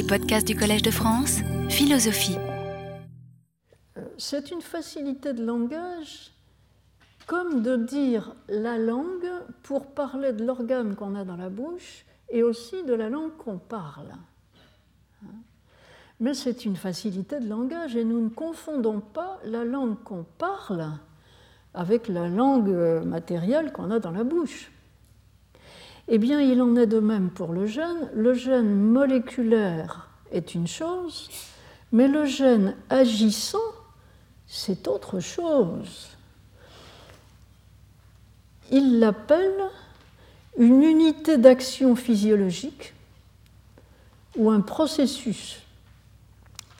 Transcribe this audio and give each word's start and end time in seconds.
Les 0.00 0.42
du 0.44 0.56
Collège 0.56 0.80
de 0.80 0.90
France, 0.90 1.40
philosophie. 1.68 2.38
C'est 4.16 4.50
une 4.50 4.62
facilité 4.62 5.34
de 5.34 5.44
langage 5.44 6.30
comme 7.26 7.62
de 7.62 7.76
dire 7.76 8.34
la 8.48 8.78
langue 8.78 9.30
pour 9.62 9.88
parler 9.88 10.32
de 10.32 10.42
l'organe 10.42 10.96
qu'on 10.96 11.14
a 11.16 11.24
dans 11.24 11.36
la 11.36 11.50
bouche 11.50 12.06
et 12.30 12.42
aussi 12.42 12.82
de 12.84 12.94
la 12.94 13.10
langue 13.10 13.36
qu'on 13.36 13.58
parle. 13.58 14.14
Mais 16.18 16.32
c'est 16.32 16.64
une 16.64 16.76
facilité 16.76 17.38
de 17.38 17.48
langage 17.48 17.94
et 17.94 18.04
nous 18.04 18.22
ne 18.22 18.30
confondons 18.30 19.00
pas 19.00 19.38
la 19.44 19.64
langue 19.64 20.02
qu'on 20.02 20.24
parle 20.38 20.92
avec 21.74 22.08
la 22.08 22.26
langue 22.26 23.04
matérielle 23.04 23.70
qu'on 23.70 23.90
a 23.90 23.98
dans 23.98 24.12
la 24.12 24.24
bouche. 24.24 24.72
Eh 26.12 26.18
bien, 26.18 26.40
il 26.40 26.60
en 26.60 26.74
est 26.74 26.88
de 26.88 26.98
même 26.98 27.30
pour 27.30 27.52
le 27.52 27.66
gène. 27.66 28.10
Le 28.14 28.34
gène 28.34 28.74
moléculaire 28.74 30.08
est 30.32 30.56
une 30.56 30.66
chose, 30.66 31.30
mais 31.92 32.08
le 32.08 32.24
gène 32.24 32.74
agissant, 32.88 33.58
c'est 34.48 34.88
autre 34.88 35.20
chose. 35.20 36.08
Il 38.72 38.98
l'appelle 38.98 39.68
une 40.58 40.82
unité 40.82 41.38
d'action 41.38 41.94
physiologique 41.94 42.92
ou 44.36 44.50
un 44.50 44.60
processus. 44.60 45.60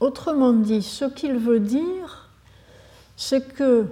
Autrement 0.00 0.52
dit, 0.52 0.82
ce 0.82 1.04
qu'il 1.04 1.36
veut 1.36 1.60
dire, 1.60 2.28
c'est 3.16 3.54
que 3.54 3.86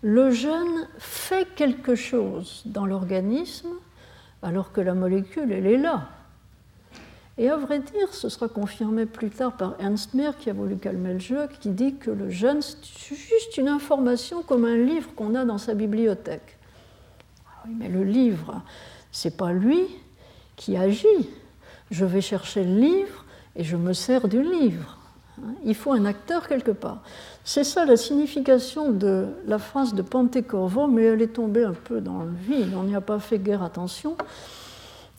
le 0.00 0.30
gène 0.30 0.88
fait 0.98 1.46
quelque 1.56 1.94
chose 1.94 2.62
dans 2.64 2.86
l'organisme 2.86 3.68
alors 4.42 4.72
que 4.72 4.80
la 4.80 4.94
molécule, 4.94 5.52
elle 5.52 5.66
est 5.66 5.78
là. 5.78 6.08
Et 7.38 7.48
à 7.50 7.56
vrai 7.56 7.78
dire, 7.78 8.12
ce 8.12 8.28
sera 8.28 8.48
confirmé 8.48 9.06
plus 9.06 9.30
tard 9.30 9.56
par 9.56 9.74
Ernst 9.78 10.14
Mayr, 10.14 10.36
qui 10.36 10.50
a 10.50 10.52
voulu 10.52 10.76
calmer 10.76 11.14
le 11.14 11.20
jeu, 11.20 11.48
qui 11.60 11.70
dit 11.70 11.94
que 11.94 12.10
le 12.10 12.30
gène, 12.30 12.60
c'est 12.62 13.14
juste 13.14 13.56
une 13.56 13.68
information 13.68 14.42
comme 14.42 14.64
un 14.64 14.76
livre 14.76 15.14
qu'on 15.14 15.36
a 15.36 15.44
dans 15.44 15.58
sa 15.58 15.74
bibliothèque. 15.74 16.58
Ah 17.46 17.62
oui, 17.66 17.74
mais 17.78 17.88
le 17.88 18.02
livre, 18.02 18.60
c'est 19.12 19.36
pas 19.36 19.52
lui 19.52 19.86
qui 20.56 20.76
agit. 20.76 21.30
Je 21.92 22.04
vais 22.04 22.20
chercher 22.20 22.64
le 22.64 22.74
livre 22.80 23.24
et 23.54 23.62
je 23.62 23.76
me 23.76 23.92
sers 23.92 24.26
du 24.26 24.42
livre. 24.42 24.98
Il 25.64 25.76
faut 25.76 25.92
un 25.92 26.04
acteur 26.04 26.48
quelque 26.48 26.72
part. 26.72 27.02
C'est 27.50 27.64
ça 27.64 27.86
la 27.86 27.96
signification 27.96 28.90
de 28.90 29.24
la 29.46 29.58
phrase 29.58 29.94
de 29.94 30.02
Panté-Corvo, 30.02 30.86
mais 30.86 31.04
elle 31.04 31.22
est 31.22 31.28
tombée 31.28 31.64
un 31.64 31.72
peu 31.72 32.02
dans 32.02 32.22
le 32.22 32.34
vide, 32.46 32.74
on 32.76 32.82
n'y 32.82 32.94
a 32.94 33.00
pas 33.00 33.18
fait 33.20 33.38
guère 33.38 33.62
attention. 33.62 34.18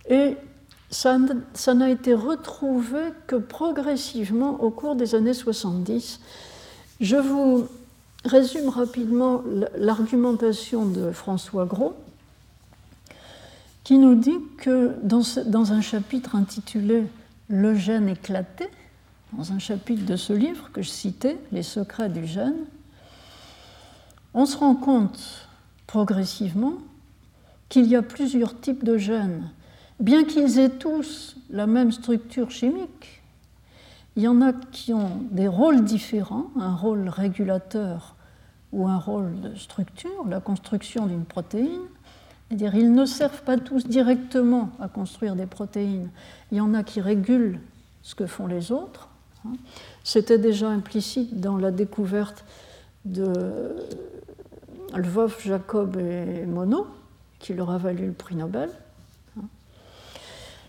Et 0.08 0.38
ça, 0.91 1.17
n'a 1.17 1.89
été 1.89 2.13
retrouvé 2.13 2.99
que 3.25 3.36
progressivement 3.36 4.61
au 4.61 4.69
cours 4.69 4.94
des 4.94 5.16
années 5.16 5.33
70. 5.33 6.19
Je 7.02 7.16
vous 7.16 7.67
résume 8.23 8.69
rapidement 8.69 9.41
l'argumentation 9.75 10.86
de 10.86 11.11
François 11.11 11.66
Gros, 11.66 11.95
qui 13.83 13.97
nous 13.97 14.14
dit 14.14 14.38
que 14.59 14.93
dans 15.02 15.73
un 15.73 15.81
chapitre 15.81 16.36
intitulé 16.36 17.05
Le 17.47 17.73
gène 17.73 18.08
éclaté, 18.08 18.69
dans 19.33 19.52
un 19.52 19.59
chapitre 19.59 20.05
de 20.05 20.16
ce 20.16 20.33
livre 20.33 20.72
que 20.72 20.81
je 20.81 20.89
citais, 20.89 21.38
Les 21.52 21.63
secrets 21.63 22.09
du 22.09 22.25
gène, 22.25 22.66
on 24.33 24.45
se 24.45 24.58
rend 24.58 24.75
compte 24.75 25.47
progressivement 25.88 26.73
qu'il 27.67 27.86
y 27.88 27.95
a 27.95 28.02
plusieurs 28.02 28.59
types 28.59 28.83
de 28.83 28.97
gènes. 28.97 29.49
Bien 29.99 30.23
qu'ils 30.23 30.59
aient 30.59 30.69
tous 30.69 31.36
la 31.49 31.67
même 31.67 31.91
structure 31.91 32.52
chimique, 32.52 33.21
il 34.16 34.23
y 34.23 34.27
en 34.27 34.41
a 34.41 34.53
qui 34.53 34.94
ont 34.94 35.21
des 35.31 35.47
rôles 35.47 35.83
différents, 35.83 36.47
un 36.59 36.75
rôle 36.75 37.09
régulateur 37.09 38.16
ou 38.71 38.88
un 38.88 38.97
rôle 38.97 39.39
de 39.41 39.55
structure, 39.55 40.25
la 40.27 40.39
construction 40.39 41.05
d'une 41.05 41.26
protéine. 41.26 41.82
C'est-à-dire, 42.48 42.76
ils 42.76 42.92
ne 42.92 43.05
servent 43.05 43.43
pas 43.43 43.58
tous 43.58 43.86
directement 43.87 44.71
à 44.80 44.87
construire 44.87 45.36
des 45.36 45.45
protéines. 45.45 46.09
Il 46.52 46.58
y 46.58 46.61
en 46.61 46.73
a 46.73 46.83
qui 46.83 46.99
régulent 47.02 47.59
ce 48.02 48.15
que 48.15 48.26
font 48.26 48.48
les 48.48 48.71
autres. 48.71 49.08
Hein. 49.45 49.54
C'était 50.04 50.38
déjà 50.38 50.70
implicite 50.70 51.39
dans 51.39 51.58
la 51.58 51.72
découverte 51.72 52.45
de 53.05 53.76
Lvov, 54.95 55.38
Jacob 55.44 55.98
et 55.98 56.45
Monod, 56.45 56.86
qui 57.39 57.54
leur 57.54 57.70
a 57.72 57.77
valu 57.77 58.08
le 58.08 58.14
prix 58.14 58.36
Nobel. 58.36 58.70
Hein. 59.38 59.44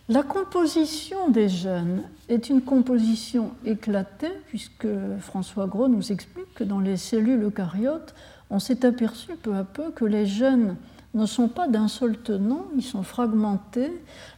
La 0.08 0.22
composition 0.22 1.30
des 1.30 1.48
gènes 1.48 2.02
est 2.28 2.48
une 2.48 2.62
composition 2.62 3.52
éclatée, 3.64 4.32
puisque 4.48 4.88
François 5.20 5.66
Gros 5.66 5.88
nous 5.88 6.12
explique 6.12 6.54
que 6.54 6.64
dans 6.64 6.80
les 6.80 6.96
cellules 6.96 7.42
eucaryotes, 7.42 8.14
on 8.50 8.58
s'est 8.58 8.84
aperçu 8.84 9.36
peu 9.36 9.54
à 9.54 9.64
peu 9.64 9.90
que 9.90 10.04
les 10.04 10.26
gènes 10.26 10.76
ne 11.14 11.26
sont 11.26 11.48
pas 11.48 11.66
d'un 11.66 11.88
seul 11.88 12.16
tenant, 12.18 12.66
ils 12.76 12.84
sont 12.84 13.02
fragmentés. 13.02 13.90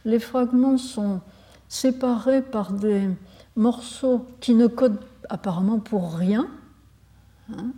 Les 0.05 0.19
fragments 0.19 0.77
sont 0.77 1.21
séparés 1.67 2.41
par 2.41 2.71
des 2.71 3.09
morceaux 3.55 4.25
qui 4.39 4.53
ne 4.53 4.67
codent 4.67 4.99
apparemment 5.29 5.79
pour 5.79 6.13
rien. 6.15 6.47
Hein. 7.51 7.71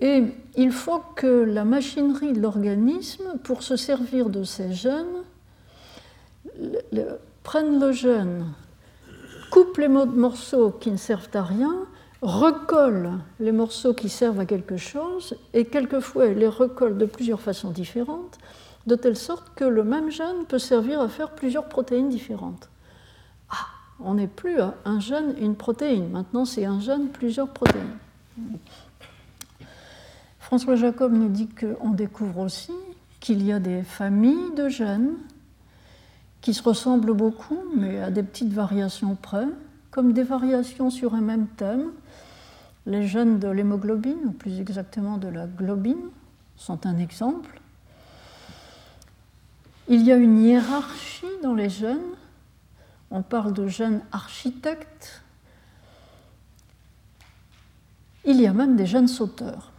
et 0.00 0.24
il 0.56 0.72
faut 0.72 1.02
que 1.14 1.26
la 1.26 1.66
machinerie 1.66 2.32
de 2.32 2.40
l'organisme, 2.40 3.34
pour 3.44 3.62
se 3.62 3.76
servir 3.76 4.30
de 4.30 4.44
ces 4.44 4.72
gènes, 4.72 5.04
prenne 7.42 7.78
le 7.78 7.92
gène, 7.92 8.46
coupe 9.50 9.76
les 9.76 9.88
morceaux 9.88 10.70
qui 10.70 10.90
ne 10.90 10.96
servent 10.96 11.28
à 11.34 11.42
rien, 11.42 11.76
recolle 12.22 13.10
les 13.40 13.52
morceaux 13.52 13.92
qui 13.92 14.08
servent 14.08 14.40
à 14.40 14.46
quelque 14.46 14.78
chose, 14.78 15.36
et 15.52 15.66
quelquefois 15.66 16.26
elle 16.26 16.38
les 16.38 16.48
recolle 16.48 16.96
de 16.96 17.04
plusieurs 17.04 17.40
façons 17.40 17.70
différentes, 17.70 18.38
de 18.86 18.94
telle 18.94 19.16
sorte 19.16 19.54
que 19.54 19.64
le 19.64 19.84
même 19.84 20.10
gène 20.10 20.46
peut 20.48 20.58
servir 20.58 21.00
à 21.00 21.08
faire 21.08 21.30
plusieurs 21.30 21.68
protéines 21.68 22.08
différentes 22.08 22.70
on 24.00 24.14
n'est 24.14 24.28
plus 24.28 24.58
un 24.84 25.00
gène, 25.00 25.34
une 25.40 25.56
protéine. 25.56 26.08
Maintenant, 26.10 26.44
c'est 26.44 26.64
un 26.64 26.80
gène, 26.80 27.08
plusieurs 27.08 27.48
protéines. 27.48 27.98
François 30.38 30.76
Jacob 30.76 31.12
nous 31.12 31.28
dit 31.28 31.48
qu'on 31.48 31.90
découvre 31.90 32.38
aussi 32.38 32.72
qu'il 33.20 33.44
y 33.44 33.52
a 33.52 33.58
des 33.58 33.82
familles 33.82 34.54
de 34.56 34.68
gènes 34.68 35.14
qui 36.40 36.54
se 36.54 36.62
ressemblent 36.62 37.12
beaucoup, 37.12 37.58
mais 37.76 38.00
à 38.00 38.10
des 38.10 38.22
petites 38.22 38.52
variations 38.52 39.16
près, 39.16 39.46
comme 39.90 40.12
des 40.12 40.22
variations 40.22 40.90
sur 40.90 41.14
un 41.14 41.20
même 41.20 41.46
thème. 41.56 41.90
Les 42.86 43.06
gènes 43.06 43.38
de 43.38 43.48
l'hémoglobine, 43.48 44.18
ou 44.24 44.30
plus 44.30 44.60
exactement 44.60 45.18
de 45.18 45.28
la 45.28 45.46
globine, 45.46 46.08
sont 46.56 46.86
un 46.86 46.96
exemple. 46.96 47.60
Il 49.88 50.02
y 50.02 50.12
a 50.12 50.16
une 50.16 50.38
hiérarchie 50.38 51.26
dans 51.42 51.54
les 51.54 51.68
gènes 51.68 51.98
on 53.10 53.22
parle 53.22 53.52
de 53.52 53.66
jeunes 53.66 54.02
architectes. 54.12 55.22
Il 58.24 58.40
y 58.40 58.46
a 58.46 58.52
même 58.52 58.76
des 58.76 58.86
jeunes 58.86 59.08
sauteurs. 59.08 59.72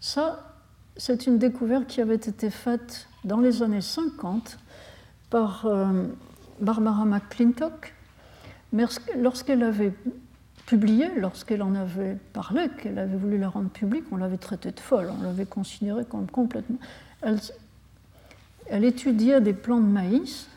Ça, 0.00 0.54
c'est 0.96 1.26
une 1.26 1.38
découverte 1.38 1.86
qui 1.86 2.00
avait 2.00 2.14
été 2.14 2.50
faite 2.50 3.08
dans 3.24 3.40
les 3.40 3.62
années 3.62 3.80
50 3.80 4.58
par 5.30 5.64
euh, 5.66 6.06
Barbara 6.60 7.04
McClintock. 7.04 7.94
Lorsqu'elle 9.16 9.62
avait 9.62 9.94
publié, 10.66 11.08
lorsqu'elle 11.16 11.62
en 11.62 11.74
avait 11.74 12.16
parlé, 12.32 12.68
qu'elle 12.80 12.98
avait 12.98 13.16
voulu 13.16 13.38
la 13.38 13.48
rendre 13.48 13.70
publique, 13.70 14.04
on 14.10 14.16
l'avait 14.16 14.36
traitée 14.36 14.72
de 14.72 14.80
folle, 14.80 15.10
on 15.18 15.22
l'avait 15.22 15.46
considérée 15.46 16.04
comme 16.04 16.30
complètement. 16.30 16.78
Elle, 17.22 17.38
elle 18.66 18.84
étudiait 18.84 19.40
des 19.40 19.52
plants 19.52 19.80
de 19.80 19.86
maïs 19.86 20.48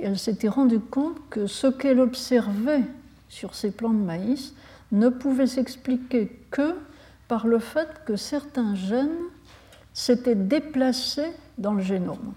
elle 0.00 0.18
s'était 0.18 0.48
rendue 0.48 0.80
compte 0.80 1.16
que 1.30 1.46
ce 1.46 1.66
qu'elle 1.66 2.00
observait 2.00 2.84
sur 3.28 3.54
ces 3.54 3.70
plants 3.70 3.90
de 3.90 4.02
maïs 4.02 4.54
ne 4.90 5.08
pouvait 5.08 5.46
s'expliquer 5.46 6.38
que 6.50 6.74
par 7.28 7.46
le 7.46 7.58
fait 7.58 7.88
que 8.04 8.16
certains 8.16 8.74
gènes 8.74 9.08
s'étaient 9.94 10.34
déplacés 10.34 11.32
dans 11.58 11.74
le 11.74 11.82
génome. 11.82 12.34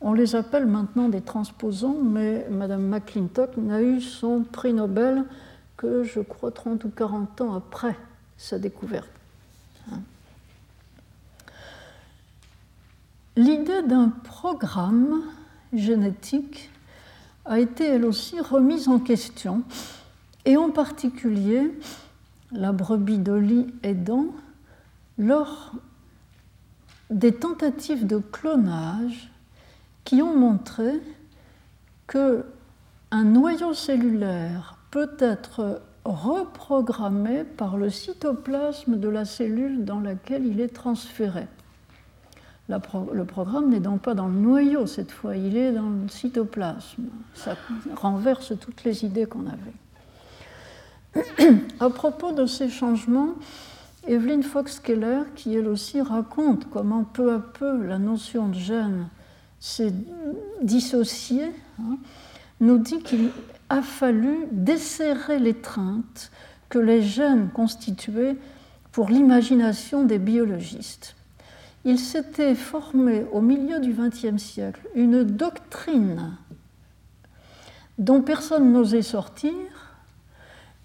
On 0.00 0.12
les 0.12 0.36
appelle 0.36 0.66
maintenant 0.66 1.08
des 1.08 1.22
transposons, 1.22 2.02
mais 2.02 2.46
Mme 2.50 2.86
McClintock 2.86 3.56
n'a 3.56 3.82
eu 3.82 4.00
son 4.00 4.42
prix 4.42 4.72
Nobel 4.72 5.24
que, 5.76 6.04
je 6.04 6.20
crois, 6.20 6.50
30 6.50 6.84
ou 6.84 6.90
40 6.90 7.40
ans 7.40 7.54
après 7.54 7.96
sa 8.36 8.58
découverte. 8.58 9.08
L'idée 13.36 13.82
d'un 13.82 14.08
programme 14.08 15.22
génétique 15.78 16.70
a 17.44 17.60
été 17.60 17.84
elle 17.86 18.04
aussi 18.04 18.40
remise 18.40 18.88
en 18.88 18.98
question, 18.98 19.62
et 20.44 20.56
en 20.56 20.70
particulier 20.70 21.72
la 22.52 22.72
brebis 22.72 23.18
d'Oli 23.18 23.66
aidant 23.82 24.26
lors 25.18 25.72
des 27.10 27.32
tentatives 27.32 28.06
de 28.06 28.18
clonage 28.18 29.30
qui 30.04 30.22
ont 30.22 30.36
montré 30.36 30.92
que 32.06 32.44
un 33.10 33.24
noyau 33.24 33.74
cellulaire 33.74 34.76
peut 34.90 35.16
être 35.18 35.82
reprogrammé 36.04 37.44
par 37.44 37.76
le 37.76 37.90
cytoplasme 37.90 38.98
de 38.98 39.08
la 39.08 39.24
cellule 39.24 39.84
dans 39.84 40.00
laquelle 40.00 40.46
il 40.46 40.60
est 40.60 40.74
transféré. 40.74 41.46
Le 42.68 43.24
programme 43.24 43.70
n'est 43.70 43.80
donc 43.80 44.00
pas 44.02 44.14
dans 44.14 44.26
le 44.26 44.34
noyau 44.34 44.86
cette 44.86 45.12
fois, 45.12 45.36
il 45.36 45.56
est 45.56 45.72
dans 45.72 45.88
le 45.88 46.08
cytoplasme. 46.08 47.04
Ça 47.34 47.56
renverse 47.94 48.52
toutes 48.60 48.84
les 48.84 49.04
idées 49.04 49.26
qu'on 49.26 49.46
avait. 49.46 49.74
à 51.80 51.90
propos 51.90 52.32
de 52.32 52.46
ces 52.46 52.68
changements, 52.68 53.34
Evelyn 54.06 54.42
Fox-Keller, 54.42 55.22
qui 55.34 55.54
elle 55.54 55.68
aussi 55.68 56.00
raconte 56.00 56.68
comment 56.70 57.04
peu 57.04 57.32
à 57.32 57.38
peu 57.38 57.84
la 57.84 57.98
notion 57.98 58.48
de 58.48 58.54
gène 58.54 59.08
s'est 59.58 59.92
dissociée, 60.62 61.50
hein, 61.80 61.98
nous 62.60 62.78
dit 62.78 63.00
qu'il 63.00 63.30
a 63.68 63.82
fallu 63.82 64.46
desserrer 64.52 65.38
l'étreinte 65.38 66.30
que 66.68 66.78
les 66.78 67.02
gènes 67.02 67.48
constituaient 67.50 68.36
pour 68.92 69.08
l'imagination 69.08 70.04
des 70.04 70.18
biologistes. 70.18 71.15
Il 71.86 72.00
s'était 72.00 72.56
formé 72.56 73.24
au 73.30 73.40
milieu 73.40 73.78
du 73.78 73.92
XXe 73.92 74.42
siècle 74.42 74.80
une 74.96 75.22
doctrine 75.22 76.36
dont 77.96 78.22
personne 78.22 78.72
n'osait 78.72 79.02
sortir, 79.02 79.52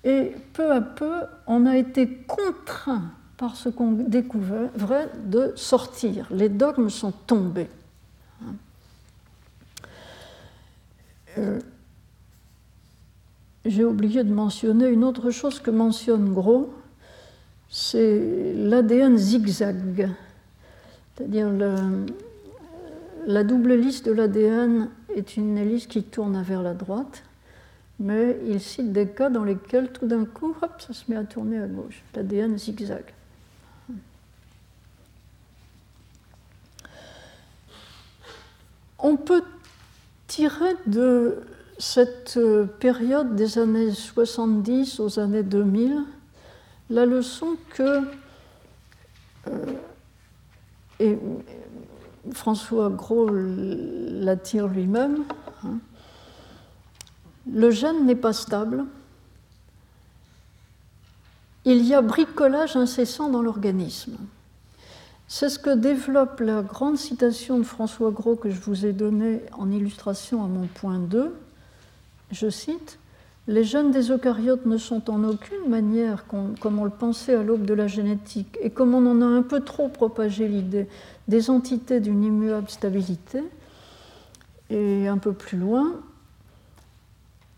et 0.03 0.35
peu 0.53 0.71
à 0.71 0.79
peu, 0.79 1.23
on 1.47 1.65
a 1.65 1.75
été 1.75 2.07
contraint 2.07 3.11
par 3.35 3.55
ce 3.55 3.67
qu'on 3.67 3.93
découvrait 3.93 5.09
de 5.25 5.53
sortir. 5.55 6.27
Les 6.29 6.49
dogmes 6.49 6.91
sont 6.91 7.11
tombés. 7.11 7.69
Euh, 11.39 11.59
j'ai 13.65 13.83
oublié 13.83 14.23
de 14.23 14.31
mentionner 14.31 14.87
une 14.87 15.03
autre 15.03 15.31
chose 15.31 15.59
que 15.59 15.71
mentionne 15.71 16.31
Gros, 16.31 16.71
c'est 17.69 18.53
l'ADN 18.55 19.17
zigzag. 19.17 20.11
C'est-à-dire 21.21 21.51
la 23.27 23.43
double 23.43 23.75
liste 23.75 24.07
de 24.07 24.11
l'ADN 24.11 24.89
est 25.15 25.37
une 25.37 25.55
hélice 25.55 25.85
qui 25.85 26.01
tourne 26.01 26.41
vers 26.41 26.63
la 26.63 26.73
droite, 26.73 27.21
mais 27.99 28.39
il 28.47 28.59
cite 28.59 28.91
des 28.91 29.07
cas 29.07 29.29
dans 29.29 29.43
lesquels 29.43 29.91
tout 29.91 30.07
d'un 30.07 30.25
coup, 30.25 30.55
hop, 30.63 30.81
ça 30.81 30.93
se 30.93 31.03
met 31.09 31.15
à 31.15 31.23
tourner 31.23 31.59
à 31.59 31.67
gauche. 31.67 32.01
L'ADN 32.15 32.57
zigzag. 32.57 33.03
On 38.97 39.15
peut 39.15 39.43
tirer 40.27 40.75
de 40.87 41.37
cette 41.77 42.39
période 42.79 43.35
des 43.35 43.59
années 43.59 43.91
70 43.91 44.99
aux 44.99 45.19
années 45.19 45.43
2000 45.43 46.03
la 46.89 47.05
leçon 47.05 47.57
que 47.75 48.01
euh, 49.47 49.65
et 51.01 51.17
François 52.33 52.89
Gros 52.89 53.29
l'attire 53.29 54.67
lui-même, 54.67 55.23
hein, 55.63 55.79
le 57.51 57.71
gène 57.71 58.05
n'est 58.05 58.15
pas 58.15 58.33
stable, 58.33 58.85
il 61.65 61.83
y 61.85 61.93
a 61.93 62.01
bricolage 62.01 62.75
incessant 62.75 63.29
dans 63.29 63.41
l'organisme. 63.41 64.17
C'est 65.27 65.49
ce 65.49 65.59
que 65.59 65.73
développe 65.73 66.39
la 66.39 66.61
grande 66.61 66.97
citation 66.97 67.57
de 67.57 67.63
François 67.63 68.11
Gros 68.11 68.35
que 68.35 68.49
je 68.49 68.59
vous 68.59 68.85
ai 68.85 68.93
donnée 68.93 69.41
en 69.53 69.71
illustration 69.71 70.43
à 70.43 70.47
mon 70.47 70.67
point 70.67 70.99
2. 70.99 71.33
Je 72.31 72.49
cite 72.49 72.99
Les 73.47 73.63
gènes 73.63 73.91
des 73.91 74.11
eucaryotes 74.11 74.65
ne 74.65 74.77
sont 74.77 75.09
en 75.09 75.23
aucune 75.23 75.67
manière, 75.67 76.25
comme 76.27 76.79
on 76.79 76.83
le 76.83 76.91
pensait 76.91 77.35
à 77.35 77.43
l'aube 77.43 77.65
de 77.65 77.73
la 77.73 77.87
génétique, 77.87 78.57
et 78.61 78.69
comme 78.69 78.93
on 78.93 79.09
en 79.09 79.21
a 79.21 79.25
un 79.25 79.41
peu 79.41 79.61
trop 79.61 79.89
propagé 79.89 80.47
l'idée, 80.47 80.87
des 81.27 81.49
entités 81.49 81.99
d'une 81.99 82.23
immuable 82.23 82.69
stabilité. 82.69 83.43
Et 84.69 85.07
un 85.07 85.17
peu 85.17 85.33
plus 85.33 85.57
loin, 85.57 85.93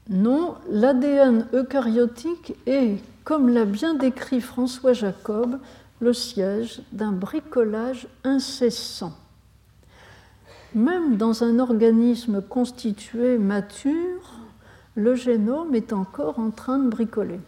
non, 0.09 0.55
l'ADN 0.69 1.47
eucaryotique 1.53 2.55
est, 2.65 2.97
comme 3.23 3.49
l'a 3.49 3.65
bien 3.65 3.93
décrit 3.93 4.41
François 4.41 4.93
Jacob, 4.93 5.59
le 5.99 6.13
siège 6.13 6.81
d'un 6.91 7.11
bricolage 7.11 8.07
incessant. 8.23 9.13
Même 10.75 11.17
dans 11.17 11.43
un 11.43 11.59
organisme 11.59 12.41
constitué 12.41 13.37
mature, 13.37 14.42
le 14.95 15.15
génome 15.15 15.75
est 15.75 15.93
encore 15.93 16.39
en 16.39 16.51
train 16.51 16.79
de 16.79 16.89
bricoler. 16.89 17.39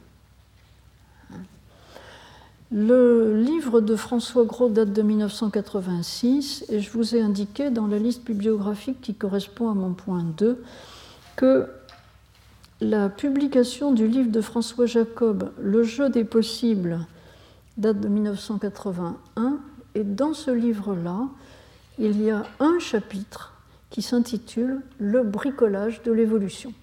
Le 2.72 3.40
livre 3.42 3.80
de 3.80 3.96
François 3.96 4.44
Gros 4.44 4.70
date 4.70 4.92
de 4.92 5.02
1986 5.02 6.66
et 6.70 6.80
je 6.80 6.92
vous 6.92 7.16
ai 7.16 7.22
indiqué 7.22 7.70
dans 7.70 7.86
la 7.88 8.00
liste 8.00 8.26
bibliographique 8.26 9.02
qui 9.02 9.14
correspond 9.14 9.70
à 9.70 9.76
mon 9.76 9.94
point 9.94 10.24
2 10.24 10.64
que 11.36 11.68
la 12.82 13.10
publication 13.10 13.94
du 13.94 14.08
livre 14.08 14.32
de 14.32 14.42
François 14.42 14.88
Jacob, 14.88 15.52
Le 15.62 15.84
jeu 15.84 16.10
des 16.10 16.26
possibles, 16.26 17.00
date 17.78 18.02
de 18.02 18.08
1981, 18.08 19.60
et 19.94 20.04
dans 20.04 20.34
ce 20.34 20.52
livre-là, 20.52 21.28
il 22.00 22.22
y 22.22 22.32
a 22.32 22.44
un 22.60 22.80
chapitre 22.80 23.54
qui 23.90 24.02
s'intitule 24.02 24.82
Le 25.00 25.24
bricolage 25.24 26.04
de 26.04 26.12
l'évolution. 26.12 26.74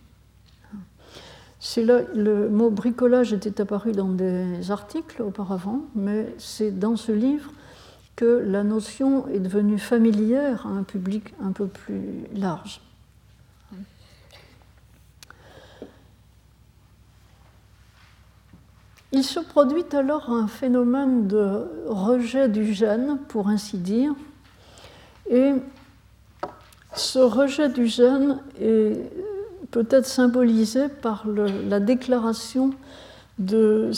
Le 1.77 2.49
mot 2.49 2.71
bricolage 2.71 3.33
était 3.33 3.61
apparu 3.61 3.93
dans 3.93 4.09
des 4.09 4.71
articles 4.71 5.23
auparavant, 5.23 5.83
mais 5.95 6.35
c'est 6.37 6.77
dans 6.77 6.97
ce 6.97 7.13
livre 7.13 7.53
que 8.17 8.43
la 8.45 8.65
notion 8.65 9.29
est 9.29 9.39
devenue 9.39 9.79
familière 9.79 10.67
à 10.67 10.71
un 10.71 10.83
public 10.83 11.33
un 11.41 11.53
peu 11.53 11.67
plus 11.69 12.27
large. 12.35 12.81
Il 19.13 19.23
se 19.25 19.41
produit 19.41 19.85
alors 19.93 20.31
un 20.31 20.49
phénomène 20.49 21.29
de 21.29 21.67
rejet 21.87 22.49
du 22.49 22.73
gène, 22.73 23.19
pour 23.29 23.49
ainsi 23.49 23.79
dire, 23.79 24.15
et 25.31 25.53
ce 26.95 27.19
rejet 27.21 27.69
du 27.69 27.87
gène 27.87 28.41
est 28.61 28.99
peut-être 29.73 30.07
symbolisé 30.07 30.89
par 30.89 31.27
la 31.27 31.81
déclaration 31.81 32.71
de 33.39 33.91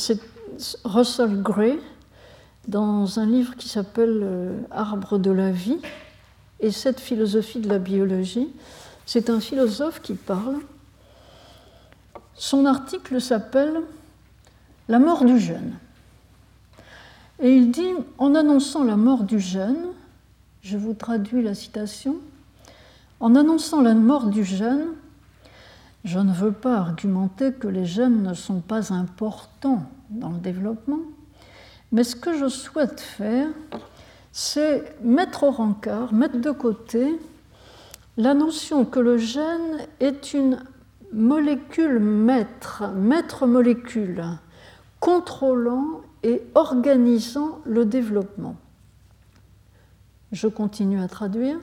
Russell 0.84 1.42
Gray 1.42 1.78
dans 2.68 3.18
un 3.18 3.26
livre 3.26 3.56
qui 3.56 3.68
s'appelle 3.68 4.20
euh, 4.22 4.58
Arbre 4.70 5.18
de 5.18 5.30
la 5.30 5.50
vie 5.50 5.78
et 6.60 6.70
cette 6.70 7.00
philosophie 7.00 7.58
de 7.58 7.68
la 7.68 7.78
biologie. 7.78 8.48
C'est 9.04 9.28
un 9.28 9.40
philosophe 9.40 10.00
qui 10.00 10.14
parle. 10.14 10.60
Son 12.36 12.64
article 12.64 13.20
s'appelle 13.20 13.82
la 14.88 14.98
mort 14.98 15.24
du 15.24 15.38
jeune. 15.38 15.74
Et 17.40 17.54
il 17.54 17.70
dit, 17.70 17.92
en 18.16 18.34
annonçant 18.34 18.84
la 18.84 18.96
mort 18.96 19.24
du 19.24 19.40
jeune, 19.40 19.88
je 20.62 20.78
vous 20.78 20.94
traduis 20.94 21.42
la 21.42 21.54
citation, 21.54 22.16
en 23.20 23.34
annonçant 23.34 23.82
la 23.82 23.94
mort 23.94 24.26
du 24.26 24.44
jeune, 24.44 24.86
je 26.04 26.18
ne 26.18 26.32
veux 26.32 26.52
pas 26.52 26.76
argumenter 26.76 27.52
que 27.52 27.66
les 27.66 27.86
gènes 27.86 28.22
ne 28.22 28.34
sont 28.34 28.60
pas 28.60 28.92
importants 28.92 29.86
dans 30.10 30.30
le 30.30 30.38
développement, 30.38 31.00
mais 31.92 32.04
ce 32.04 32.14
que 32.14 32.38
je 32.38 32.48
souhaite 32.48 33.00
faire, 33.00 33.48
c'est 34.32 35.00
mettre 35.02 35.44
au 35.44 35.50
rencard, 35.50 36.12
mettre 36.12 36.38
de 36.38 36.50
côté 36.50 37.18
la 38.16 38.34
notion 38.34 38.84
que 38.84 39.00
le 39.00 39.16
gène 39.16 39.78
est 40.00 40.34
une 40.34 40.62
molécule 41.12 42.00
maître, 42.00 42.84
maître 42.94 43.46
molécule, 43.46 44.24
contrôlant 45.00 46.02
et 46.22 46.42
organisant 46.54 47.60
le 47.64 47.84
développement. 47.84 48.56
Je 50.32 50.48
continue 50.48 51.00
à 51.00 51.08
traduire. 51.08 51.58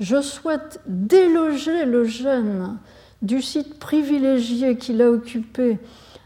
Je 0.00 0.20
souhaite 0.20 0.80
déloger 0.86 1.84
le 1.84 2.04
gène 2.04 2.78
du 3.22 3.40
site 3.40 3.78
privilégié 3.78 4.76
qu'il 4.76 5.00
a 5.00 5.10
occupé 5.10 5.78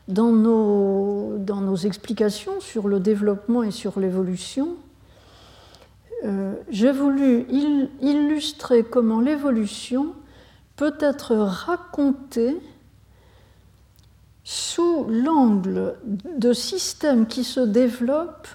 dans 0.08 0.32
nos, 0.32 1.76
explications 1.76 2.60
sur 2.60 2.88
le 2.88 3.00
développement 3.00 3.62
et 3.62 3.70
sur 3.70 4.00
l'évolution. 4.00 4.76
Euh, 6.24 6.54
j'ai 6.70 6.92
voulu 6.92 7.46
illustrer 8.00 8.82
comment 8.82 9.20
l'évolution 9.20 10.14
peut 10.76 10.96
être 11.00 11.34
racontée 11.34 12.56
sous 14.42 15.06
l'angle 15.08 15.96
de 16.04 16.52
systèmes 16.52 17.26
qui 17.26 17.44
se 17.44 17.60
développent 17.60 18.48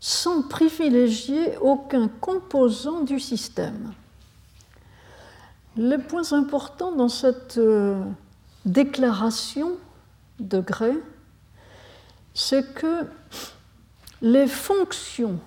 sans 0.00 0.42
privilégier 0.42 1.56
aucun 1.60 2.08
composant 2.08 3.02
du 3.02 3.18
système. 3.18 3.92
Les 5.76 5.98
points 5.98 6.32
importants 6.32 6.92
dans 6.92 7.08
cette 7.08 7.58
euh, 7.58 8.02
déclaration 8.64 9.72
de 10.40 10.60
Gray, 10.60 10.96
c'est 12.34 12.74
que 12.74 13.04
les 14.22 14.46
fonctions 14.46 15.38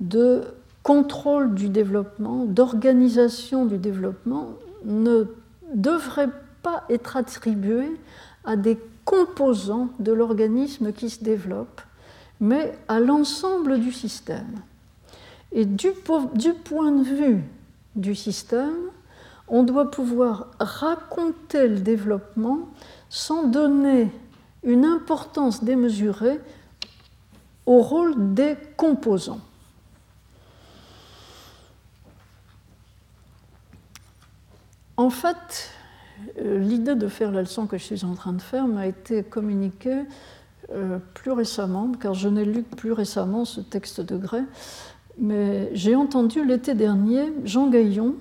de 0.00 0.42
contrôle 0.82 1.54
du 1.54 1.68
développement, 1.68 2.44
d'organisation 2.44 3.64
du 3.64 3.78
développement, 3.78 4.54
ne 4.84 5.24
devraient 5.74 6.30
pas 6.62 6.84
être 6.88 7.16
attribuées 7.16 7.96
à 8.44 8.56
des 8.56 8.78
composants 9.04 9.88
de 9.98 10.12
l'organisme 10.12 10.92
qui 10.92 11.10
se 11.10 11.22
développe, 11.22 11.80
mais 12.40 12.76
à 12.88 13.00
l'ensemble 13.00 13.80
du 13.80 13.92
système. 13.92 14.60
Et 15.52 15.64
du, 15.64 15.90
du, 16.34 16.52
point 16.52 16.90
de 16.90 17.04
vue 17.04 17.44
du 17.94 18.14
système, 18.14 18.76
on 19.48 19.62
doit 19.62 19.90
pouvoir 19.90 20.48
raconter 20.58 21.68
le 21.68 21.80
développement 21.80 22.68
sans 23.08 23.44
donner 23.44 24.10
une 24.62 24.84
importance 24.84 25.62
démesurée 25.62 26.40
au 27.64 27.80
rôle 27.80 28.34
des 28.34 28.56
composants. 28.76 29.40
En 34.96 35.10
fait, 35.10 35.70
euh, 36.38 36.58
l'idée 36.58 36.94
de 36.94 37.06
faire 37.08 37.30
la 37.30 37.42
leçon 37.42 37.66
que 37.66 37.76
je 37.76 37.84
suis 37.84 38.04
en 38.04 38.14
train 38.14 38.32
de 38.32 38.40
faire 38.40 38.66
m'a 38.66 38.86
été 38.86 39.22
communiquée 39.22 40.02
euh, 40.72 40.98
plus 41.14 41.32
récemment, 41.32 41.92
car 42.00 42.14
je 42.14 42.28
n'ai 42.28 42.44
lu 42.44 42.62
que 42.64 42.74
plus 42.74 42.92
récemment 42.92 43.44
ce 43.44 43.60
texte 43.60 44.00
de 44.00 44.16
Gray, 44.16 44.44
mais 45.18 45.70
j'ai 45.74 45.94
entendu 45.94 46.44
l'été 46.44 46.74
dernier 46.74 47.32
Jean 47.44 47.68
Gaillon 47.68 48.14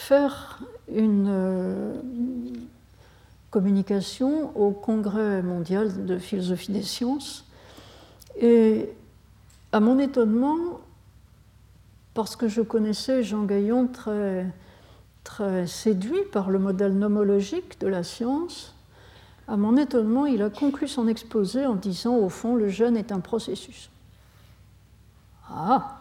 faire 0.00 0.58
une 0.88 1.28
euh, 1.28 1.94
communication 3.50 4.56
au 4.56 4.70
Congrès 4.70 5.42
mondial 5.42 6.06
de 6.06 6.18
philosophie 6.18 6.72
des 6.72 6.82
sciences. 6.82 7.44
Et 8.40 8.88
à 9.72 9.80
mon 9.80 9.98
étonnement, 9.98 10.56
parce 12.14 12.34
que 12.34 12.48
je 12.48 12.62
connaissais 12.62 13.22
Jean 13.22 13.44
Gaillon 13.44 13.86
très 13.86 14.46
très 15.22 15.66
séduit 15.66 16.24
par 16.32 16.48
le 16.48 16.58
modèle 16.58 16.98
nomologique 16.98 17.78
de 17.78 17.86
la 17.86 18.02
science, 18.02 18.74
à 19.46 19.58
mon 19.58 19.76
étonnement, 19.76 20.24
il 20.24 20.40
a 20.42 20.48
conclu 20.48 20.88
son 20.88 21.08
exposé 21.08 21.66
en 21.66 21.74
disant, 21.74 22.16
au 22.16 22.30
fond, 22.30 22.56
le 22.56 22.68
gène 22.68 22.96
est 22.96 23.12
un 23.12 23.20
processus. 23.20 23.90
Ah 25.50 26.00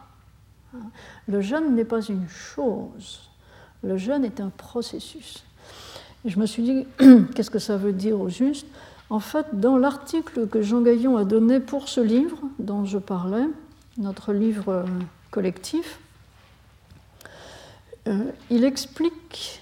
Le 1.27 1.41
gène 1.41 1.75
n'est 1.75 1.85
pas 1.85 2.01
une 2.01 2.29
chose, 2.29 3.29
le 3.83 3.97
gène 3.97 4.25
est 4.25 4.39
un 4.39 4.49
processus. 4.49 5.43
Je 6.25 6.39
me 6.39 6.45
suis 6.45 6.63
dit, 6.63 6.87
qu'est-ce 7.35 7.49
que 7.49 7.59
ça 7.59 7.77
veut 7.77 7.93
dire 7.93 8.19
au 8.19 8.29
juste? 8.29 8.67
En 9.09 9.19
fait, 9.19 9.47
dans 9.53 9.77
l'article 9.77 10.47
que 10.47 10.61
Jean 10.61 10.81
Gaillon 10.81 11.17
a 11.17 11.23
donné 11.23 11.59
pour 11.59 11.89
ce 11.89 12.01
livre 12.01 12.37
dont 12.59 12.85
je 12.85 12.97
parlais, 12.97 13.45
notre 13.97 14.33
livre 14.33 14.85
collectif, 15.31 15.99
euh, 18.07 18.31
il 18.49 18.63
explique 18.63 19.61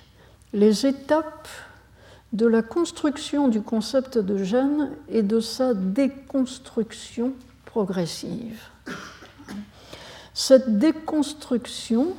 les 0.54 0.86
étapes 0.86 1.48
de 2.34 2.46
la 2.46 2.62
construction 2.62 3.48
du 3.48 3.62
concept 3.62 4.18
de 4.18 4.44
gène 4.44 4.92
et 5.10 5.24
de 5.24 5.40
sa 5.40 5.74
déconstruction 5.74 7.34
progressive. 7.66 8.62
Cette 10.34 10.78
déconstruction, 10.78 12.16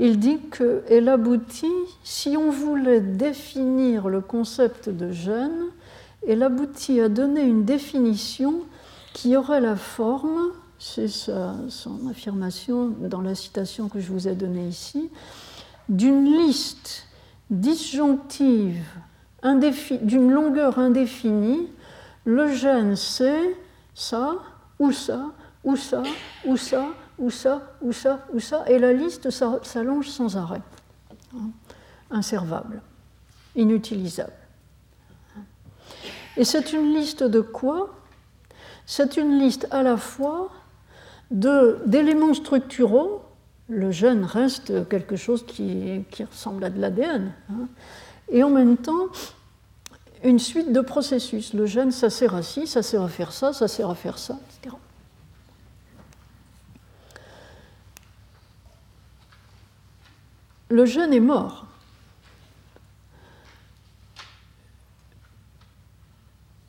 il 0.00 0.18
dit 0.18 0.38
qu'elle 0.50 1.08
aboutit, 1.08 1.66
si 2.02 2.36
on 2.36 2.50
voulait 2.50 3.00
définir 3.00 4.08
le 4.08 4.20
concept 4.20 4.88
de 4.88 5.12
gène, 5.12 5.66
elle 6.26 6.42
aboutit 6.42 7.00
à 7.00 7.08
donner 7.08 7.42
une 7.42 7.64
définition 7.64 8.62
qui 9.12 9.36
aurait 9.36 9.60
la 9.60 9.76
forme 9.76 10.52
c'est 10.80 11.08
son 11.08 12.08
affirmation 12.10 12.88
dans 12.88 13.20
la 13.20 13.34
citation 13.34 13.90
que 13.90 14.00
je 14.00 14.10
vous 14.10 14.26
ai 14.26 14.34
donnée 14.34 14.66
ici, 14.66 15.10
d'une 15.90 16.24
liste 16.24 17.06
disjonctive 17.50 18.82
d'une 20.02 20.30
longueur 20.30 20.78
indéfinie, 20.78 21.68
le 22.24 22.52
gène 22.52 22.96
c'est 22.96 23.56
ça, 23.94 24.36
ou 24.78 24.92
ça, 24.92 25.26
ou 25.64 25.76
ça, 25.76 26.02
ou 26.46 26.56
ça, 26.56 26.86
ou 27.20 27.30
ça, 27.30 27.76
ou 27.82 27.92
ça, 27.92 28.26
ou 28.32 28.40
ça, 28.40 28.64
et 28.66 28.78
la 28.78 28.92
liste 28.92 29.30
s'allonge 29.30 30.08
sans 30.08 30.36
arrêt. 30.36 30.62
Inservable, 32.10 32.82
inutilisable. 33.54 34.32
Et 36.36 36.44
c'est 36.44 36.72
une 36.72 36.94
liste 36.94 37.22
de 37.22 37.40
quoi? 37.40 37.94
C'est 38.86 39.16
une 39.16 39.38
liste 39.38 39.68
à 39.70 39.82
la 39.82 39.96
fois 39.96 40.50
d'éléments 41.30 42.34
structuraux, 42.34 43.22
le 43.68 43.92
gène 43.92 44.24
reste 44.24 44.88
quelque 44.88 45.14
chose 45.14 45.46
qui, 45.46 46.04
ressemble 46.28 46.64
à 46.64 46.70
de 46.70 46.80
l'ADN, 46.80 47.32
hein, 47.50 47.68
et 48.28 48.42
en 48.42 48.50
même 48.50 48.76
temps 48.76 49.06
une 50.24 50.40
suite 50.40 50.72
de 50.72 50.80
processus. 50.80 51.54
Le 51.54 51.66
gène, 51.66 51.92
ça 51.92 52.10
sert 52.10 52.34
à 52.34 52.42
ci, 52.42 52.66
ça 52.66 52.82
sert 52.82 53.02
à 53.02 53.08
faire 53.08 53.32
ça, 53.32 53.52
ça 53.52 53.68
sert 53.68 53.88
à 53.88 53.94
faire 53.94 54.18
ça, 54.18 54.38
etc. 54.58 54.74
Le 60.70 60.84
gène 60.84 61.12
est 61.12 61.18
mort. 61.18 61.66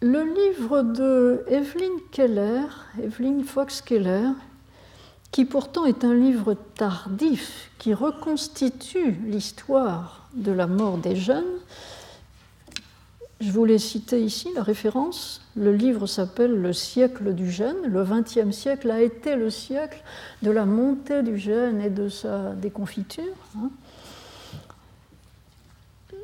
Le 0.01 0.24
livre 0.24 0.81
de 0.81 1.43
Evelyn 1.48 2.00
Keller, 2.12 2.63
Evelyn 3.00 3.43
Fox 3.43 3.81
Keller, 3.81 4.29
qui 5.31 5.46
pourtant 5.46 5.86
est 5.86 6.03
un 6.03 6.15
livre 6.15 6.55
tardif 6.74 7.70
qui 7.77 7.93
reconstitue 7.93 9.12
l'histoire 9.27 10.27
de 10.34 10.51
la 10.51 10.65
mort 10.65 10.98
des 10.98 11.15
jeunes. 11.15 11.60
Je 13.41 13.51
voulais 13.51 13.79
citer 13.79 14.21
ici 14.21 14.50
la 14.53 14.62
référence. 14.62 15.41
Le 15.55 15.74
livre 15.74 16.05
s'appelle 16.05 16.62
Le 16.62 16.74
siècle 16.74 17.33
du 17.33 17.50
gène. 17.50 17.88
Le 17.88 18.03
XXe 18.03 18.55
siècle 18.55 18.91
a 18.91 19.01
été 19.01 19.36
le 19.36 19.50
siècle 19.50 20.03
de 20.43 20.51
la 20.51 20.65
montée 20.65 21.24
du 21.24 21.39
gène 21.39 21.81
et 21.81 21.89
de 21.89 22.07
sa 22.07 22.51
déconfiture. 22.51 23.24
Hein. 23.57 23.71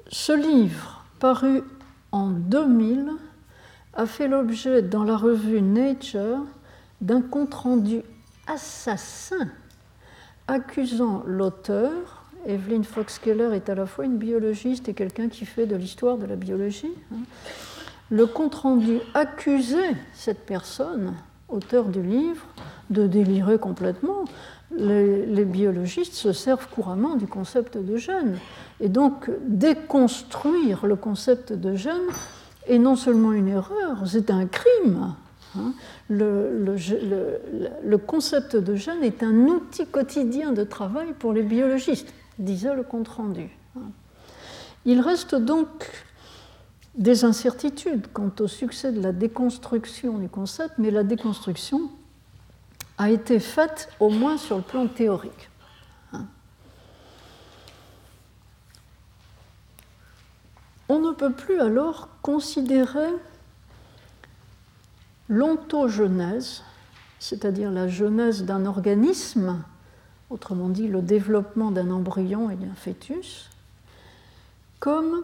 Ce 0.09 0.31
livre, 0.31 1.03
paru 1.19 1.63
en 2.11 2.27
2000, 2.27 3.09
a 3.95 4.05
fait 4.05 4.27
l'objet 4.27 4.83
dans 4.83 5.03
la 5.03 5.17
revue 5.17 5.63
Nature 5.63 6.45
d'un 7.01 7.21
compte-rendu 7.21 8.03
assassin 8.45 9.49
accusant 10.47 11.23
l'auteur. 11.25 12.16
Evelyn 12.45 12.83
Fox-Keller 12.83 13.55
est 13.55 13.69
à 13.69 13.75
la 13.75 13.85
fois 13.85 14.05
une 14.05 14.17
biologiste 14.17 14.89
et 14.89 14.93
quelqu'un 14.93 15.29
qui 15.29 15.45
fait 15.45 15.65
de 15.65 15.75
l'histoire 15.75 16.17
de 16.17 16.25
la 16.25 16.35
biologie. 16.35 16.93
Hein. 17.13 17.19
Le 18.09 18.25
compte-rendu 18.25 18.99
accusait 19.13 19.95
cette 20.13 20.45
personne, 20.45 21.13
auteur 21.49 21.85
du 21.85 22.01
livre, 22.01 22.45
de 22.89 23.05
délirer 23.05 23.57
complètement. 23.57 24.23
Les, 24.71 25.45
biologistes 25.45 26.13
se 26.13 26.33
servent 26.33 26.67
couramment 26.69 27.15
du 27.15 27.27
concept 27.27 27.77
de 27.77 27.97
gène. 27.97 28.37
Et 28.79 28.89
donc, 28.89 29.29
déconstruire 29.45 30.85
le 30.85 30.95
concept 30.95 31.53
de 31.53 31.75
gène 31.75 32.07
est 32.67 32.77
non 32.77 32.95
seulement 32.95 33.33
une 33.33 33.47
erreur, 33.47 34.03
c'est 34.05 34.29
un 34.29 34.45
crime. 34.45 35.15
Hein. 35.57 35.73
Le, 36.09 36.75
concept 37.95 38.55
de 38.55 38.75
gène 38.75 39.03
est 39.03 39.23
un 39.23 39.47
outil 39.47 39.85
quotidien 39.85 40.51
de 40.51 40.63
travail 40.63 41.13
pour 41.17 41.33
les 41.33 41.43
biologistes, 41.43 42.13
disait 42.39 42.75
le 42.75 42.83
compte-rendu. 42.83 43.49
Il 44.85 45.01
reste 45.01 45.35
donc 45.35 45.67
des 46.95 47.25
incertitudes 47.25 48.07
quant 48.11 48.31
au 48.39 48.47
succès 48.47 48.91
de 48.91 49.01
la 49.01 49.11
déconstruction 49.11 50.17
du 50.17 50.29
concept, 50.29 50.75
mais 50.77 50.91
la 50.91 51.03
déconstruction 51.03 51.91
a 52.97 53.09
été 53.09 53.39
faite 53.39 53.89
au 53.99 54.09
moins 54.09 54.37
sur 54.37 54.57
le 54.57 54.63
plan 54.63 54.87
théorique. 54.87 55.49
On 60.89 60.99
ne 60.99 61.11
peut 61.11 61.33
plus 61.33 61.59
alors 61.59 62.07
considérer 62.21 63.09
l'ontogenèse, 65.27 66.63
c'est-à-dire 67.19 67.71
la 67.71 67.89
genèse 67.89 68.45
d'un 68.45 68.65
organisme, 68.65 69.61
autrement 70.29 70.69
dit 70.69 70.87
le 70.87 71.01
développement 71.01 71.71
d'un 71.71 71.91
embryon 71.91 72.49
et 72.49 72.55
d'un 72.55 72.73
fœtus, 72.75 73.49
comme 74.79 75.23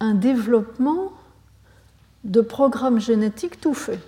un 0.00 0.14
développement 0.14 1.12
de 2.24 2.40
programme 2.40 3.00
génétique 3.00 3.60
tout 3.60 3.74
fait. 3.74 4.00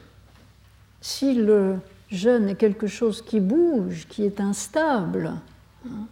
Si 1.01 1.35
le 1.35 1.77
gène 2.11 2.49
est 2.49 2.55
quelque 2.57 2.87
chose 2.87 3.23
qui 3.23 3.41
bouge, 3.41 4.07
qui 4.09 4.25
est 4.25 4.41
instable, 4.41 5.35
hein, 5.87 6.07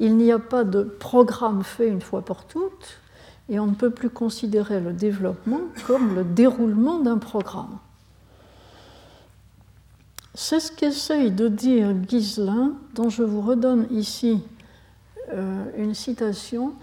il 0.00 0.16
n'y 0.16 0.32
a 0.32 0.38
pas 0.38 0.64
de 0.64 0.82
programme 0.82 1.64
fait 1.64 1.88
une 1.88 2.02
fois 2.02 2.22
pour 2.22 2.44
toutes, 2.44 3.00
et 3.48 3.58
on 3.58 3.66
ne 3.66 3.74
peut 3.74 3.90
plus 3.90 4.10
considérer 4.10 4.80
le 4.80 4.92
développement 4.92 5.60
comme 5.86 6.14
le 6.14 6.24
déroulement 6.24 6.98
d'un 6.98 7.18
programme. 7.18 7.78
C'est 10.40 10.60
ce 10.60 10.70
qu'essaye 10.70 11.32
de 11.32 11.48
dire 11.48 11.92
Giselin, 12.08 12.74
dont 12.94 13.10
je 13.10 13.24
vous 13.24 13.40
redonne 13.40 13.88
ici 13.90 14.40
euh, 15.32 15.64
une 15.76 15.94
citation, 15.94 16.74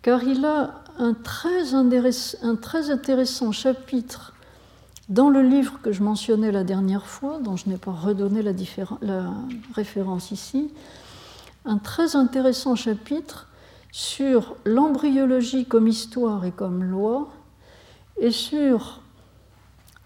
car 0.00 0.22
il 0.22 0.44
a 0.44 0.84
un 0.96 1.14
très, 1.14 1.74
intéressant 1.74 3.50
chapitre 3.50 4.32
dans 5.08 5.28
le 5.28 5.42
livre 5.42 5.80
que 5.82 5.90
je 5.90 6.04
mentionnais 6.04 6.52
la 6.52 6.62
dernière 6.62 7.04
fois, 7.04 7.40
dont 7.40 7.56
je 7.56 7.68
n'ai 7.68 7.78
pas 7.78 7.90
redonné 7.90 8.42
la, 8.42 8.52
référence 9.74 10.30
ici, 10.30 10.70
un 11.64 11.78
très 11.78 12.14
intéressant 12.14 12.76
chapitre 12.76 13.48
sur 13.90 14.54
l'embryologie 14.64 15.66
comme 15.66 15.88
histoire 15.88 16.44
et 16.44 16.52
comme 16.52 16.84
loi, 16.84 17.28
et 18.20 18.30
sur 18.30 19.00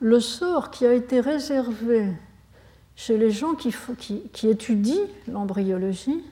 le 0.01 0.21
sort 0.21 0.71
qui 0.71 0.87
a 0.87 0.95
été 0.95 1.21
réservé 1.21 2.11
chez 2.97 3.19
les 3.19 3.31
gens 3.31 3.55
qui, 3.55 4.49
étudient 4.49 5.07
l'embryologie 5.29 6.23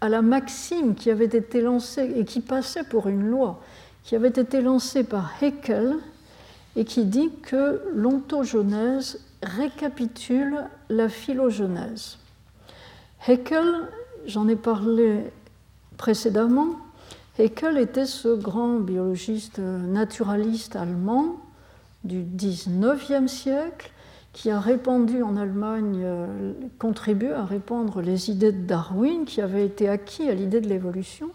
à 0.00 0.08
la 0.08 0.20
maxime 0.20 0.94
qui 0.94 1.10
avait 1.10 1.24
été 1.24 1.60
lancée 1.60 2.12
et 2.16 2.24
qui 2.24 2.40
passait 2.40 2.82
pour 2.82 3.08
une 3.08 3.28
loi, 3.28 3.60
qui 4.02 4.16
avait 4.16 4.28
été 4.28 4.60
lancée 4.60 5.04
par 5.04 5.32
Haeckel 5.40 5.96
et 6.74 6.84
qui 6.84 7.04
dit 7.04 7.30
que 7.42 7.80
l'ontogenèse 7.94 9.20
récapitule 9.42 10.64
la 10.88 11.08
phylogenèse. 11.08 12.18
Haeckel, 13.28 13.88
j'en 14.26 14.48
ai 14.48 14.56
parlé 14.56 15.20
précédemment, 15.96 16.70
Haeckel 17.38 17.78
était 17.78 18.06
ce 18.06 18.34
grand 18.34 18.80
biologiste 18.80 19.58
naturaliste 19.58 20.74
allemand 20.74 21.36
du 22.04 22.24
XIXe 22.36 23.30
siècle 23.30 23.92
qui 24.32 24.50
a 24.50 24.58
répandu 24.58 25.22
en 25.22 25.36
Allemagne, 25.36 26.00
euh, 26.02 26.52
contribué 26.78 27.32
à 27.32 27.44
répandre 27.44 28.00
les 28.00 28.30
idées 28.30 28.52
de 28.52 28.66
Darwin, 28.66 29.24
qui 29.24 29.40
avait 29.42 29.66
été 29.66 29.88
acquis 29.88 30.28
à 30.28 30.34
l'idée 30.34 30.60
de 30.60 30.68
l'évolution, 30.68 31.28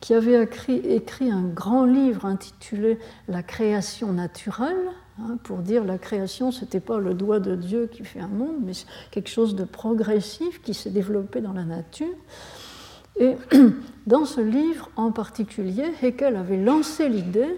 qui 0.00 0.14
avait 0.14 0.42
écrit, 0.42 0.76
écrit, 0.76 1.30
un 1.30 1.42
grand 1.42 1.84
livre 1.84 2.26
intitulé 2.26 2.98
La 3.28 3.42
création 3.42 4.12
naturelle, 4.12 4.90
hein, 5.20 5.38
pour 5.42 5.58
dire 5.58 5.84
la 5.84 5.96
création, 5.96 6.52
ce 6.52 6.62
n'était 6.62 6.80
pas 6.80 6.98
le 6.98 7.14
doigt 7.14 7.40
de 7.40 7.56
Dieu 7.56 7.88
qui 7.90 8.04
fait 8.04 8.20
un 8.20 8.28
monde, 8.28 8.56
mais 8.62 8.72
quelque 9.10 9.30
chose 9.30 9.54
de 9.54 9.64
progressif 9.64 10.60
qui 10.62 10.74
s'est 10.74 10.90
développé 10.90 11.40
dans 11.40 11.54
la 11.54 11.64
nature. 11.64 12.14
Et 13.18 13.36
dans 14.06 14.26
ce 14.26 14.40
livre 14.40 14.90
en 14.96 15.12
particulier, 15.12 15.86
Haeckel 16.02 16.36
avait 16.36 16.62
lancé 16.62 17.08
l'idée 17.08 17.56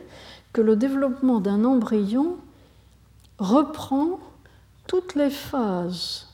que 0.53 0.61
le 0.61 0.77
développement 0.77 1.41
d'un 1.41 1.65
embryon 1.65 2.37
reprend 3.39 4.19
toutes 4.87 5.15
les 5.15 5.31
phases 5.31 6.27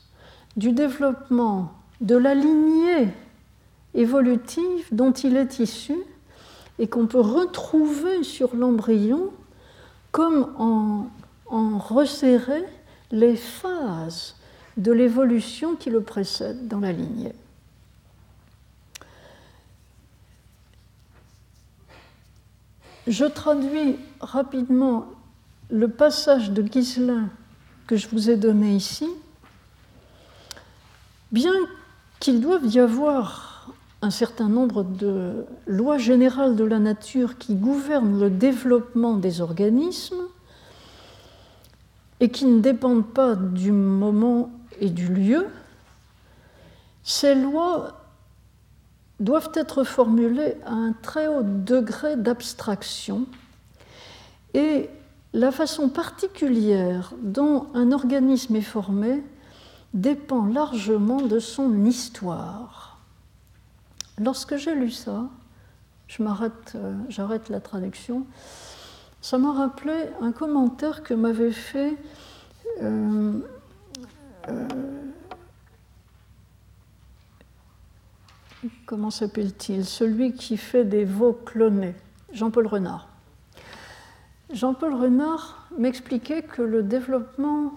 du 0.55 0.71
développement 0.71 1.73
de 2.01 2.15
la 2.15 2.33
lignée 2.33 3.09
évolutive 3.93 4.87
dont 4.91 5.11
il 5.11 5.37
est 5.37 5.59
issu 5.59 5.95
et 6.79 6.87
qu'on 6.87 7.07
peut 7.07 7.19
retrouver 7.19 8.23
sur 8.23 8.55
l'embryon 8.55 9.31
comme 10.11 10.53
en, 10.57 11.07
resserrer 11.77 12.63
les 13.11 13.35
phases 13.35 14.35
de 14.75 14.91
l'évolution 14.91 15.75
qui 15.75 15.89
le 15.89 16.01
précède 16.01 16.67
dans 16.67 16.79
la 16.79 16.91
lignée. 16.91 17.33
Je 23.07 23.25
traduis 23.25 23.95
rapidement 24.19 25.05
le 25.69 25.87
passage 25.87 26.51
de 26.51 26.61
Ghislain 26.61 27.29
que 27.87 27.95
je 27.95 28.07
vous 28.09 28.29
ai 28.29 28.37
donné 28.37 28.75
ici. 28.75 29.07
Bien 31.31 31.53
qu'il 32.19 32.41
doive 32.41 32.65
y 32.65 32.79
avoir 32.79 33.73
un 34.01 34.11
certain 34.11 34.47
nombre 34.47 34.83
de 34.83 35.45
lois 35.65 35.97
générales 35.97 36.55
de 36.55 36.63
la 36.63 36.79
nature 36.79 37.37
qui 37.37 37.55
gouvernent 37.55 38.19
le 38.19 38.29
développement 38.29 39.15
des 39.15 39.41
organismes 39.41 40.21
et 42.19 42.29
qui 42.29 42.45
ne 42.45 42.59
dépendent 42.59 43.07
pas 43.07 43.35
du 43.35 43.71
moment 43.71 44.51
et 44.79 44.89
du 44.89 45.07
lieu, 45.07 45.47
ces 47.03 47.35
lois 47.35 48.01
doivent 49.19 49.51
être 49.55 49.83
formulées 49.83 50.55
à 50.65 50.73
un 50.73 50.93
très 50.93 51.27
haut 51.27 51.43
degré 51.43 52.15
d'abstraction 52.15 53.25
et 54.53 54.89
la 55.33 55.51
façon 55.51 55.89
particulière 55.89 57.13
dont 57.21 57.67
un 57.73 57.91
organisme 57.91 58.55
est 58.55 58.61
formé 58.61 59.23
dépend 59.93 60.45
largement 60.45 61.21
de 61.21 61.39
son 61.39 61.85
histoire. 61.85 62.99
Lorsque 64.19 64.57
j'ai 64.57 64.73
lu 64.73 64.91
ça, 64.91 65.29
je 66.07 66.23
m'arrête, 66.23 66.73
euh, 66.75 66.95
j'arrête 67.09 67.49
la 67.49 67.59
traduction, 67.59 68.25
ça 69.21 69.37
m'a 69.37 69.51
rappelé 69.51 69.93
un 70.21 70.31
commentaire 70.31 71.03
que 71.03 71.13
m'avait 71.13 71.51
fait 71.51 71.95
euh, 72.81 73.39
euh, 74.49 74.67
comment 78.85 79.11
s'appelle-t-il? 79.11 79.85
Celui 79.85 80.33
qui 80.33 80.57
fait 80.57 80.85
des 80.85 81.05
veaux 81.05 81.33
clonés, 81.33 81.95
Jean-Paul 82.31 82.67
Renard. 82.67 83.07
Jean-Paul 84.51 84.93
Renard 84.93 85.67
m'expliquait 85.77 86.41
que 86.41 86.61
le 86.61 86.81
développement 86.81 87.75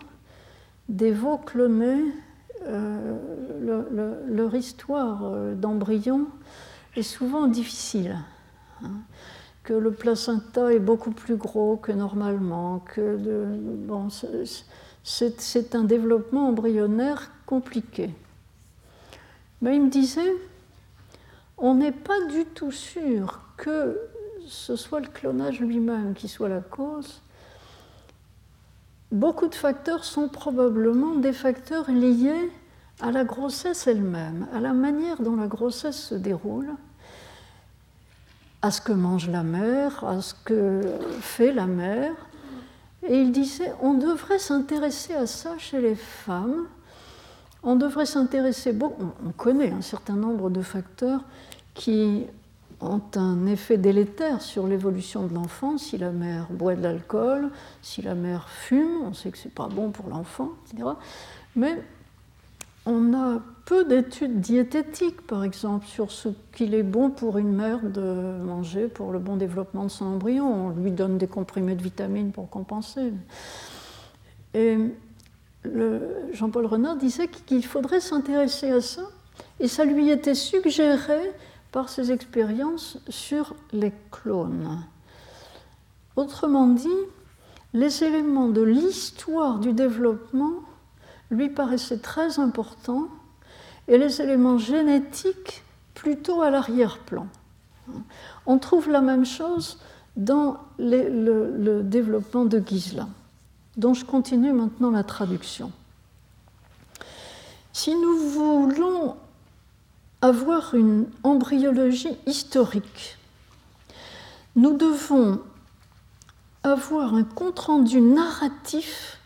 des 0.89 1.11
veaux 1.11 1.39
clonés, 1.39 2.13
euh, 2.63 3.17
leur 4.29 4.55
histoire 4.55 5.25
euh, 5.25 5.55
d'embryon 5.55 6.27
est 6.97 7.03
souvent 7.03 7.47
difficile. 7.47 8.19
Hein. 8.83 9.03
que 9.63 9.75
le 9.75 9.93
placenta 9.93 10.73
est 10.73 10.79
beaucoup 10.79 11.11
plus 11.11 11.37
gros 11.37 11.77
que 11.77 11.93
normalement, 11.93 12.79
que 12.79 13.19
bon, 13.87 14.09
c'est 15.03 15.75
un 15.75 15.85
développement 15.85 16.49
embryonnaire 16.49 17.31
compliqué. 17.45 18.11
Mais 19.61 19.77
il 19.77 19.83
me 19.83 19.91
disait, 19.91 20.35
on 21.59 21.75
n'est 21.75 21.93
pas 21.93 22.25
du 22.31 22.47
tout 22.47 22.73
sûr 22.73 23.41
que 23.59 24.01
ce 24.51 24.75
soit 24.75 25.01
le 25.01 25.07
clonage 25.07 25.61
lui-même 25.61 26.13
qui 26.15 26.27
soit 26.27 26.49
la 26.49 26.61
cause. 26.61 27.23
Beaucoup 29.13 29.47
de 29.47 29.55
facteurs 29.55 30.05
sont 30.05 30.29
probablement 30.29 31.15
des 31.15 31.33
facteurs 31.33 31.89
liés 31.89 32.51
à 33.01 33.13
la 33.13 33.25
grossesse 33.25 33.87
elle-même, 33.87 34.49
à 34.53 34.61
la 34.61 34.73
manière 34.73 35.23
dont 35.23 35.37
la 35.37 35.47
grossesse 35.47 36.01
se 36.01 36.15
déroule, 36.17 36.71
à 38.61 38.73
ce 38.73 38.81
que 38.81 38.93
mange 38.93 39.29
la 39.29 39.45
mère, 39.45 40.05
à 40.05 40.21
ce 40.21 40.35
que 40.45 40.83
fait 41.21 41.53
la 41.53 41.67
mère. 41.67 42.13
Et 43.07 43.21
il 43.21 43.33
disait, 43.33 43.73
on 43.81 43.95
devrait 43.95 44.41
s'intéresser 44.41 45.15
à 45.15 45.27
ça 45.27 45.57
chez 45.59 45.81
les 45.81 45.95
femmes. 45.95 46.67
On 47.63 47.77
devrait 47.77 48.07
s'intéresser, 48.07 48.73
bon, 48.73 48.95
on 49.25 49.31
connaît 49.31 49.71
un 49.71 49.83
certain 49.83 50.15
nombre 50.15 50.51
de 50.51 50.61
facteurs 50.61 51.23
qui 51.75 52.27
ont 52.81 53.03
un 53.17 53.47
effet 53.47 53.77
délétère 53.77 54.41
sur 54.41 54.67
l'évolution 54.67 55.27
de 55.27 55.35
l'enfant. 55.35 55.79
Si 55.79 55.99
la 55.99 56.11
mère 56.11 56.47
boit 56.51 56.75
de 56.75 56.83
l'alcool, 56.83 57.51
si 57.83 58.03
la 58.03 58.15
mère 58.15 58.49
fume, 58.49 59.03
on 59.05 59.13
sait 59.13 59.31
que 59.31 59.39
ce 59.39 59.49
n'est 59.49 59.55
pas 59.55 59.69
bon 59.69 59.91
pour 59.91 60.09
l'enfant, 60.09 60.51
etc. 60.65 60.91
Mais 61.57 61.83
on 62.87 63.13
a 63.15 63.41
peu 63.67 63.85
d'études 63.85 64.41
diététiques, 64.41 65.21
par 65.27 65.45
exemple, 65.45 65.87
sur 65.87 66.11
ce 66.11 66.31
qu'il 66.53 66.75
est 66.75 66.83
bon 66.83 67.11
pour 67.11 67.39
une 67.39 67.53
mère 67.53 67.83
de 67.83 68.39
manger 68.43 68.89
pour 68.89 69.13
le 69.13 69.19
bon 69.19 69.37
développement 69.37 69.85
de 69.85 69.91
son 69.91 70.07
embryon. 70.07 70.69
On 70.69 70.71
lui 70.71 70.91
donne 70.91 71.19
des 71.19 71.27
comprimés 71.29 71.75
de 71.75 71.83
vitamines 71.83 72.33
pour 72.33 72.49
compenser. 72.49 73.13
Et 74.55 74.79
Jean-Paul 76.33 76.67
Renard 76.67 76.97
disait 76.97 77.29
qu'il 77.29 77.65
faudrait 77.65 78.01
s'intéresser 78.01 78.71
à 78.71 78.81
ça, 78.81 79.03
et 79.61 79.69
ça 79.69 79.85
lui 79.85 80.11
était 80.11 80.35
suggéré 80.35 81.33
par 81.73 81.89
ses 81.89 82.13
expériences 82.13 82.99
sur 83.09 83.55
les 83.73 83.93
clones. 84.11 84.83
Autrement 86.17 86.67
dit, 86.67 86.89
les 87.73 88.03
éléments 88.03 88.49
de 88.49 88.63
l'histoire 88.63 89.59
du 89.59 89.73
développement 89.73 90.53
lui 91.31 91.49
paraissaient 91.49 91.99
très 91.99 92.41
importants 92.41 93.09
et 93.87 93.99
les 93.99 94.21
éléments 94.21 94.59
génétiques 94.59 95.63
plutôt 95.95 96.43
à 96.43 96.51
l'arrière-plan. 96.51 97.27
On 98.47 98.59
trouve 98.59 98.89
la 98.89 99.01
même 99.01 99.25
chose 99.25 99.79
dans 100.17 100.59
le, 100.79 101.83
développement 101.83 102.45
de 102.45 102.63
Gisela, 102.65 103.09
dont 103.77 103.95
je 103.95 104.05
continue 104.05 104.53
maintenant 104.53 104.91
la 104.91 105.05
traduction. 105.05 105.73
Si 107.73 107.95
nous 107.95 108.17
voulons 108.17 109.17
avoir 110.23 110.75
une 110.75 111.07
embryologie 111.23 112.17
historique. 112.27 113.17
Nous 114.57 114.77
devons 114.77 115.41
avoir 116.63 117.15
un 117.15 117.25
compte-rendu 117.25 118.01
narratif 118.01 119.19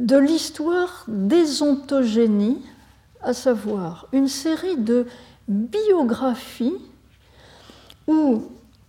de 0.00 0.16
l'histoire 0.16 1.04
des 1.08 1.62
ontogénies, 1.62 2.62
à 3.22 3.34
savoir 3.34 4.08
une 4.12 4.28
série 4.28 4.76
de 4.76 5.06
biographies 5.48 6.74
où 8.06 8.42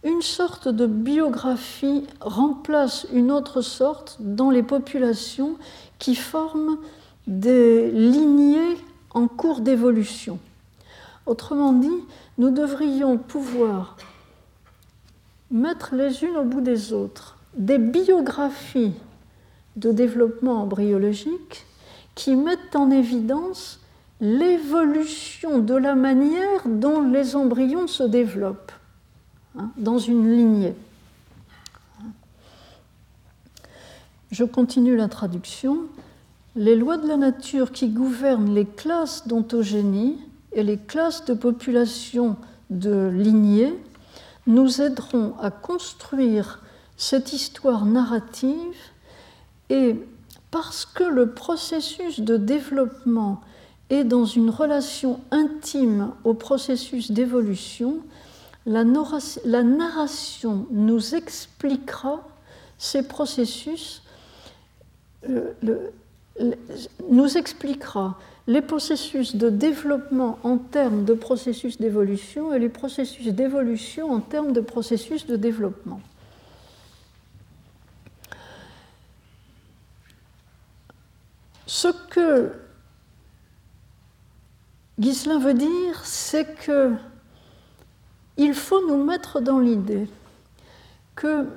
une 0.04 0.22
sorte 0.22 0.68
de 0.68 0.86
biographie 0.86 2.08
remplace 2.20 3.08
une 3.14 3.32
autre 3.32 3.62
sorte 3.62 4.18
dans 4.20 4.50
les 4.50 4.64
populations 4.64 5.56
qui 6.00 6.16
forment 6.16 6.78
des 7.28 7.92
lignées 7.92 8.78
en 9.14 9.28
cours 9.28 9.62
d'évolution. 9.62 10.40
Autrement 11.26 11.74
dit, 11.74 12.04
nous 12.38 12.50
devrions 12.50 13.18
pouvoir 13.18 13.98
mettre 15.52 15.96
les 15.96 16.24
unes 16.24 16.38
au 16.38 16.44
bout 16.44 16.62
des 16.62 16.94
autres 16.94 17.38
des 17.56 17.78
biographies 17.78 18.94
de 19.76 19.92
développement 19.92 20.64
embryologique 20.64 21.66
qui 22.16 22.36
mettent 22.36 22.76
en 22.76 22.92
évidence 22.92 23.80
l'évolution 24.22 25.60
de 25.60 25.76
la 25.76 25.96
manière 25.96 26.68
dont 26.68 27.02
les 27.02 27.36
embryons 27.36 27.88
se 27.88 28.04
développent 28.04 28.72
hein, 29.58 29.72
dans 29.78 29.98
une 29.98 30.36
lignée. 30.36 30.76
Je 34.32 34.44
continue 34.44 34.96
la 34.96 35.08
traduction. 35.08 35.80
Les 36.56 36.76
lois 36.76 36.98
de 36.98 37.08
la 37.08 37.18
nature 37.18 37.72
qui 37.72 37.90
gouvernent 37.90 38.54
les 38.54 38.66
classes 38.66 39.28
d'ontogénie 39.28 40.18
et 40.52 40.62
les 40.62 40.78
classes 40.78 41.26
de 41.26 41.34
population 41.34 42.36
de 42.70 43.10
lignée 43.10 43.74
nous 44.46 44.82
aideront 44.82 45.34
à 45.40 45.50
construire 45.50 46.62
cette 46.96 47.34
histoire 47.34 47.86
narrative 47.86 48.76
et 49.70 49.96
parce 50.52 50.86
que 50.86 51.04
le 51.04 51.32
processus 51.32 52.20
de 52.20 52.38
développement 52.38 53.42
est 53.90 54.04
dans 54.04 54.26
une 54.26 54.52
relation 54.52 55.20
intime 55.32 56.12
au 56.24 56.36
processus 56.36 57.12
d'évolution, 57.12 57.98
la, 58.66 58.84
narration 58.84 60.68
nous 60.72 61.16
expliquera 61.16 62.28
ces 62.78 63.08
processus, 63.08 64.04
euh, 65.30 65.54
nous 67.10 67.38
expliquera 67.38 68.18
les 68.48 68.62
processus 68.62 69.36
de 69.36 69.50
développement 69.50 70.40
en 70.44 70.58
termes 70.58 71.06
de 71.06 71.14
processus 71.14 71.80
d'évolution 71.80 72.54
et 72.54 72.60
les 72.60 72.70
processus 72.70 73.28
d'évolution 73.28 74.12
en 74.12 74.20
termes 74.20 74.52
de 74.52 74.62
processus 74.62 75.26
de 75.28 75.36
développement. 75.36 76.02
Ce 81.66 81.88
que 82.10 82.52
Ghislain 85.00 85.40
veut 85.40 85.54
dire, 85.54 86.06
c'est 86.06 86.56
que 86.56 86.92
il 88.38 88.54
faut 88.54 88.88
nous 88.88 89.04
mettre 89.04 89.42
dans 89.42 89.60
l'idée 89.60 90.08
que 91.16 91.48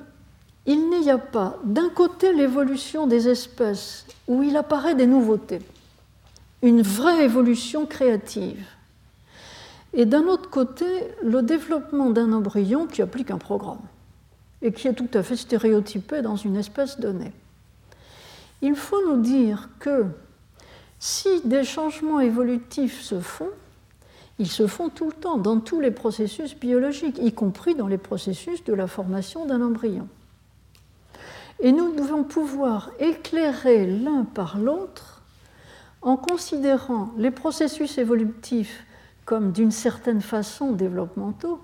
il 0.67 0.89
n'y 0.89 1.09
a 1.09 1.17
pas 1.17 1.57
d'un 1.63 1.89
côté 1.89 2.33
l'évolution 2.33 3.07
des 3.07 3.29
espèces 3.29 4.05
où 4.27 4.43
il 4.43 4.55
apparaît 4.57 4.95
des 4.95 5.07
nouveautés, 5.07 5.61
une 6.61 6.81
vraie 6.81 7.23
évolution 7.23 7.85
créative, 7.85 8.67
et 9.93 10.05
d'un 10.05 10.27
autre 10.27 10.49
côté 10.49 10.85
le 11.23 11.41
développement 11.41 12.09
d'un 12.09 12.33
embryon 12.33 12.85
qui 12.85 13.01
applique 13.01 13.31
un 13.31 13.37
programme 13.37 13.81
et 14.61 14.73
qui 14.73 14.87
est 14.87 14.93
tout 14.93 15.09
à 15.13 15.23
fait 15.23 15.37
stéréotypé 15.37 16.21
dans 16.21 16.35
une 16.35 16.57
espèce 16.57 16.99
donnée. 16.99 17.31
Il 18.61 18.75
faut 18.75 19.07
nous 19.07 19.21
dire 19.21 19.69
que 19.79 20.05
si 20.99 21.41
des 21.45 21.63
changements 21.63 22.19
évolutifs 22.19 23.01
se 23.01 23.19
font, 23.19 23.49
ils 24.39 24.49
se 24.49 24.67
font 24.67 24.89
tout 24.89 25.05
le 25.05 25.13
temps, 25.13 25.37
dans 25.37 25.59
tous 25.59 25.79
les 25.79 25.91
processus 25.91 26.55
biologiques, 26.55 27.19
y 27.19 27.31
compris 27.31 27.75
dans 27.75 27.87
les 27.87 27.97
processus 27.97 28.63
de 28.63 28.73
la 28.73 28.87
formation 28.87 29.45
d'un 29.45 29.61
embryon. 29.61 30.07
Et 31.59 31.71
nous 31.71 31.93
devons 31.95 32.23
pouvoir 32.23 32.91
éclairer 32.99 33.87
l'un 33.87 34.23
par 34.23 34.57
l'autre 34.57 35.21
en 36.01 36.17
considérant 36.17 37.11
les 37.17 37.31
processus 37.31 37.97
évolutifs 37.97 38.85
comme 39.25 39.51
d'une 39.51 39.71
certaine 39.71 40.21
façon 40.21 40.71
développementaux 40.71 41.59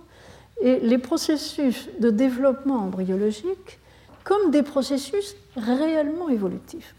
et 0.62 0.80
les 0.80 0.98
processus 0.98 1.90
de 2.00 2.10
développement 2.10 2.78
embryologique 2.78 3.80
comme 4.24 4.52
des 4.52 4.64
processus 4.64 5.36
réellement 5.56 6.30
évolutifs. 6.30 6.96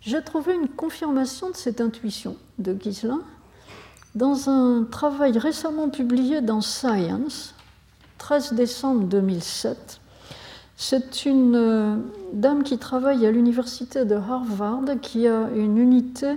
J'ai 0.00 0.22
trouvé 0.22 0.54
une 0.54 0.68
confirmation 0.68 1.50
de 1.50 1.56
cette 1.56 1.80
intuition 1.80 2.36
de 2.58 2.76
Giselin 2.80 3.22
dans 4.14 4.48
un 4.48 4.84
travail 4.84 5.38
récemment 5.38 5.88
publié 5.88 6.40
dans 6.40 6.60
Science, 6.60 7.54
13 8.18 8.54
décembre 8.54 9.04
2007. 9.04 10.00
C'est 10.82 11.26
une 11.26 11.56
euh, 11.56 11.96
dame 12.32 12.62
qui 12.62 12.78
travaille 12.78 13.26
à 13.26 13.30
l'université 13.30 14.06
de 14.06 14.14
Harvard, 14.14 14.80
qui 15.02 15.28
a 15.28 15.50
une 15.54 15.76
unité 15.76 16.36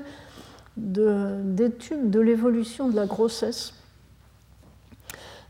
d'étude 0.75 2.09
de, 2.09 2.09
de 2.09 2.19
l'évolution 2.19 2.89
de 2.89 2.95
la 2.97 3.05
grossesse. 3.05 3.73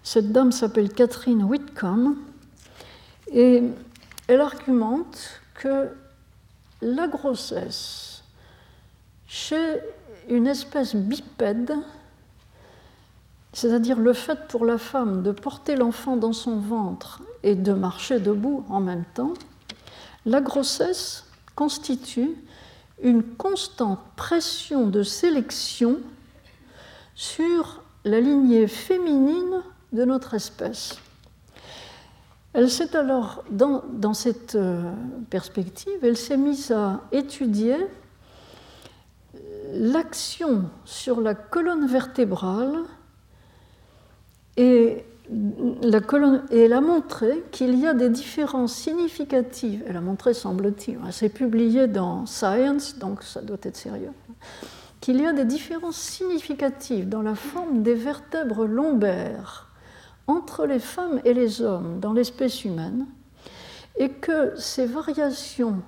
Cette 0.04 0.32
dame 0.32 0.52
s'appelle 0.52 0.94
Catherine 0.94 1.42
Whitcomb 1.42 2.18
et 3.32 3.64
elle 4.28 4.42
argumente 4.42 5.42
que 5.56 5.90
la 6.84 7.08
grossesse 7.08 8.22
chez 9.28 9.80
une 10.30 10.46
espèce 10.46 10.96
bipède, 10.96 11.74
c'est-à-dire 13.54 13.98
le 13.98 14.14
fait 14.14 14.48
pour 14.50 14.66
la 14.66 14.78
femme 14.78 15.24
de 15.24 15.32
porter 15.32 15.76
l'enfant 15.78 16.16
dans 16.16 16.34
son 16.34 16.60
ventre 16.60 17.24
et 17.44 17.56
de 17.56 17.74
marcher 17.74 18.20
debout 18.20 18.66
en 18.70 18.80
même 18.80 19.04
temps, 19.14 19.34
la 20.26 20.42
grossesse 20.42 21.26
constitue 21.56 22.32
une 23.02 23.24
constante 23.24 24.00
pression 24.16 24.88
de 24.88 25.04
sélection 25.04 26.00
sur 27.16 27.84
la 28.06 28.20
lignée 28.20 28.68
féminine 28.68 29.62
de 29.92 30.06
notre 30.06 30.34
espèce. 30.34 30.98
Elle 32.54 32.70
s'est 32.70 32.96
alors, 32.96 33.44
dans, 33.50 34.14
cette 34.14 34.56
euh, 34.56 34.94
perspective, 35.30 35.94
elle 36.04 36.18
s'est 36.18 36.38
mise 36.38 36.72
à 36.72 37.02
étudier 37.12 37.76
l'action 39.74 40.70
sur 40.86 41.20
la 41.20 41.34
colonne 41.34 41.88
vertébrale 41.88 42.78
et, 44.56 45.04
et 45.32 46.60
elle 46.60 46.74
a 46.74 46.82
montré 46.82 47.44
qu'il 47.52 47.80
y 47.80 47.88
a 47.88 47.94
des 47.94 48.10
différences 48.10 48.74
significatives. 48.74 49.84
Elle 49.88 49.98
a 49.98 50.02
montré, 50.02 50.34
semble-t-il, 50.34 51.00
c'est 51.12 51.30
publié 51.30 51.88
dans 51.88 52.26
Science, 52.26 52.98
donc 52.98 53.24
ça 53.24 53.42
doit 53.42 53.58
être 53.64 53.78
sérieux, 53.78 54.12
qu'il 55.00 55.22
y 55.22 55.26
a 55.26 55.34
des 55.34 55.46
différences 55.46 55.98
significatives 55.98 57.08
dans 57.08 57.22
la 57.22 57.36
forme 57.36 57.84
des 57.84 57.94
vertèbres 57.94 58.66
lombaires 58.66 59.70
entre 60.28 60.66
les 60.66 60.80
femmes 60.80 61.20
et 61.26 61.34
les 61.34 61.62
hommes 61.62 62.00
dans 62.00 62.14
l'espèce 62.14 62.64
humaine 62.64 63.06
et 63.98 64.10
que 64.10 64.54
ces 64.58 64.86
variations 64.86 65.82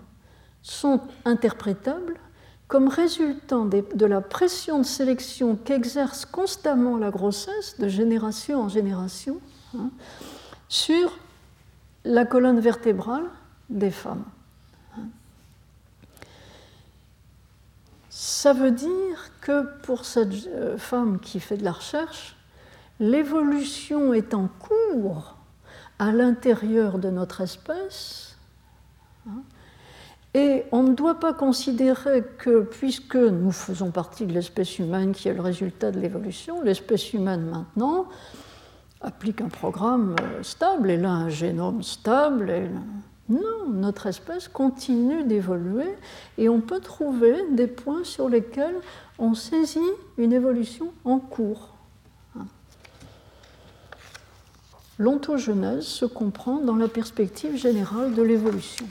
sont 0.62 1.02
interprétables 1.24 2.15
comme 2.67 2.88
résultant 2.88 3.65
de 3.65 4.06
la 4.06 4.21
pression 4.21 4.80
de 4.80 4.84
sélection 4.84 5.56
qu'exerce 5.56 6.25
constamment 6.25 6.97
la 6.97 7.12
grossesse 7.12 7.80
de 7.80 7.88
génération 7.88 8.63
en 8.63 8.69
génération 8.69 9.39
hein, 9.78 9.91
sur 10.67 11.17
la 12.04 12.25
colonne 12.25 12.60
vertébrale 12.60 13.25
des 13.69 13.91
femmes. 13.91 14.25
Ça 18.10 18.54
veut 18.54 18.71
dire 18.71 19.30
que 19.41 19.65
pour 19.82 20.06
cette 20.06 20.47
euh, 20.47 20.78
femme 20.78 21.19
qui 21.19 21.39
fait 21.39 21.58
de 21.58 21.63
la 21.63 21.73
recherche, 21.73 22.36
l'évolution 22.99 24.13
est 24.13 24.34
en 24.34 24.47
cours 24.47 25.36
à 25.99 26.12
l'intérieur 26.12 26.97
de 26.97 27.10
notre 27.10 27.41
espèce, 27.41 28.38
hein, 29.28 29.41
et 30.36 30.65
on 30.74 30.84
ne 30.84 30.93
doit 30.93 31.17
pas 31.17 31.34
considérer 31.34 32.21
que, 32.38 32.63
puisque 32.63 33.15
nous 33.15 33.54
faisons 33.54 33.89
partie 33.89 34.26
de 34.26 34.34
l'espèce 34.34 34.80
humaine 34.80 35.13
qui 35.13 35.30
est 35.30 35.34
le 35.34 35.39
résultat 35.39 35.91
de 35.91 36.00
l'évolution, 36.00 36.62
l'espèce 36.62 37.13
humaine 37.13 37.45
maintenant 37.45 38.08
applique 39.00 39.39
un 39.39 39.48
programme 39.48 40.13
euh, 40.19 40.43
stable, 40.43 40.91
elle 40.91 41.06
a 41.06 41.12
un 41.12 41.30
génome 41.30 41.84
stable, 41.84 42.52
Non, 43.30 43.69
notre 43.69 44.08
espèce 44.08 44.50
continue 44.50 45.24
d'évoluer 45.24 45.95
et 46.38 46.50
on 46.50 46.60
peut 46.60 46.82
trouver 46.82 47.34
des 47.52 47.67
points 47.67 48.04
sur 48.04 48.28
lesquels 48.28 48.76
on 49.17 49.36
saisit 49.36 49.80
une 50.17 50.34
évolution 50.34 50.91
en 51.06 51.19
cours. 51.19 51.76
L'ontogenèse 54.98 55.86
se 55.86 56.06
comprend 56.06 56.58
dans 56.58 56.76
la 56.76 56.89
perspective 56.89 57.56
générale 57.56 58.13
de 58.13 58.21
l'évolution. 58.21 58.86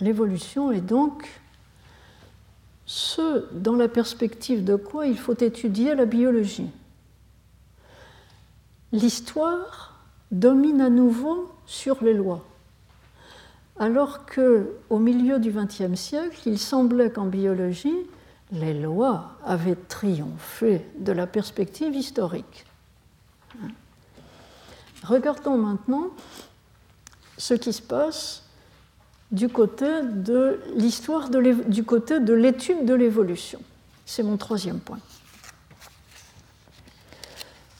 L'évolution 0.00 0.72
est 0.72 0.80
donc 0.80 1.28
ce 2.84 3.52
dans 3.52 3.74
la 3.74 3.88
perspective 3.88 4.62
de 4.64 4.76
quoi 4.76 5.06
il 5.06 5.18
faut 5.18 5.36
étudier 5.36 5.94
la 5.94 6.04
biologie. 6.04 6.70
L'histoire 8.92 10.00
domine 10.30 10.80
à 10.80 10.90
nouveau 10.90 11.52
sur 11.66 12.02
les 12.04 12.14
lois. 12.14 12.44
Alors 13.78 14.24
que, 14.24 14.72
au 14.88 14.98
milieu 14.98 15.38
du 15.38 15.50
XXe 15.50 15.98
siècle, 15.98 16.40
il 16.46 16.58
semblait 16.58 17.10
qu'en 17.10 17.26
biologie, 17.26 18.06
les 18.52 18.72
lois 18.72 19.32
avaient 19.44 19.76
triomphé 19.76 20.86
de 20.98 21.12
la 21.12 21.26
perspective 21.26 21.94
historique. 21.94 22.64
Regardons 25.02 25.58
maintenant 25.58 26.08
ce 27.36 27.54
qui 27.54 27.72
se 27.72 27.82
passe 27.82 28.45
du 29.32 29.48
côté 29.48 29.86
de 30.02 30.60
l'histoire, 30.76 31.30
du 31.30 31.84
côté 31.84 32.20
de 32.20 32.32
l'étude 32.32 32.84
de 32.84 32.94
l'évolution. 32.94 33.60
C'est 34.04 34.22
mon 34.22 34.36
troisième 34.36 34.78
point. 34.78 34.98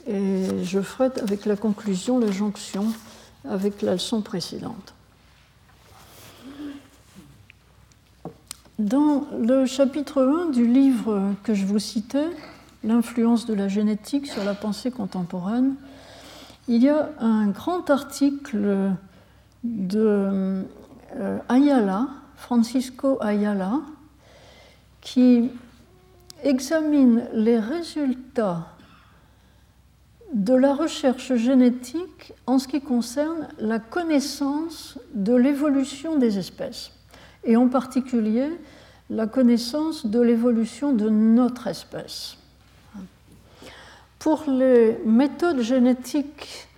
Et 0.06 0.64
je 0.64 0.80
ferai 0.80 1.10
avec 1.20 1.46
la 1.46 1.56
conclusion 1.56 2.18
la 2.18 2.30
jonction 2.30 2.92
avec 3.48 3.82
la 3.82 3.92
leçon 3.92 4.22
précédente. 4.22 4.94
Dans 8.78 9.26
le 9.40 9.66
chapitre 9.66 10.22
1 10.22 10.50
du 10.50 10.66
livre 10.66 11.32
que 11.44 11.54
je 11.54 11.64
vous 11.64 11.78
citais, 11.78 12.28
L'influence 12.86 13.46
de 13.46 13.54
la 13.54 13.66
génétique 13.66 14.28
sur 14.28 14.44
la 14.44 14.54
pensée 14.54 14.92
contemporaine, 14.92 15.74
il 16.68 16.82
y 16.84 16.88
a 16.88 17.08
un 17.18 17.48
grand 17.48 17.90
article 17.90 18.92
de 19.64 20.62
Ayala, 21.48 22.08
Francisco 22.36 23.18
Ayala, 23.20 23.80
qui 25.00 25.50
examine 26.42 27.26
les 27.32 27.58
résultats 27.58 28.66
de 30.32 30.54
la 30.54 30.74
recherche 30.74 31.34
génétique 31.34 32.34
en 32.46 32.58
ce 32.58 32.68
qui 32.68 32.80
concerne 32.80 33.48
la 33.58 33.78
connaissance 33.78 34.98
de 35.14 35.34
l'évolution 35.34 36.18
des 36.18 36.38
espèces, 36.38 36.92
et 37.44 37.56
en 37.56 37.68
particulier 37.68 38.50
la 39.08 39.26
connaissance 39.26 40.06
de 40.06 40.20
l'évolution 40.20 40.92
de 40.92 41.08
notre 41.08 41.68
espèce. 41.68 42.36
Pour 44.18 44.44
les 44.48 44.98
méthodes 45.04 45.60
génétiques 45.60 46.68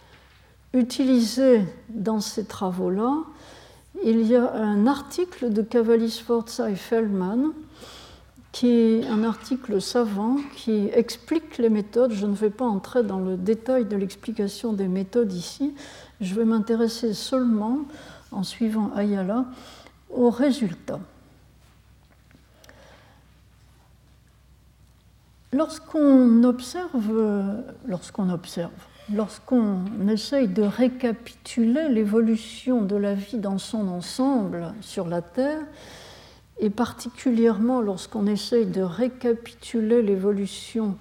utilisées 0.74 1.64
dans 1.88 2.20
ces 2.20 2.44
travaux-là, 2.44 3.14
il 4.04 4.26
y 4.26 4.36
a 4.36 4.52
un 4.52 4.86
article 4.86 5.52
de 5.52 5.62
Cavalli 5.62 6.10
Sforza 6.10 6.70
et 6.70 6.76
Feldman 6.76 7.52
qui 8.52 8.68
est 8.68 9.06
un 9.06 9.24
article 9.24 9.80
savant 9.80 10.36
qui 10.56 10.88
explique 10.92 11.58
les 11.58 11.68
méthodes. 11.68 12.12
Je 12.12 12.26
ne 12.26 12.34
vais 12.34 12.50
pas 12.50 12.64
entrer 12.64 13.02
dans 13.02 13.20
le 13.20 13.36
détail 13.36 13.84
de 13.84 13.96
l'explication 13.96 14.72
des 14.72 14.88
méthodes 14.88 15.32
ici. 15.32 15.74
Je 16.20 16.34
vais 16.34 16.44
m'intéresser 16.44 17.14
seulement, 17.14 17.80
en 18.32 18.42
suivant 18.42 18.90
Ayala, 18.96 19.44
aux 20.10 20.30
résultats. 20.30 21.00
Lorsqu'on 25.52 26.44
observe, 26.44 27.62
lorsqu'on 27.86 28.30
observe, 28.30 28.70
lorsqu'on 29.12 29.84
essaye 30.08 30.48
de 30.48 30.62
récapituler 30.62 31.88
l'évolution 31.88 32.82
de 32.82 32.96
la 32.96 33.14
vie 33.14 33.38
dans 33.38 33.58
son 33.58 33.88
ensemble 33.88 34.74
sur 34.80 35.06
la 35.06 35.22
Terre, 35.22 35.62
et 36.58 36.70
particulièrement 36.70 37.80
lorsqu'on 37.80 38.26
essaye 38.26 38.66
de 38.66 38.82
récapituler 38.82 40.02
l'évolution 40.02 40.96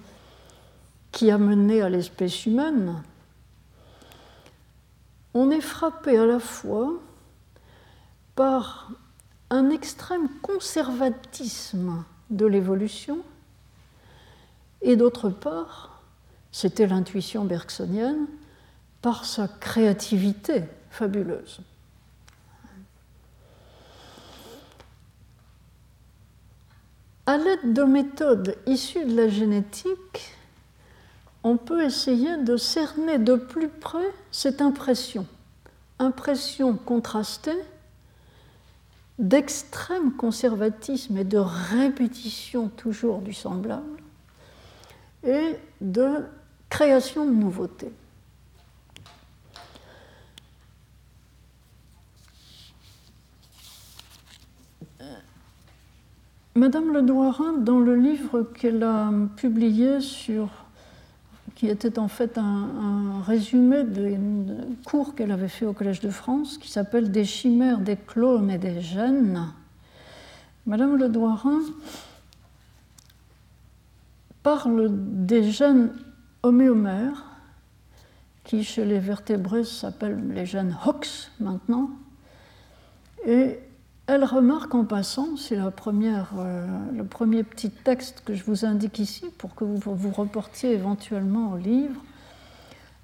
qui 1.12 1.30
a 1.30 1.38
mené 1.38 1.82
à 1.82 1.88
l'espèce 1.88 2.46
humaine, 2.46 3.02
on 5.34 5.50
est 5.50 5.60
frappé 5.60 6.16
à 6.16 6.26
la 6.26 6.38
fois 6.38 6.92
par 8.34 8.90
un 9.50 9.70
extrême 9.70 10.28
conservatisme 10.42 12.04
de 12.30 12.46
l'évolution 12.46 13.18
et 14.82 14.96
d'autre 14.96 15.28
part, 15.28 15.97
c'était 16.52 16.86
l'intuition 16.86 17.44
bergsonienne 17.44 18.26
par 19.02 19.24
sa 19.24 19.48
créativité 19.48 20.64
fabuleuse. 20.90 21.60
À 27.26 27.36
l'aide 27.36 27.74
de 27.74 27.82
méthodes 27.82 28.56
issues 28.66 29.04
de 29.04 29.14
la 29.14 29.28
génétique, 29.28 30.34
on 31.44 31.56
peut 31.56 31.84
essayer 31.84 32.38
de 32.38 32.56
cerner 32.56 33.18
de 33.18 33.36
plus 33.36 33.68
près 33.68 34.10
cette 34.30 34.62
impression, 34.62 35.26
impression 35.98 36.74
contrastée 36.74 37.58
d'extrême 39.18 40.12
conservatisme 40.12 41.16
et 41.16 41.24
de 41.24 41.38
répétition 41.38 42.68
toujours 42.68 43.20
du 43.20 43.34
semblable, 43.34 44.00
et 45.24 45.56
de 45.80 46.24
création 46.68 47.26
de 47.26 47.32
nouveautés. 47.32 47.92
Madame 56.54 56.92
Le 56.92 57.02
Douarin, 57.02 57.52
dans 57.58 57.78
le 57.78 57.94
livre 57.94 58.42
qu'elle 58.42 58.82
a 58.82 59.12
publié 59.36 60.00
sur, 60.00 60.48
qui 61.54 61.68
était 61.68 62.00
en 62.00 62.08
fait 62.08 62.36
un, 62.36 63.22
résumé 63.24 63.84
des 63.84 64.18
cours 64.84 65.14
qu'elle 65.14 65.30
avait 65.30 65.46
fait 65.46 65.66
au 65.66 65.72
Collège 65.72 66.00
de 66.00 66.10
France, 66.10 66.58
qui 66.58 66.68
s'appelle 66.68 67.12
Des 67.12 67.24
chimères, 67.24 67.78
des 67.78 67.96
clones 67.96 68.50
et 68.50 68.58
des 68.58 68.80
gènes, 68.80 69.52
Madame 70.66 70.96
Le 70.96 71.08
parle 74.42 74.88
des 74.90 75.50
gènes 75.50 75.90
homéomères, 76.42 77.24
qui 78.44 78.64
chez 78.64 78.84
les 78.84 78.98
vertébrés 78.98 79.64
s'appellent 79.64 80.32
les 80.32 80.46
gènes 80.46 80.76
HOX 80.86 81.30
maintenant, 81.40 81.90
et 83.26 83.58
elle 84.06 84.24
remarque 84.24 84.74
en 84.74 84.86
passant, 84.86 85.36
c'est 85.36 85.58
euh, 85.58 86.66
le 86.96 87.04
premier 87.04 87.42
petit 87.42 87.70
texte 87.70 88.22
que 88.24 88.34
je 88.34 88.42
vous 88.42 88.64
indique 88.64 88.98
ici 88.98 89.26
pour 89.36 89.54
que 89.54 89.64
vous 89.64 89.94
vous 89.94 90.10
reportiez 90.10 90.72
éventuellement 90.72 91.52
au 91.52 91.56
livre, 91.58 92.00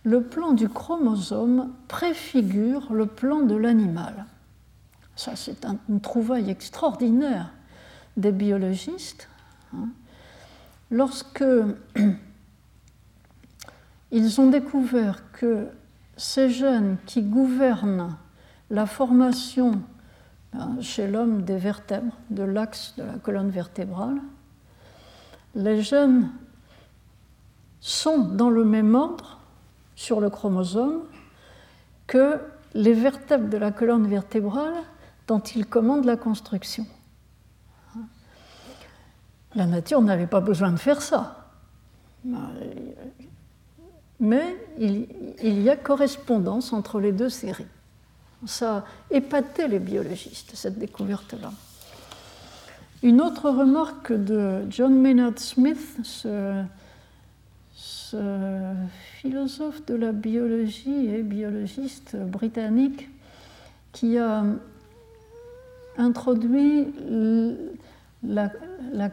le 0.05 0.23
plan 0.23 0.53
du 0.53 0.69
chromosome 0.69 1.73
préfigure 1.89 2.91
le 2.93 3.07
plan 3.07 3.41
de 3.41 3.55
l'animal. 3.55 4.25
Ça, 5.17 5.37
c'est 5.37 5.67
une 5.89 6.01
trouvaille 6.01 6.51
extraordinaire 6.51 7.53
des 8.17 8.33
biologistes. 8.33 9.29
Hein. 9.75 9.89
Lorsque 10.91 11.45
ils 14.17 14.41
ont 14.41 14.49
découvert 14.49 15.31
que 15.33 15.67
ces 16.17 16.49
gènes 16.49 16.97
qui 17.07 17.23
gouvernent 17.23 18.17
la 18.71 18.87
formation 18.87 19.83
Hein, 20.57 20.77
chez 20.81 21.09
l'homme 21.09 21.43
des 21.43 21.57
vertèbres, 21.57 22.17
de 22.31 22.45
l'axe 22.45 22.95
de 22.97 23.03
la 23.03 23.15
colonne 23.15 23.51
vertébrale. 23.51 24.21
Les 25.57 25.83
gènes 25.83 26.31
sont 27.81 28.19
dans 28.19 28.51
le 28.51 28.65
même 28.65 28.95
ordre 28.95 29.41
sur 29.97 30.21
le 30.21 30.31
chromosome 30.31 31.03
que 32.07 32.39
les 32.75 32.93
vertèbres 32.93 33.49
de 33.49 33.57
la 33.57 33.73
colonne 33.73 34.07
vertébrale 34.07 34.75
dont 35.27 35.41
ils 35.41 35.67
commandent 35.67 36.05
la 36.05 36.17
construction. 36.17 36.87
La 39.57 39.67
nature 39.67 40.03
n'avait 40.03 40.27
pas 40.27 40.41
besoin 40.41 40.71
de 40.71 40.77
faire 40.77 41.03
ça. 41.03 41.51
Mais 44.21 44.57
il 44.79 45.63
y 45.63 45.71
a 45.71 45.77
correspondance 45.77 46.73
entre 46.73 47.01
les 47.01 47.13
deux 47.13 47.29
séries. 47.29 47.67
Ça 48.47 48.85
épaté 49.11 49.69
les 49.69 49.79
biologistes, 49.79 50.53
cette 50.55 50.79
découverte-là. 50.79 51.53
Une 53.03 53.21
autre 53.21 53.51
remarque 53.51 54.13
de 54.13 54.63
John 54.71 54.99
Maynard 54.99 55.39
Smith, 55.39 55.99
ce, 56.03 56.63
philosophe 59.21 59.85
de 59.87 59.95
la 59.95 60.13
biologie 60.13 61.09
et 61.09 61.23
biologiste 61.23 62.17
britannique, 62.17 63.09
qui 63.93 64.19
a 64.19 64.45
introduit 65.99 66.87
la, 68.23 68.51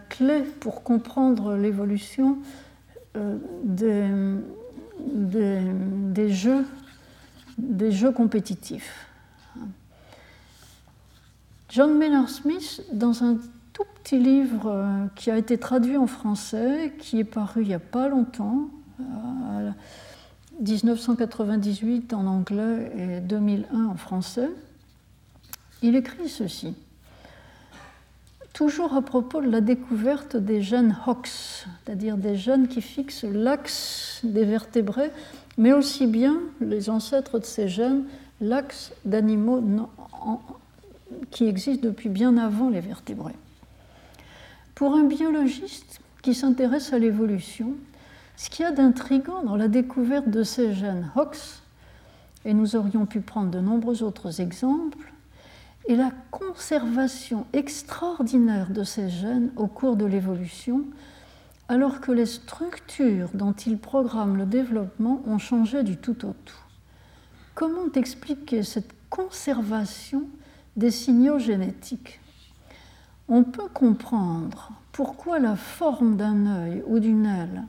clé 0.09 0.43
pour 0.59 0.83
comprendre 0.83 1.55
l'évolution 1.55 2.37
euh, 3.17 3.37
des, 3.63 4.07
jeux, 6.29 6.65
des 7.57 7.91
jeux 7.91 8.11
compétitifs. 8.11 9.07
John 11.69 11.97
Maynard 11.97 12.29
Smith, 12.29 12.83
dans 12.91 13.23
un 13.23 13.37
tout 13.71 13.85
petit 14.03 14.19
livre 14.19 14.67
euh, 14.67 15.05
qui 15.15 15.31
a 15.31 15.37
été 15.37 15.57
traduit 15.57 15.95
en 15.95 16.07
français, 16.07 16.93
qui 16.99 17.19
est 17.19 17.23
paru 17.23 17.61
il 17.61 17.69
n'y 17.69 17.73
a 17.73 17.79
pas 17.79 18.09
longtemps, 18.09 18.69
1998 20.59 22.13
en 22.13 22.27
anglais 22.27 22.91
et 22.97 23.19
2001 23.21 23.85
en 23.85 23.95
français, 23.95 24.49
il 25.81 25.95
écrit 25.95 26.29
ceci. 26.29 26.75
Toujours 28.53 28.93
à 28.95 29.01
propos 29.01 29.41
de 29.41 29.49
la 29.49 29.61
découverte 29.61 30.35
des 30.35 30.61
gènes 30.61 30.97
HOX, 31.07 31.65
c'est-à-dire 31.85 32.17
des 32.17 32.35
gènes 32.35 32.67
qui 32.67 32.81
fixent 32.81 33.23
l'axe 33.23 34.19
des 34.23 34.43
vertébrés, 34.43 35.11
mais 35.57 35.71
aussi 35.71 36.05
bien 36.05 36.37
les 36.59 36.89
ancêtres 36.89 37.39
de 37.39 37.45
ces 37.45 37.69
gènes, 37.69 38.03
l'axe 38.41 38.91
d'animaux 39.05 39.63
qui 41.29 41.45
existent 41.45 41.87
depuis 41.87 42.09
bien 42.09 42.37
avant 42.37 42.69
les 42.69 42.81
vertébrés. 42.81 43.35
Pour 44.75 44.95
un 44.95 45.03
biologiste 45.03 46.01
qui 46.21 46.33
s'intéresse 46.33 46.91
à 46.91 46.99
l'évolution, 46.99 47.73
ce 48.35 48.49
qu'il 48.49 48.63
y 48.63 48.67
a 48.67 48.71
d'intrigant 48.71 49.43
dans 49.43 49.55
la 49.55 49.67
découverte 49.69 50.29
de 50.29 50.43
ces 50.43 50.73
gènes 50.73 51.09
HOX, 51.15 51.61
et 52.43 52.53
nous 52.53 52.75
aurions 52.75 53.05
pu 53.05 53.21
prendre 53.21 53.51
de 53.51 53.59
nombreux 53.59 54.03
autres 54.03 54.41
exemples, 54.41 55.11
est 55.87 55.95
la 55.95 56.11
conservation 56.29 57.45
extraordinaire 57.53 58.69
de 58.69 58.83
ces 58.83 59.09
gènes 59.09 59.51
au 59.55 59.67
cours 59.67 59.95
de 59.95 60.05
l'évolution, 60.05 60.85
alors 61.67 62.01
que 62.01 62.11
les 62.11 62.25
structures 62.25 63.29
dont 63.33 63.53
ils 63.53 63.77
programment 63.77 64.37
le 64.37 64.45
développement 64.45 65.21
ont 65.25 65.37
changé 65.37 65.83
du 65.83 65.97
tout 65.97 66.25
au 66.25 66.33
tout. 66.45 66.63
Comment 67.55 67.91
expliquer 67.95 68.63
cette 68.63 68.91
conservation 69.09 70.23
des 70.75 70.91
signaux 70.91 71.39
génétiques? 71.39 72.19
On 73.27 73.43
peut 73.43 73.69
comprendre 73.73 74.71
pourquoi 74.91 75.39
la 75.39 75.55
forme 75.55 76.17
d'un 76.17 76.45
œil 76.45 76.83
ou 76.87 76.99
d'une 76.99 77.25
aile 77.25 77.63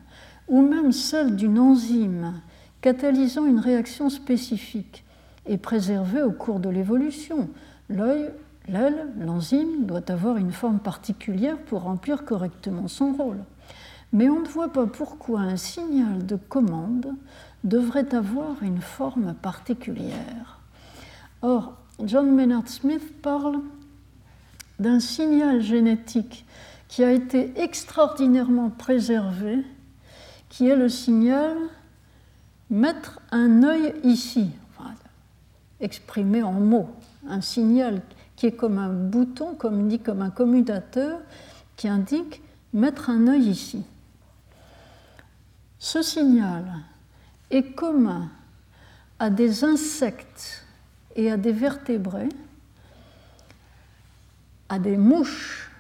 ou 0.49 0.63
même 0.63 0.93
celle 0.93 1.37
d'une 1.37 1.59
enzyme 1.59 2.35
catalysant 2.81 3.47
une 3.47 3.61
réaction 3.61 4.11
spécifique 4.11 5.05
est 5.47 5.59
préservée 5.59 6.23
au 6.23 6.33
cours 6.33 6.61
de 6.61 6.69
l'évolution. 6.69 7.49
L'œil, 7.93 8.31
l'aile, 8.69 9.09
l'enzyme 9.19 9.85
doit 9.85 10.11
avoir 10.11 10.39
une 10.39 10.53
forme 10.53 10.79
particulière 10.79 11.59
pour 11.59 11.83
remplir 11.83 12.25
correctement 12.25 12.89
son 12.89 13.13
rôle. 13.13 13.45
Mais 14.13 14.29
on 14.29 14.41
ne 14.41 14.49
voit 14.49 14.73
pas 14.73 14.87
pourquoi 14.87 15.41
un 15.41 15.57
signal 15.57 16.25
de 16.25 16.37
commande 16.37 17.15
devrait 17.65 18.15
avoir 18.15 18.63
une 18.63 18.81
forme 18.81 19.35
particulière. 19.35 20.61
Or, 21.43 21.75
John 22.03 22.35
Maynard 22.35 22.69
Smith 22.69 23.21
parle 23.21 23.61
d'un 24.79 25.01
signal 25.01 25.61
génétique 25.61 26.47
qui 26.89 27.05
a 27.05 27.13
été 27.13 27.53
extraordinairement 27.61 28.71
préservé 28.71 29.65
qui 30.49 30.69
est 30.69 30.77
le 30.77 30.89
signal 30.89 31.57
mettre 32.71 33.21
un 33.31 33.63
œil 33.63 33.95
ici, 34.03 34.51
exprimé 35.81 36.43
en 36.43 36.53
mots, 36.53 36.91
un 37.29 37.41
signal 37.41 38.03
qui 38.37 38.47
est 38.47 38.53
comme 38.53 38.79
un 38.79 38.89
bouton, 38.89 39.55
comme 39.55 39.89
dit 39.89 39.99
comme 39.99 40.23
un 40.23 40.31
commutateur, 40.31 41.21
qui 41.77 41.89
indique 41.89 42.43
mettre 42.73 43.11
un 43.11 43.29
œil 43.29 43.49
ici. 43.49 43.85
Ce 45.79 46.03
signal 46.03 46.65
est 47.51 47.75
commun 47.75 48.31
à 49.19 49.31
des 49.31 49.65
insectes 49.65 50.65
et 51.17 51.31
à 51.31 51.37
des 51.37 51.53
vertébrés, 51.53 52.29
à 54.69 54.79
des 54.79 54.97
mouches 54.97 55.71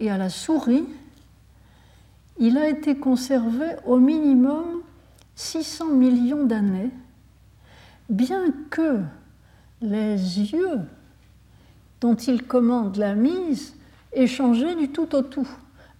et 0.00 0.10
à 0.10 0.18
la 0.18 0.28
souris, 0.28 0.86
il 2.38 2.56
a 2.56 2.68
été 2.68 2.96
conservé 2.96 3.66
au 3.84 3.98
minimum 3.98 4.82
600 5.34 5.86
millions 5.94 6.44
d'années, 6.44 6.90
bien 8.08 8.52
que 8.70 9.00
les 9.80 10.16
yeux 10.16 10.80
dont 12.00 12.14
il 12.14 12.44
commande 12.44 12.96
la 12.96 13.14
mise 13.14 13.74
aient 14.12 14.26
changé 14.26 14.74
du 14.74 14.88
tout 14.90 15.14
au 15.14 15.22
tout. 15.22 15.48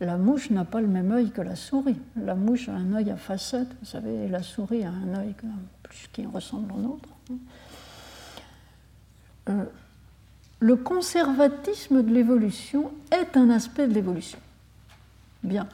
La 0.00 0.16
mouche 0.16 0.50
n'a 0.50 0.64
pas 0.64 0.80
le 0.80 0.86
même 0.86 1.10
œil 1.10 1.30
que 1.30 1.40
la 1.40 1.56
souris. 1.56 1.98
La 2.16 2.36
mouche 2.36 2.68
a 2.68 2.72
un 2.72 2.92
œil 2.94 3.10
à 3.10 3.16
facettes, 3.16 3.68
vous 3.80 3.86
savez, 3.86 4.28
la 4.28 4.42
souris 4.42 4.84
a 4.84 4.90
un 4.90 5.18
œil 5.18 5.34
qui 6.12 6.24
ressemble 6.26 6.72
au 6.72 6.78
nôtre. 6.78 7.08
Euh, 9.48 9.64
le 10.60 10.76
conservatisme 10.76 12.02
de 12.02 12.12
l'évolution 12.12 12.92
est 13.10 13.36
un 13.36 13.50
aspect 13.50 13.88
de 13.88 13.94
l'évolution. 13.94 14.38
Bien. 15.42 15.68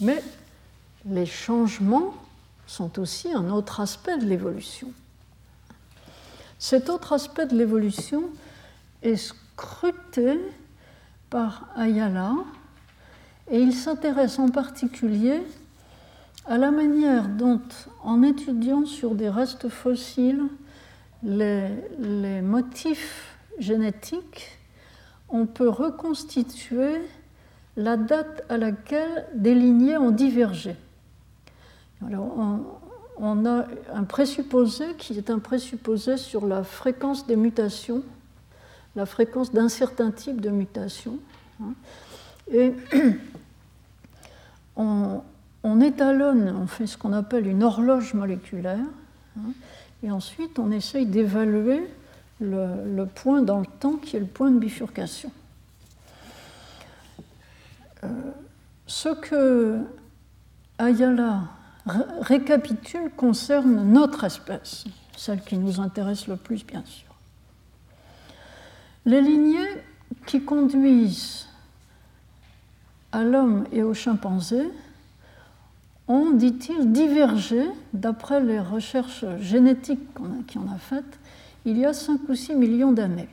Mais 0.00 0.22
les 1.04 1.26
changements 1.26 2.14
sont 2.66 2.98
aussi 2.98 3.32
un 3.32 3.50
autre 3.50 3.80
aspect 3.80 4.18
de 4.18 4.24
l'évolution. 4.24 4.88
Cet 6.58 6.88
autre 6.88 7.12
aspect 7.12 7.46
de 7.46 7.56
l'évolution 7.56 8.24
est 9.02 9.16
scruté 9.16 10.40
par 11.28 11.68
Ayala 11.76 12.32
et 13.50 13.60
il 13.60 13.74
s'intéresse 13.74 14.38
en 14.38 14.48
particulier 14.48 15.42
à 16.46 16.58
la 16.58 16.70
manière 16.70 17.28
dont, 17.28 17.60
en 18.02 18.22
étudiant 18.22 18.86
sur 18.86 19.14
des 19.14 19.28
restes 19.28 19.68
fossiles 19.68 20.44
les, 21.22 22.40
motifs 22.42 23.36
génétiques, 23.58 24.58
on 25.28 25.46
peut 25.46 25.68
reconstituer 25.68 27.00
la 27.76 27.96
date 27.96 28.44
à 28.48 28.56
laquelle 28.58 29.26
des 29.34 29.54
lignées 29.54 29.98
ont 29.98 30.12
divergé. 30.12 30.76
A 33.20 33.66
un 33.94 34.04
présupposé 34.04 34.94
qui 34.98 35.16
est 35.16 35.30
un 35.30 35.38
présupposé 35.38 36.16
sur 36.16 36.46
la 36.46 36.62
fréquence 36.62 37.26
des 37.26 37.36
mutations, 37.36 38.02
la 38.94 39.06
fréquence 39.06 39.52
d'un 39.52 39.68
certain 39.68 40.10
type 40.10 40.40
de 40.40 40.50
mutation. 40.50 41.18
Hein. 41.62 41.74
Et 42.52 42.72
on, 44.76 45.80
étalonne, 45.80 46.54
on 46.60 46.66
fait 46.66 46.86
ce 46.86 46.96
qu'on 46.96 47.12
appelle 47.12 47.46
une 47.46 47.62
horloge 47.62 48.14
moléculaire, 48.14 48.86
hein, 49.38 49.50
et 50.02 50.10
ensuite 50.10 50.58
on 50.58 50.70
essaye 50.70 51.06
d'évaluer 51.06 51.82
le 52.40 53.04
point 53.06 53.42
dans 53.42 53.60
le 53.60 53.66
temps 53.80 53.96
qui 53.96 54.16
est 54.16 54.20
le 54.20 54.26
point 54.26 54.50
de 54.50 54.58
bifurcation. 54.58 55.30
Euh, 58.04 58.08
ce 58.86 59.08
que 59.08 59.78
Ayala 60.78 61.42
récapitule 61.86 63.10
concerne 63.16 63.92
notre 63.92 64.24
espèce, 64.24 64.84
celle 65.16 65.40
qui 65.42 65.56
nous 65.56 65.80
intéresse 65.80 66.26
le 66.26 66.36
plus, 66.36 66.64
bien 66.64 66.84
sûr. 66.84 67.14
Les 69.04 69.20
lignées 69.20 69.82
qui 70.26 70.42
conduisent 70.42 71.46
à 73.12 73.22
l'homme 73.22 73.66
et 73.72 73.82
au 73.82 73.94
chimpanzé 73.94 74.68
ont, 76.08 76.32
dit-il, 76.32 76.92
divergé, 76.92 77.64
d'après 77.92 78.40
les 78.40 78.60
recherches 78.60 79.24
génétiques 79.40 80.12
qu'on 80.14 80.70
a, 80.70 80.74
a 80.74 80.78
faites, 80.78 81.18
il 81.64 81.78
y 81.78 81.84
a 81.84 81.92
5 81.92 82.20
ou 82.28 82.34
6 82.34 82.54
millions 82.54 82.92
d'années 82.92 83.28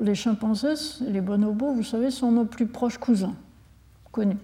les 0.00 0.14
chimpanzés, 0.14 1.00
les 1.00 1.20
bonobos, 1.20 1.72
vous 1.72 1.82
savez, 1.82 2.10
sont 2.10 2.32
nos 2.32 2.44
plus 2.44 2.66
proches 2.66 2.98
cousins, 2.98 3.34
connus. 4.10 4.36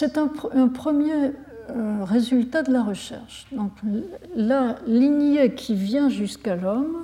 C'est 0.00 0.16
un, 0.16 0.28
premier 0.68 1.32
euh, 1.70 2.04
résultat 2.04 2.62
de 2.62 2.72
la 2.72 2.84
recherche. 2.84 3.48
La 4.36 4.76
lignée 4.86 5.56
qui 5.56 5.74
vient 5.74 6.08
jusqu'à 6.08 6.54
l'homme 6.54 6.98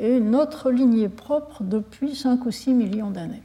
est 0.00 0.20
notre 0.20 0.70
lignée 0.70 1.10
propre 1.10 1.62
depuis 1.62 2.16
5 2.16 2.46
ou 2.46 2.50
6 2.50 2.72
millions 2.72 3.10
d'années. 3.10 3.42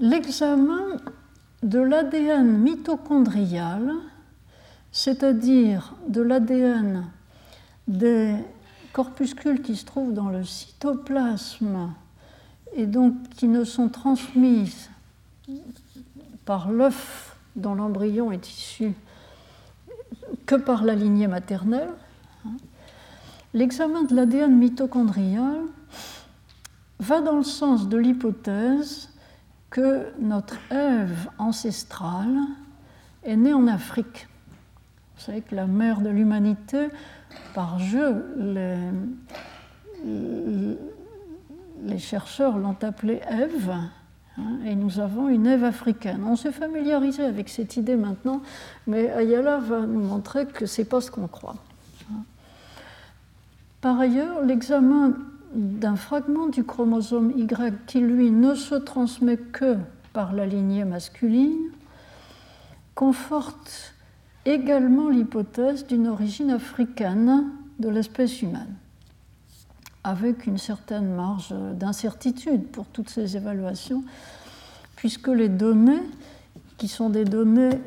L'examen 0.00 0.96
de 1.62 1.78
l'ADN 1.78 2.48
mitochondrial 2.58 3.92
c'est-à-dire 4.90 5.94
de 6.08 6.20
l'ADN 6.20 7.04
des 7.86 8.34
corpuscules 8.92 9.62
qui 9.62 9.76
se 9.76 9.84
trouvent 9.84 10.14
dans 10.14 10.30
le 10.30 10.42
cytoplasme 10.42 11.92
et 12.74 12.86
donc 12.86 13.14
qui 13.36 13.46
ne 13.46 13.62
sont 13.62 13.88
transmises 13.88 14.90
par 16.44 16.70
l'œuf 16.70 17.36
dont 17.56 17.74
l'embryon 17.74 18.32
est 18.32 18.48
issu 18.48 18.94
que 20.46 20.54
par 20.54 20.84
la 20.84 20.94
lignée 20.94 21.26
maternelle, 21.26 21.90
hein, 22.46 22.56
l'examen 23.54 24.02
de 24.02 24.14
l'ADN 24.14 24.56
mitochondrial 24.56 25.60
va 26.98 27.20
dans 27.20 27.36
le 27.36 27.42
sens 27.42 27.88
de 27.88 27.96
l'hypothèse 27.96 29.10
que 29.70 30.06
notre 30.18 30.56
Ève 30.70 31.28
ancestrale 31.38 32.38
est 33.22 33.36
née 33.36 33.54
en 33.54 33.66
Afrique. 33.66 34.28
Vous 35.16 35.22
savez 35.22 35.40
que 35.42 35.54
la 35.54 35.66
mère 35.66 36.00
de 36.00 36.08
l'humanité, 36.08 36.88
par 37.54 37.78
jeu, 37.78 38.24
les, 41.84 41.98
chercheurs 41.98 42.58
l'ont 42.58 42.76
appelée 42.82 43.20
Ève, 43.28 43.72
et 44.64 44.74
nous 44.74 45.00
avons 45.00 45.28
une 45.28 45.46
Ève 45.46 45.64
africaine. 45.64 46.22
On 46.24 46.36
s'est 46.36 46.52
familiarisé 46.52 47.24
avec 47.24 47.48
cette 47.48 47.76
idée 47.76 47.96
maintenant, 47.96 48.42
mais 48.86 49.10
Ayala 49.10 49.58
va 49.58 49.80
nous 49.80 50.00
montrer 50.00 50.46
que 50.46 50.66
ce 50.66 50.80
n'est 50.80 50.86
pas 50.86 51.00
ce 51.00 51.10
qu'on 51.10 51.26
croit. 51.26 51.56
Par 53.80 53.98
ailleurs, 53.98 54.44
l'examen 54.44 55.14
d'un 55.54 55.96
fragment 55.96 56.48
du 56.48 56.64
chromosome 56.64 57.32
Y 57.36 57.74
qui, 57.86 58.00
lui, 58.00 58.30
ne 58.30 58.54
se 58.54 58.74
transmet 58.74 59.36
que 59.36 59.76
par 60.12 60.32
la 60.32 60.46
lignée 60.46 60.84
masculine, 60.84 61.70
conforte 62.94 63.94
également 64.44 65.08
l'hypothèse 65.08 65.86
d'une 65.86 66.08
origine 66.08 66.50
africaine 66.50 67.46
de 67.78 67.88
l'espèce 67.88 68.42
humaine, 68.42 68.74
avec 70.04 70.46
une 70.46 70.58
certaine 70.58 71.14
marge 71.14 71.54
d'incertitude 71.74 72.66
pour 72.68 72.86
toutes 72.86 73.10
ces 73.10 73.36
évaluations, 73.36 74.02
puisque 74.96 75.28
les 75.28 75.48
données, 75.48 76.02
qui 76.78 76.88
sont 76.88 77.10
des 77.10 77.24
données 77.24 77.78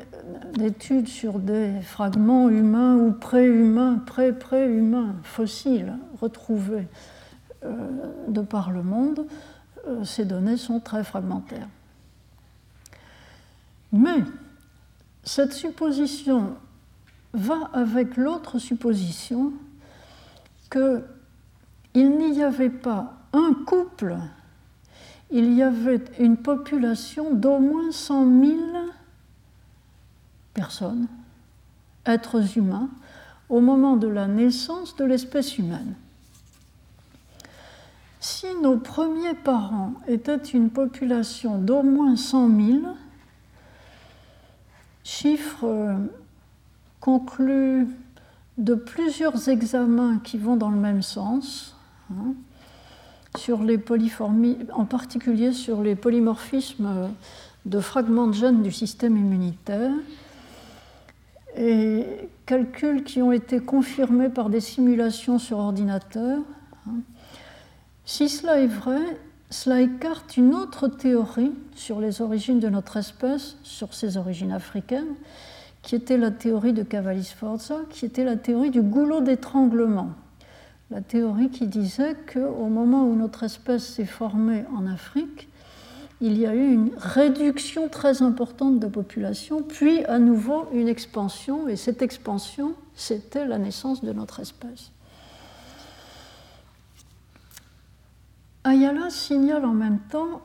d'études 0.54 1.08
sur 1.08 1.38
des 1.38 1.80
fragments 1.82 2.48
humains 2.48 2.96
ou 2.96 3.12
pré-humains, 3.12 4.02
pré-pré-humains, 4.06 5.16
fossiles 5.24 5.94
retrouvés 6.20 6.86
euh, 7.64 7.74
de 8.28 8.40
par 8.40 8.70
le 8.70 8.82
monde, 8.82 9.26
euh, 9.88 10.04
ces 10.04 10.24
données 10.24 10.56
sont 10.56 10.80
très 10.80 11.02
fragmentaires. 11.02 11.68
Mais 13.92 14.22
cette 15.24 15.52
supposition 15.52 16.54
va 17.32 17.70
avec 17.72 18.16
l'autre 18.16 18.58
supposition 18.58 19.52
qu'il 21.94 22.18
n'y 22.18 22.42
avait 22.42 22.70
pas 22.70 23.14
un 23.32 23.54
couple, 23.66 24.16
il 25.30 25.54
y 25.54 25.62
avait 25.62 26.02
une 26.18 26.36
population 26.36 27.32
d'au 27.32 27.58
moins 27.58 27.92
100 27.92 28.40
000 28.40 28.56
personnes, 30.52 31.06
êtres 32.04 32.58
humains, 32.58 32.88
au 33.48 33.60
moment 33.60 33.96
de 33.96 34.08
la 34.08 34.26
naissance 34.26 34.96
de 34.96 35.04
l'espèce 35.04 35.56
humaine. 35.56 35.94
Si 38.18 38.46
nos 38.60 38.78
premiers 38.78 39.34
parents 39.34 39.94
étaient 40.08 40.36
une 40.36 40.70
population 40.70 41.58
d'au 41.58 41.82
moins 41.82 42.16
100 42.16 42.48
000, 42.56 42.78
chiffre 45.04 45.64
euh, 45.64 45.96
conclu 47.00 47.86
de 48.58 48.74
plusieurs 48.74 49.48
examens 49.48 50.18
qui 50.24 50.38
vont 50.38 50.56
dans 50.56 50.70
le 50.70 50.78
même 50.78 51.02
sens, 51.02 51.73
hein, 52.10 52.34
les 53.64 53.80
en 54.72 54.84
particulier 54.84 55.52
sur 55.52 55.82
les 55.82 55.96
polymorphismes 55.96 57.10
de 57.66 57.80
fragments 57.80 58.26
de 58.26 58.34
gènes 58.34 58.62
du 58.62 58.70
système 58.70 59.16
immunitaire, 59.16 59.92
et 61.56 62.04
calculs 62.46 63.04
qui 63.04 63.22
ont 63.22 63.32
été 63.32 63.60
confirmés 63.60 64.28
par 64.28 64.50
des 64.50 64.60
simulations 64.60 65.38
sur 65.38 65.58
ordinateur. 65.58 66.40
Hein, 66.86 67.00
si 68.04 68.28
cela 68.28 68.60
est 68.60 68.66
vrai, 68.66 69.00
cela 69.50 69.80
écarte 69.80 70.36
une 70.36 70.54
autre 70.54 70.88
théorie 70.88 71.52
sur 71.74 72.00
les 72.00 72.20
origines 72.20 72.58
de 72.58 72.68
notre 72.68 72.96
espèce, 72.96 73.56
sur 73.62 73.94
ses 73.94 74.16
origines 74.16 74.52
africaines, 74.52 75.14
qui 75.82 75.94
était 75.94 76.16
la 76.16 76.30
théorie 76.30 76.72
de 76.72 76.82
Cavalli-Sforza, 76.82 77.82
qui 77.90 78.04
était 78.04 78.24
la 78.24 78.36
théorie 78.36 78.70
du 78.70 78.82
goulot 78.82 79.20
d'étranglement. 79.20 80.10
La 80.94 81.00
théorie 81.00 81.50
qui 81.50 81.66
disait 81.66 82.14
qu'au 82.32 82.68
moment 82.68 83.04
où 83.08 83.16
notre 83.16 83.42
espèce 83.42 83.84
s'est 83.84 84.04
formée 84.04 84.64
en 84.76 84.86
Afrique, 84.86 85.48
il 86.20 86.38
y 86.38 86.46
a 86.46 86.54
eu 86.54 86.72
une 86.72 86.92
réduction 86.96 87.88
très 87.88 88.22
importante 88.22 88.78
de 88.78 88.86
population, 88.86 89.60
puis 89.60 90.04
à 90.04 90.20
nouveau 90.20 90.68
une 90.72 90.86
expansion, 90.86 91.66
et 91.66 91.74
cette 91.74 92.00
expansion, 92.00 92.76
c'était 92.94 93.44
la 93.44 93.58
naissance 93.58 94.04
de 94.04 94.12
notre 94.12 94.38
espèce. 94.38 94.92
Ayala 98.62 99.10
signale 99.10 99.64
en 99.64 99.74
même 99.74 99.98
temps 99.98 100.42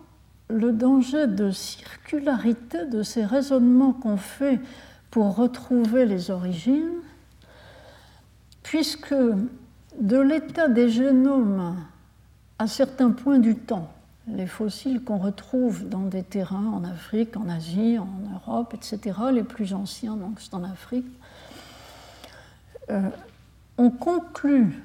le 0.50 0.72
danger 0.72 1.28
de 1.28 1.52
circularité 1.52 2.88
de 2.88 3.04
ces 3.04 3.24
raisonnements 3.24 3.94
qu'on 3.94 4.18
fait 4.18 4.60
pour 5.12 5.36
retrouver 5.36 6.08
les 6.08 6.32
origines, 6.32 7.04
puisque 8.64 9.14
de 10.00 10.18
l'état 10.18 10.68
des 10.68 10.90
génomes 10.90 11.76
à 12.58 12.68
certains 12.68 13.12
points 13.12 13.40
du 13.40 13.56
temps, 13.56 13.92
les 14.28 14.48
fossiles 14.48 15.04
qu'on 15.04 15.18
retrouve 15.18 15.88
dans 15.88 16.04
des 16.04 16.24
terrains 16.24 16.68
en 16.68 16.84
Afrique, 16.84 17.36
en 17.38 17.50
Asie, 17.50 17.98
en 17.98 18.08
Europe, 18.34 18.74
etc., 18.74 19.18
les 19.32 19.44
plus 19.44 19.74
anciens, 19.74 20.16
donc 20.16 20.40
c'est 20.40 20.54
en 20.54 20.64
Afrique, 20.64 21.08
euh, 22.90 23.10
on 23.78 23.90
conclut 23.90 24.84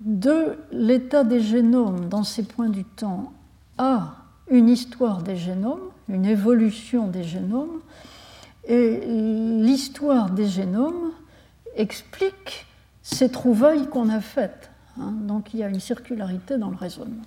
de 0.00 0.56
l'état 0.70 1.24
des 1.24 1.40
génomes 1.40 2.08
dans 2.08 2.22
ces 2.22 2.44
points 2.44 2.68
du 2.68 2.84
temps 2.84 3.32
à 3.76 4.14
une 4.50 4.68
histoire 4.68 5.22
des 5.22 5.36
génomes, 5.36 5.90
une 6.08 6.24
évolution 6.24 7.08
des 7.08 7.24
génomes, 7.24 7.80
et 8.66 9.00
l'histoire 9.06 10.30
des 10.30 10.46
génomes 10.46 11.12
explique 11.74 12.67
ces 13.10 13.30
trouvailles 13.30 13.88
qu'on 13.88 14.10
a 14.10 14.20
faites. 14.20 14.70
Hein. 15.00 15.12
donc 15.12 15.54
il 15.54 15.60
y 15.60 15.62
a 15.62 15.68
une 15.68 15.80
circularité 15.80 16.58
dans 16.58 16.70
le 16.70 16.76
raisonnement. 16.76 17.24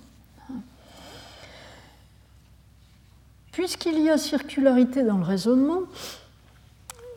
Puisqu'il 3.50 3.98
y 4.00 4.08
a 4.08 4.16
circularité 4.16 5.02
dans 5.02 5.18
le 5.18 5.24
raisonnement, 5.24 5.80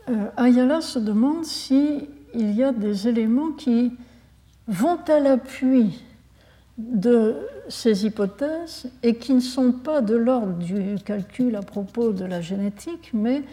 euh, 0.10 0.28
Ayala 0.36 0.82
se 0.82 1.00
demande 1.00 1.46
s'il 1.46 2.08
y 2.34 2.64
a 2.64 2.72
des 2.72 3.08
éléments 3.08 3.52
qui 3.52 3.94
vont 4.68 5.00
à 5.08 5.20
l'appui 5.20 6.04
de 6.78 7.38
ces 7.70 8.06
hypothèses 8.06 8.90
et 9.04 9.16
qui 9.16 9.34
ne 9.34 9.40
sont 9.40 9.72
pas 9.72 10.02
de 10.02 10.16
l'ordre 10.16 10.58
du 10.58 10.98
calcul 11.06 11.56
à 11.56 11.62
propos 11.62 12.12
de 12.12 12.26
la 12.26 12.42
génétique, 12.42 13.12
mais 13.14 13.44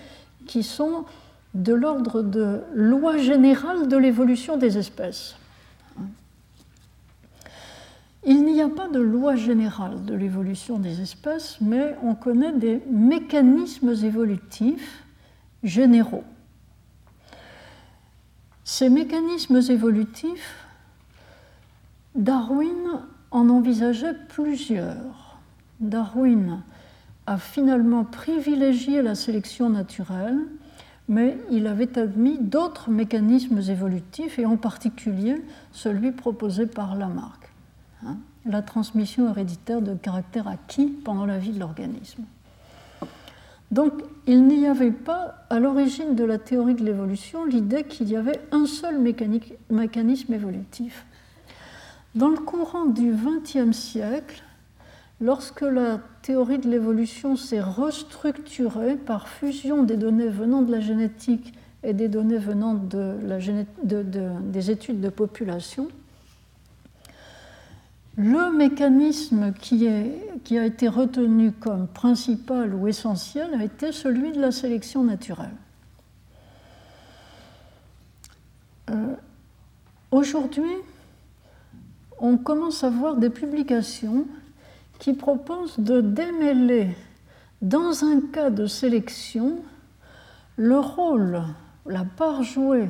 qui 0.46 0.62
sont 0.62 1.04
de 1.54 1.74
l'ordre 1.74 2.22
de 2.22 2.60
loi 2.74 3.18
générale 3.18 3.88
de 3.88 3.96
l'évolution 3.96 4.56
des 4.56 4.78
espèces. 4.78 5.36
Il 8.24 8.44
n'y 8.44 8.62
a 8.62 8.68
pas 8.68 8.88
de 8.88 9.00
loi 9.00 9.34
générale 9.34 10.04
de 10.04 10.14
l'évolution 10.14 10.78
des 10.78 11.00
espèces, 11.00 11.58
mais 11.60 11.96
on 12.02 12.14
connaît 12.14 12.52
des 12.52 12.80
mécanismes 12.88 13.90
évolutifs 13.90 15.02
généraux. 15.64 16.24
Ces 18.64 18.88
mécanismes 18.88 19.56
évolutifs 19.68 20.62
Darwin 22.14 23.00
en 23.30 23.48
envisageait 23.48 24.14
plusieurs. 24.28 25.38
Darwin 25.80 26.62
a 27.26 27.38
finalement 27.38 28.04
privilégié 28.04 29.02
la 29.02 29.14
sélection 29.14 29.70
naturelle, 29.70 30.38
mais 31.12 31.36
il 31.50 31.66
avait 31.66 31.98
admis 31.98 32.38
d'autres 32.38 32.88
mécanismes 32.88 33.58
évolutifs, 33.58 34.38
et 34.38 34.46
en 34.46 34.56
particulier 34.56 35.36
celui 35.70 36.10
proposé 36.10 36.64
par 36.64 36.96
Lamarck, 36.96 37.52
hein, 38.06 38.16
la 38.46 38.62
transmission 38.62 39.28
héréditaire 39.28 39.82
de 39.82 39.92
caractère 39.94 40.48
acquis 40.48 40.86
pendant 40.86 41.26
la 41.26 41.36
vie 41.36 41.52
de 41.52 41.60
l'organisme. 41.60 42.22
Donc 43.70 43.92
il 44.26 44.46
n'y 44.46 44.66
avait 44.66 44.90
pas, 44.90 45.44
à 45.50 45.60
l'origine 45.60 46.14
de 46.14 46.24
la 46.24 46.38
théorie 46.38 46.74
de 46.74 46.84
l'évolution, 46.84 47.44
l'idée 47.44 47.84
qu'il 47.84 48.08
y 48.08 48.16
avait 48.16 48.40
un 48.50 48.64
seul 48.64 48.98
mécanisme 48.98 50.32
évolutif. 50.32 51.04
Dans 52.14 52.30
le 52.30 52.38
courant 52.38 52.86
du 52.86 53.12
XXe 53.12 53.76
siècle, 53.76 54.42
lorsque 55.22 55.62
la 55.62 56.00
théorie 56.20 56.58
de 56.58 56.68
l'évolution 56.68 57.36
s'est 57.36 57.60
restructurée 57.60 58.96
par 58.96 59.28
fusion 59.28 59.84
des 59.84 59.96
données 59.96 60.28
venant 60.28 60.62
de 60.62 60.72
la 60.72 60.80
génétique 60.80 61.54
et 61.84 61.94
des 61.94 62.08
données 62.08 62.38
venant 62.38 62.74
de 62.74 63.16
des 64.42 64.70
études 64.70 65.00
de 65.00 65.08
population, 65.08 65.88
le 68.16 68.54
mécanisme 68.54 69.52
qui, 69.52 69.88
qui, 70.44 70.58
a 70.58 70.66
été 70.66 70.88
retenu 70.88 71.52
comme 71.52 71.86
principal 71.86 72.74
ou 72.74 72.86
essentiel 72.88 73.54
a 73.54 73.64
été 73.64 73.90
celui 73.90 74.32
de 74.32 74.40
la 74.40 74.52
sélection 74.52 75.02
naturelle. 75.02 75.54
Euh, 78.90 79.14
aujourd'hui, 80.10 80.74
on 82.18 82.36
commence 82.36 82.84
à 82.84 82.90
voir 82.90 83.16
des 83.16 83.30
publications 83.30 84.26
qui 84.98 85.14
proposent 85.14 85.78
de 85.78 86.00
démêler 86.00 86.96
dans 87.60 88.04
un 88.04 88.20
cas 88.20 88.50
de 88.50 88.66
sélection 88.66 89.58
le 90.56 90.78
rôle, 90.78 91.42
la 91.86 92.04
part 92.04 92.42
jouée 92.42 92.88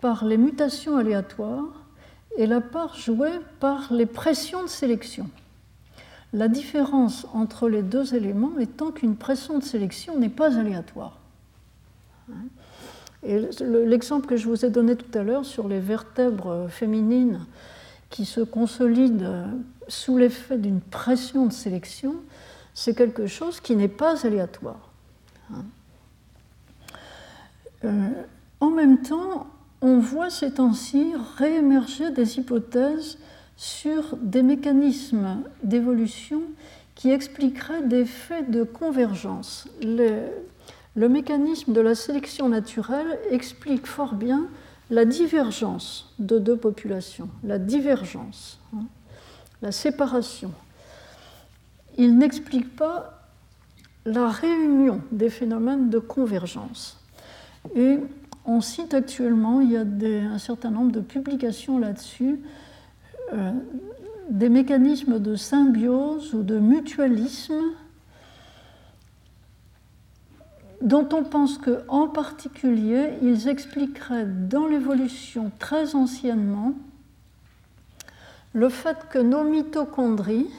par 0.00 0.24
les 0.24 0.36
mutations 0.36 0.96
aléatoires 0.96 1.84
et 2.36 2.46
la 2.46 2.60
part 2.60 2.96
jouée 2.96 3.40
par 3.60 3.92
les 3.92 4.06
pressions 4.06 4.62
de 4.62 4.68
sélection. 4.68 5.28
La 6.32 6.48
différence 6.48 7.26
entre 7.32 7.68
les 7.68 7.82
deux 7.82 8.14
éléments 8.14 8.58
étant 8.58 8.90
qu'une 8.90 9.16
pression 9.16 9.58
de 9.58 9.64
sélection 9.64 10.18
n'est 10.18 10.28
pas 10.28 10.58
aléatoire. 10.58 11.18
Et 13.24 13.40
l'exemple 13.60 14.26
que 14.26 14.36
je 14.36 14.46
vous 14.46 14.64
ai 14.64 14.70
donné 14.70 14.94
tout 14.94 15.18
à 15.18 15.22
l'heure 15.22 15.44
sur 15.44 15.66
les 15.66 15.80
vertèbres 15.80 16.68
féminines 16.68 17.40
qui 18.10 18.24
se 18.24 18.40
consolident 18.40 19.46
sous 19.88 20.16
l'effet 20.16 20.58
d'une 20.58 20.80
pression 20.80 21.46
de 21.46 21.52
sélection, 21.52 22.16
c'est 22.74 22.94
quelque 22.94 23.26
chose 23.26 23.60
qui 23.60 23.74
n'est 23.74 23.88
pas 23.88 24.24
aléatoire. 24.26 24.90
Euh, 27.84 28.08
en 28.60 28.70
même 28.70 29.02
temps, 29.02 29.46
on 29.80 29.98
voit 29.98 30.30
ces 30.30 30.52
temps-ci 30.54 31.14
réémerger 31.36 32.10
des 32.10 32.38
hypothèses 32.38 33.18
sur 33.56 34.16
des 34.20 34.42
mécanismes 34.42 35.42
d'évolution 35.62 36.42
qui 36.94 37.10
expliqueraient 37.10 37.82
des 37.82 38.04
faits 38.04 38.50
de 38.50 38.64
convergence. 38.64 39.68
Le, 39.82 41.08
mécanisme 41.08 41.72
de 41.72 41.80
la 41.80 41.94
sélection 41.94 42.48
naturelle 42.48 43.18
explique 43.30 43.86
fort 43.86 44.14
bien 44.14 44.48
la 44.90 45.04
divergence 45.04 46.12
de 46.18 46.38
deux 46.38 46.56
populations, 46.56 47.28
la 47.44 47.58
divergence, 47.58 48.58
hein, 48.74 48.84
la 49.62 49.72
séparation. 49.72 50.52
Il 51.96 52.16
n'explique 52.18 52.76
pas 52.76 53.22
la 54.04 54.28
réunion 54.28 55.00
des 55.12 55.30
phénomènes 55.30 55.90
de 55.90 55.98
convergence. 55.98 56.98
Et 57.74 57.98
on 58.44 58.60
cite 58.60 58.94
actuellement, 58.94 59.60
il 59.60 59.72
y 59.72 59.76
a 59.76 59.84
un 60.32 60.38
certain 60.38 60.70
nombre 60.70 60.92
de 60.92 61.00
publications 61.00 61.78
là-dessus, 61.78 62.40
euh, 63.32 63.52
des 64.30 64.48
mécanismes 64.48 65.18
de 65.18 65.34
symbiose 65.34 66.34
ou 66.34 66.42
de 66.42 66.58
mutualisme 66.58 67.62
dont 70.80 71.08
on 71.12 71.24
pense 71.24 71.58
qu'en 71.58 72.08
particulier, 72.08 73.14
ils 73.22 73.48
expliqueraient 73.48 74.26
dans 74.26 74.66
l'évolution 74.66 75.50
très 75.58 75.94
anciennement 75.94 76.74
le 78.52 78.68
fait 78.68 79.08
que 79.10 79.18
nos 79.18 79.44
mitochondries, 79.44 80.50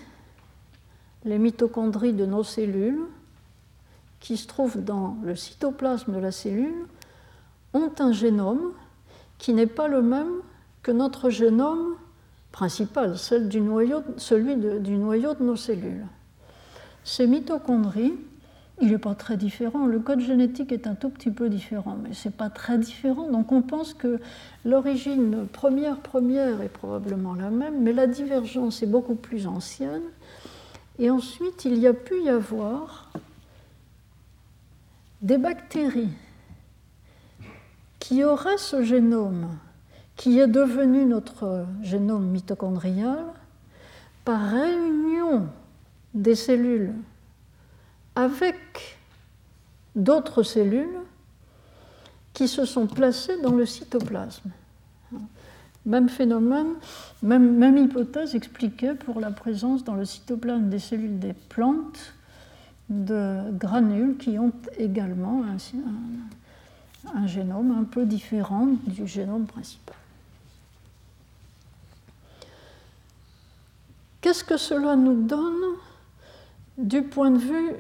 les 1.25 1.37
mitochondries 1.37 2.13
de 2.13 2.25
nos 2.25 2.43
cellules, 2.43 3.01
qui 4.19 4.37
se 4.37 4.47
trouvent 4.47 4.83
dans 4.83 5.17
le 5.23 5.35
cytoplasme 5.35 6.13
de 6.13 6.19
la 6.19 6.31
cellule, 6.31 6.85
ont 7.73 7.91
un 7.99 8.11
génome 8.11 8.73
qui 9.37 9.53
n'est 9.53 9.67
pas 9.67 9.87
le 9.87 10.01
même 10.01 10.41
que 10.81 10.91
notre 10.91 11.29
génome 11.29 11.95
principal, 12.51 13.17
celui 13.17 13.47
du 13.47 13.61
noyau 13.61 14.01
de 15.33 15.43
nos 15.43 15.55
cellules. 15.55 16.05
Ces 17.03 17.27
mitochondries, 17.27 18.15
il 18.81 18.89
n'est 18.89 18.97
pas 18.97 19.15
très 19.15 19.37
différent. 19.37 19.85
Le 19.85 19.99
code 19.99 20.21
génétique 20.21 20.71
est 20.71 20.87
un 20.87 20.95
tout 20.95 21.09
petit 21.09 21.31
peu 21.31 21.49
différent, 21.49 21.97
mais 22.01 22.13
ce 22.13 22.27
n'est 22.27 22.33
pas 22.33 22.49
très 22.49 22.77
différent. 22.77 23.29
Donc 23.29 23.51
on 23.51 23.61
pense 23.61 23.93
que 23.93 24.19
l'origine 24.65 25.47
première 25.51 25.97
première 25.97 26.61
est 26.61 26.69
probablement 26.69 27.33
la 27.33 27.49
même, 27.49 27.81
mais 27.81 27.93
la 27.93 28.07
divergence 28.07 28.81
est 28.83 28.87
beaucoup 28.87 29.15
plus 29.15 29.47
ancienne. 29.47 30.03
Et 30.97 31.09
ensuite, 31.09 31.65
il 31.65 31.77
y 31.77 31.87
a 31.87 31.93
pu 31.93 32.21
y 32.21 32.29
avoir 32.29 33.11
des 35.21 35.37
bactéries 35.37 36.13
qui 37.99 38.23
aurait 38.23 38.57
ce 38.57 38.83
génome 38.83 39.47
qui 40.15 40.39
est 40.39 40.47
devenu 40.47 41.05
notre 41.05 41.65
génome 41.81 42.27
mitochondrial 42.27 43.23
par 44.25 44.49
réunion 44.51 45.47
des 46.13 46.35
cellules 46.35 46.93
avec 48.19 48.97
d'autres 49.95 50.43
cellules 50.43 50.99
qui 52.33 52.47
se 52.47 52.65
sont 52.65 52.85
placées 52.85 53.41
dans 53.41 53.53
le 53.53 53.65
cytoplasme. 53.65 54.49
Même 55.85 56.09
phénomène, 56.09 56.73
même, 57.23 57.77
hypothèse 57.77 58.35
expliquée 58.35 58.93
pour 58.93 59.21
la 59.21 59.31
présence 59.31 59.85
dans 59.85 59.95
le 59.95 60.03
cytoplasme 60.03 60.69
des 60.69 60.79
cellules 60.79 61.19
des 61.19 61.33
plantes 61.33 62.13
de 62.89 63.51
granules 63.51 64.17
qui 64.17 64.37
ont 64.37 64.51
également 64.77 65.43
un 67.15 67.27
génome 67.27 67.71
un 67.79 67.85
peu 67.85 68.05
différent 68.05 68.67
du 68.85 69.07
génome 69.07 69.45
principal. 69.45 69.95
Qu'est-ce 74.19 74.43
que 74.43 74.57
cela 74.57 74.97
nous 74.97 75.23
donne 75.23 75.77
du 76.77 77.01
point 77.03 77.31
de 77.31 77.37
vue 77.37 77.71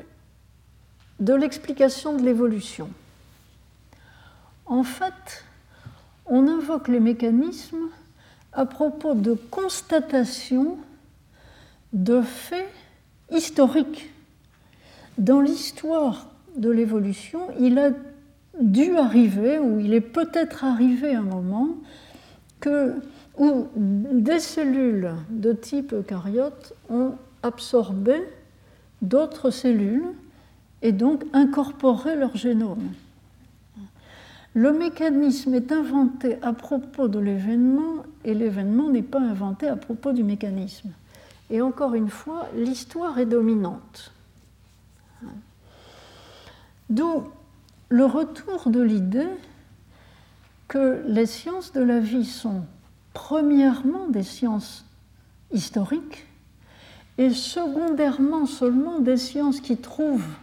de 1.19 1.33
l'explication 1.33 2.15
de 2.15 2.23
l'évolution 2.23 2.89
En 4.65 4.83
fait, 4.83 5.43
on 6.25 6.47
invoque 6.47 6.87
les 6.87 6.99
mécanismes 6.99 7.89
à 8.53 8.65
propos 8.65 9.13
de 9.13 9.33
constatations 9.33 10.77
de 11.93 12.21
faits 12.21 12.69
historiques. 13.31 14.09
Dans 15.17 15.41
l'histoire 15.41 16.29
de 16.55 16.69
l'évolution, 16.69 17.47
il 17.59 17.77
a 17.79 17.91
dû 18.59 18.95
arriver, 18.97 19.59
ou 19.59 19.79
il 19.79 19.93
est 19.93 20.01
peut-être 20.01 20.63
arrivé 20.63 21.13
un 21.13 21.21
moment, 21.21 21.69
où 23.37 23.67
des 23.75 24.39
cellules 24.39 25.11
de 25.29 25.53
type 25.53 25.93
eucaryote 25.93 26.73
ont 26.89 27.13
absorbé 27.43 28.21
d'autres 29.01 29.49
cellules 29.49 30.13
et 30.81 30.91
donc 30.91 31.23
incorporé 31.33 32.15
leur 32.15 32.35
génome. 32.35 32.89
Le 34.53 34.73
mécanisme 34.73 35.53
est 35.53 35.71
inventé 35.71 36.37
à 36.41 36.53
propos 36.53 37.07
de 37.07 37.19
l'événement 37.19 38.03
et 38.25 38.33
l'événement 38.33 38.89
n'est 38.89 39.03
pas 39.03 39.19
inventé 39.19 39.67
à 39.67 39.75
propos 39.75 40.11
du 40.11 40.23
mécanisme. 40.23 40.89
Et 41.49 41.61
encore 41.61 41.93
une 41.93 42.09
fois, 42.09 42.47
l'histoire 42.55 43.19
est 43.19 43.25
dominante. 43.25 44.11
D'où 46.89 47.23
le 47.89 48.05
retour 48.05 48.69
de 48.69 48.81
l'idée 48.81 49.27
que 50.67 51.03
les 51.07 51.25
sciences 51.25 51.71
de 51.71 51.81
la 51.81 51.99
vie 51.99 52.25
sont 52.25 52.63
premièrement 53.13 54.07
des 54.07 54.23
sciences 54.23 54.85
historiques 55.51 56.25
et 57.17 57.31
secondairement 57.31 58.45
seulement 58.45 58.99
des 58.99 59.17
sciences 59.17 59.59
qui 59.61 59.77
trouvent 59.77 60.35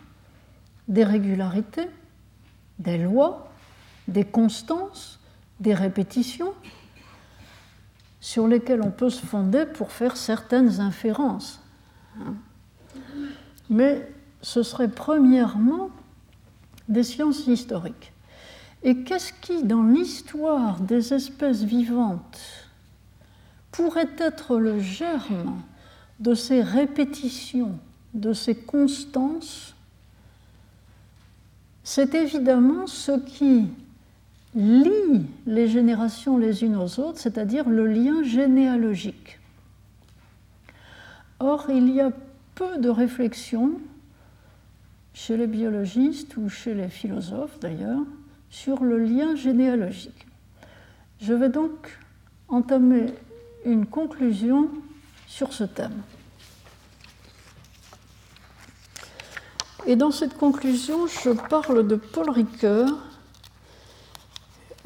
des 0.88 1.04
régularités, 1.04 1.88
des 2.78 2.98
lois, 2.98 3.50
des 4.08 4.24
constances, 4.24 5.18
des 5.60 5.74
répétitions 5.74 6.52
sur 8.20 8.48
lesquelles 8.48 8.82
on 8.82 8.90
peut 8.90 9.10
se 9.10 9.24
fonder 9.24 9.66
pour 9.66 9.92
faire 9.92 10.16
certaines 10.16 10.80
inférences. 10.80 11.60
Mais 13.70 14.10
ce 14.42 14.62
serait 14.62 14.90
premièrement 14.90 15.90
des 16.88 17.04
sciences 17.04 17.46
historiques. 17.46 18.12
Et 18.82 19.02
qu'est-ce 19.02 19.32
qui, 19.32 19.62
dans 19.62 19.84
l'histoire 19.84 20.80
des 20.80 21.14
espèces 21.14 21.62
vivantes, 21.62 22.40
pourrait 23.70 24.10
être 24.18 24.56
le 24.56 24.80
germe 24.80 25.60
de 26.18 26.34
ces 26.34 26.62
répétitions, 26.62 27.78
de 28.14 28.32
ces 28.32 28.56
constances 28.56 29.75
C'est 31.88 32.16
évidemment 32.16 32.88
ce 32.88 33.12
qui 33.12 33.68
lie 34.56 35.24
les 35.46 35.68
générations 35.68 36.36
les 36.36 36.64
unes 36.64 36.74
aux 36.74 36.98
autres, 36.98 37.20
c'est-à-dire 37.20 37.68
le 37.68 37.86
lien 37.86 38.24
généalogique. 38.24 39.38
Or, 41.38 41.66
il 41.70 41.88
y 41.90 42.00
a 42.00 42.10
peu 42.56 42.78
de 42.78 42.88
réflexions 42.88 43.74
chez 45.14 45.36
les 45.36 45.46
biologistes 45.46 46.36
ou 46.36 46.48
chez 46.48 46.74
les 46.74 46.88
philosophes 46.88 47.60
d'ailleurs, 47.60 48.02
sur 48.50 48.82
le 48.82 48.98
lien 48.98 49.36
généalogique. 49.36 50.26
Je 51.20 51.34
vais 51.34 51.50
donc 51.50 52.00
entamer 52.48 53.14
une 53.64 53.86
conclusion 53.86 54.70
sur 55.28 55.52
ce 55.52 55.62
thème. 55.62 56.02
Et 59.88 59.94
dans 59.94 60.10
cette 60.10 60.36
conclusion, 60.36 61.06
je 61.06 61.30
parle 61.30 61.86
de 61.86 61.94
Paul 61.94 62.28
Ricoeur. 62.30 62.88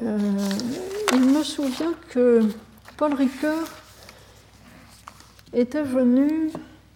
Euh, 0.03 0.17
il 1.13 1.25
me 1.25 1.41
souvient 1.41 1.93
que 2.09 2.41
Paul 2.97 3.15
Ricoeur 3.15 3.67
était 5.53 5.81
venu, 5.81 6.51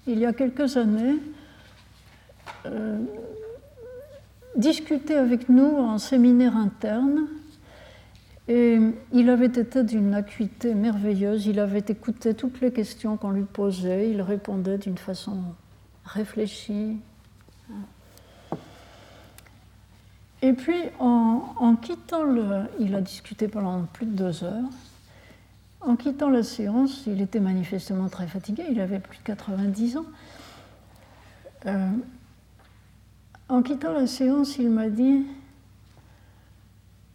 il 0.05 0.19
y 0.19 0.25
a 0.27 0.33
quelques 0.33 0.77
années, 0.77 1.15
euh, 2.67 2.99
discuter 4.55 5.15
avec 5.15 5.49
nous 5.49 5.77
en 5.77 5.97
séminaire 5.97 6.55
interne. 6.55 7.25
Et 8.47 8.77
il 9.13 9.31
avait 9.31 9.47
été 9.47 9.83
d'une 9.83 10.13
acuité 10.13 10.75
merveilleuse, 10.75 11.47
il 11.47 11.59
avait 11.59 11.83
écouté 11.87 12.35
toutes 12.35 12.61
les 12.61 12.71
questions 12.71 13.17
qu'on 13.17 13.31
lui 13.31 13.45
posait, 13.45 14.11
il 14.11 14.21
répondait 14.21 14.77
d'une 14.77 14.99
façon 14.99 15.39
réfléchie, 16.05 16.99
Et 20.45 20.53
puis, 20.53 20.79
en, 20.99 21.75
quittant 21.81 22.21
le. 22.21 22.69
Il 22.79 22.93
a 22.93 23.01
discuté 23.01 23.47
pendant 23.47 23.81
plus 23.81 24.05
de 24.05 24.11
deux 24.11 24.43
heures. 24.43 24.69
En 25.81 25.95
quittant 25.95 26.29
la 26.29 26.43
séance, 26.43 27.01
il 27.07 27.19
était 27.19 27.39
manifestement 27.39 28.09
très 28.09 28.27
fatigué, 28.27 28.63
il 28.69 28.79
avait 28.79 28.99
plus 28.99 29.17
de 29.17 29.23
90 29.23 29.97
ans. 29.97 30.05
Euh, 31.65 31.89
en 33.49 33.63
quittant 33.63 33.91
la 33.93 34.05
séance, 34.05 34.59
il 34.59 34.69
m'a 34.69 34.89
dit, 34.89 35.25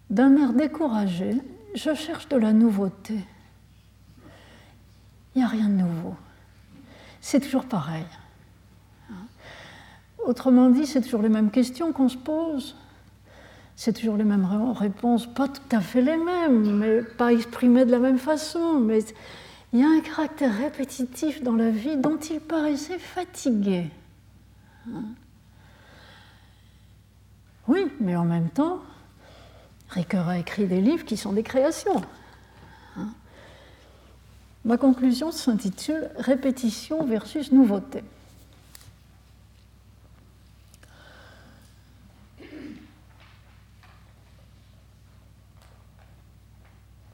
d'un 0.09 0.37
air 0.37 0.53
découragé, 0.53 1.41
je 1.77 1.95
cherche 1.95 2.29
de 2.29 2.37
la 2.37 2.53
nouveauté. 2.53 3.15
Il 5.37 5.39
n'y 5.39 5.45
a 5.45 5.49
rien 5.49 5.69
de 5.69 5.75
nouveau. 5.75 6.17
C'est 7.21 7.39
toujours 7.39 7.67
pareil. 7.67 8.07
Autrement 10.19 10.69
dit, 10.69 10.85
c'est 10.85 11.01
toujours 11.01 11.23
les 11.23 11.29
mêmes 11.29 11.53
questions 11.53 11.93
qu'on 11.93 12.09
se 12.09 12.19
pose 12.19 12.75
c'est 13.83 13.95
toujours 13.95 14.19
les 14.19 14.25
mêmes 14.25 14.47
réponses, 14.75 15.27
pas 15.27 15.49
tout 15.49 15.75
à 15.75 15.81
fait 15.81 16.03
les 16.03 16.19
mêmes, 16.19 16.77
mais 16.77 17.01
pas 17.01 17.33
exprimées 17.33 17.87
de 17.87 17.91
la 17.91 17.99
même 17.99 18.19
façon. 18.19 18.79
Mais 18.79 18.99
il 19.73 19.81
y 19.81 19.83
a 19.83 19.89
un 19.89 20.01
caractère 20.01 20.55
répétitif 20.55 21.43
dans 21.43 21.55
la 21.55 21.71
vie 21.71 21.97
dont 21.97 22.19
il 22.19 22.41
paraissait 22.41 22.99
fatigué. 22.99 23.87
Oui, 27.69 27.91
mais 28.01 28.17
en 28.17 28.27
même 28.27 28.51
temps, 28.51 28.83
Ricoeur 29.89 30.29
a 30.29 30.37
écrit 30.37 30.67
des 30.67 30.83
livres 30.83 31.07
qui 31.07 31.17
sont 31.17 31.33
des 31.33 31.43
créations. 31.43 32.03
Ma 34.67 34.77
conclusion 34.77 35.33
s'intitule 35.33 36.11
Répétition 36.19 37.07
versus 37.07 37.51
nouveauté. 37.51 38.05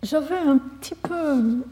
J'avais 0.08 0.38
un 0.38 0.58
petit 0.58 0.94
peu 0.94 1.64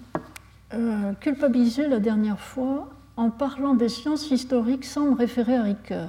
euh, 0.73 1.13
culpabilisé 1.21 1.87
la 1.87 2.01
dernière 2.01 2.41
fois 2.41 2.89
en 3.17 3.31
parlant 3.31 3.75
des 3.75 3.89
sciences 3.89 4.29
historiques 4.29 4.85
sans 4.85 5.13
me 5.13 5.15
référer 5.15 5.55
à 5.57 5.63
Ricoeur. 5.63 6.09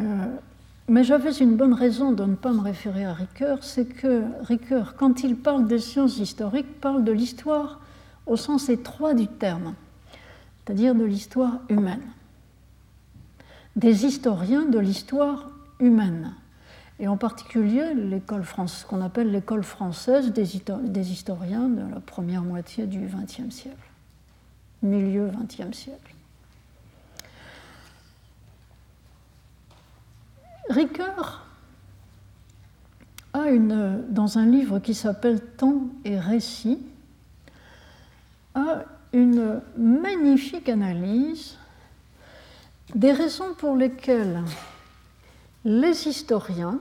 Euh, 0.00 0.02
mais 0.88 1.04
j'avais 1.04 1.30
une 1.30 1.54
bonne 1.54 1.74
raison 1.74 2.10
de 2.10 2.24
ne 2.24 2.34
pas 2.34 2.52
me 2.52 2.60
référer 2.60 3.04
à 3.04 3.12
Ricoeur, 3.12 3.62
c'est 3.62 3.84
que 3.84 4.24
Ricoeur, 4.42 4.96
quand 4.96 5.22
il 5.22 5.36
parle 5.36 5.68
des 5.68 5.78
sciences 5.78 6.18
historiques, 6.18 6.80
parle 6.80 7.04
de 7.04 7.12
l'histoire 7.12 7.78
au 8.26 8.36
sens 8.36 8.68
étroit 8.68 9.14
du 9.14 9.28
terme, 9.28 9.74
c'est-à-dire 10.64 10.96
de 10.96 11.04
l'histoire 11.04 11.60
humaine, 11.68 12.02
des 13.76 14.06
historiens 14.06 14.64
de 14.64 14.80
l'histoire 14.80 15.50
humaine 15.78 16.34
et 17.00 17.08
en 17.08 17.16
particulier 17.16 17.94
l'école 17.94 18.44
ce 18.66 18.84
qu'on 18.84 19.00
appelle 19.00 19.30
l'école 19.30 19.64
française 19.64 20.32
des, 20.32 20.56
historiens 21.12 21.68
de 21.68 21.92
la 21.92 22.00
première 22.00 22.42
moitié 22.42 22.86
du 22.86 23.00
XXe 23.06 23.52
siècle, 23.54 23.90
milieu 24.82 25.30
XXe 25.30 25.76
siècle. 25.76 26.14
Ricoeur 30.70 31.46
a 33.32 33.50
une, 33.50 34.04
dans 34.08 34.38
un 34.38 34.46
livre 34.46 34.78
qui 34.78 34.94
s'appelle 34.94 35.40
Temps 35.40 35.88
et 36.04 36.18
récit, 36.18 36.78
a 38.54 38.84
une 39.12 39.60
magnifique 39.76 40.68
analyse 40.68 41.56
des 42.94 43.12
raisons 43.12 43.54
pour 43.58 43.76
lesquelles 43.76 44.42
les 45.64 46.08
historiens, 46.08 46.78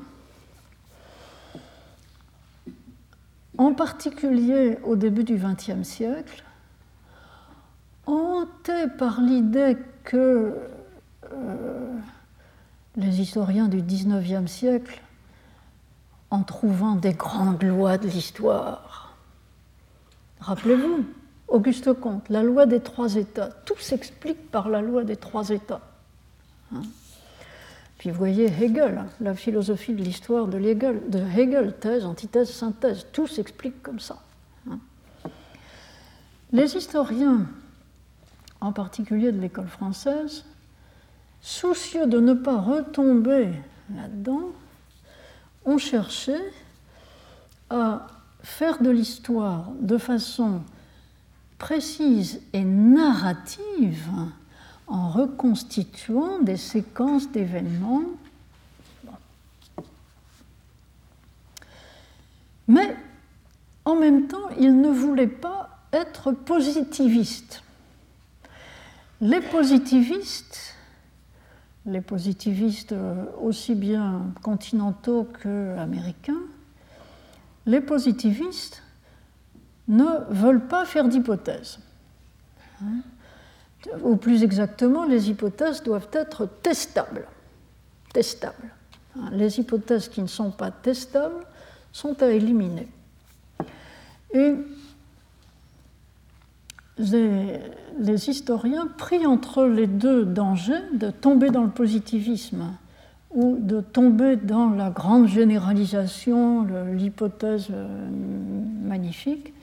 en 3.57 3.73
particulier 3.73 4.77
au 4.83 4.95
début 4.95 5.23
du 5.23 5.37
XXe 5.37 5.87
siècle, 5.87 6.43
hantés 8.05 8.87
par 8.97 9.21
l'idée 9.21 9.77
que 10.03 10.53
euh, 11.31 11.97
les 12.97 13.21
historiens 13.21 13.69
du 13.69 13.81
XIXe 13.81 14.51
siècle, 14.51 15.01
en 16.29 16.43
trouvant 16.43 16.95
des 16.95 17.13
grandes 17.13 17.63
lois 17.63 17.97
de 17.97 18.07
l'histoire, 18.07 19.15
rappelez-vous, 20.39 21.05
Auguste 21.47 21.93
Comte, 21.93 22.27
la 22.29 22.41
loi 22.41 22.65
des 22.65 22.79
trois 22.79 23.15
États, 23.15 23.49
tout 23.65 23.77
s'explique 23.77 24.49
par 24.49 24.67
la 24.67 24.81
loi 24.81 25.03
des 25.03 25.15
trois 25.15 25.49
États. 25.49 25.81
Hein. 26.73 26.81
Puis 28.03 28.11
vous 28.11 28.17
voyez 28.17 28.47
Hegel, 28.47 29.05
la 29.21 29.33
philosophie 29.33 29.93
de 29.93 30.03
l'histoire 30.03 30.47
de 30.47 30.59
Hegel, 30.59 31.09
de 31.09 31.19
Hegel, 31.19 31.73
thèse, 31.79 32.03
antithèse, 32.03 32.49
synthèse, 32.49 33.05
tout 33.13 33.27
s'explique 33.27 33.81
comme 33.81 34.01
ça. 34.01 34.21
Hein. 34.69 34.77
Les 36.51 36.75
historiens, 36.75 37.47
en 38.59 38.73
particulier 38.73 39.31
de 39.31 39.39
l'école 39.39 39.69
française, 39.69 40.43
soucieux 41.39 42.05
de 42.05 42.19
ne 42.19 42.33
pas 42.33 42.59
retomber 42.59 43.47
là-dedans, 43.95 44.49
ont 45.63 45.77
cherché 45.77 46.35
à 47.69 48.07
faire 48.41 48.81
de 48.81 48.89
l'histoire 48.89 49.71
de 49.79 49.97
façon 49.97 50.61
précise 51.57 52.41
et 52.51 52.65
narrative 52.65 54.09
en 54.87 55.09
reconstituant 55.09 56.39
des 56.39 56.57
séquences 56.57 57.31
d'événements. 57.31 58.03
Mais 62.67 62.95
en 63.85 63.95
même 63.95 64.27
temps, 64.27 64.49
il 64.59 64.79
ne 64.79 64.89
voulait 64.89 65.27
pas 65.27 65.69
être 65.91 66.31
positiviste. 66.31 67.63
Les 69.21 69.41
positivistes, 69.41 70.75
les 71.85 72.01
positivistes 72.01 72.95
aussi 73.41 73.75
bien 73.75 74.33
continentaux 74.41 75.27
qu'américains, 75.41 76.41
les 77.65 77.81
positivistes 77.81 78.81
ne 79.87 80.05
veulent 80.29 80.67
pas 80.67 80.85
faire 80.85 81.07
d'hypothèses. 81.07 81.79
Hein? 82.81 83.01
Ou 84.01 84.15
plus 84.15 84.43
exactement, 84.43 85.05
les 85.05 85.29
hypothèses 85.29 85.83
doivent 85.83 86.09
être 86.13 86.47
testables. 86.61 87.27
Testables. 88.13 88.71
Hein, 89.17 89.29
les 89.31 89.59
hypothèses 89.59 90.07
qui 90.07 90.21
ne 90.21 90.27
sont 90.27 90.51
pas 90.51 90.71
testables 90.71 91.45
sont 91.91 92.21
à 92.23 92.31
éliminer. 92.31 92.87
Et 94.33 94.55
les, 96.97 98.29
historiens, 98.29 98.87
pris 98.97 99.25
entre 99.25 99.65
les 99.65 99.87
deux 99.87 100.25
dangers, 100.25 100.81
de 100.93 101.11
tomber 101.11 101.49
dans 101.49 101.63
le 101.63 101.69
positivisme 101.69 102.73
ou 103.31 103.57
de 103.59 103.81
tomber 103.81 104.35
dans 104.35 104.69
la 104.69 104.89
grande 104.89 105.27
généralisation, 105.27 106.67
l'hypothèse 106.91 107.67
euh, 107.71 107.87
magnifique, 108.83 109.53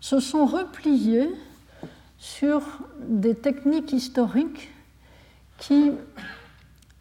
se 0.00 0.18
sont 0.18 0.46
repliés 0.46 1.30
sur 2.22 2.62
des 3.00 3.34
techniques 3.34 3.92
historiques 3.92 4.70
qui 5.58 5.90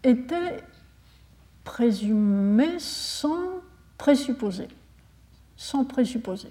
étaient 0.03 0.63
présumées 1.63 2.79
sans 2.79 3.61
présupposer, 3.99 4.67
sans 5.55 5.85
présupposer. 5.85 6.49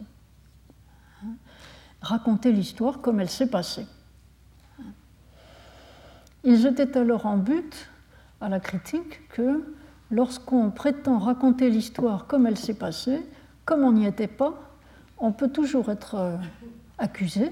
Raconter 2.01 2.53
l'histoire 2.53 3.01
comme 3.01 3.19
elle 3.19 3.29
s'est 3.29 3.51
passée. 3.51 3.87
Ils 6.45 6.65
étaient 6.65 6.97
alors 6.97 7.27
en 7.27 7.39
but 7.39 7.91
à 8.41 8.49
la 8.49 8.61
critique 8.61 9.29
que 9.31 9.75
lorsqu'on 10.13 10.71
prétend 10.71 11.19
raconter 11.19 11.71
l'histoire 11.71 12.29
comme 12.29 12.47
elle 12.47 12.57
s'est 12.57 12.79
passée, 12.79 13.27
comme 13.65 13.83
on 13.83 13.91
n'y 13.91 14.07
était 14.07 14.29
pas, 14.29 14.55
on 15.19 15.33
peut 15.33 15.51
toujours 15.51 15.91
être 15.91 16.15
euh, 16.15 16.37
accusé 16.99 17.51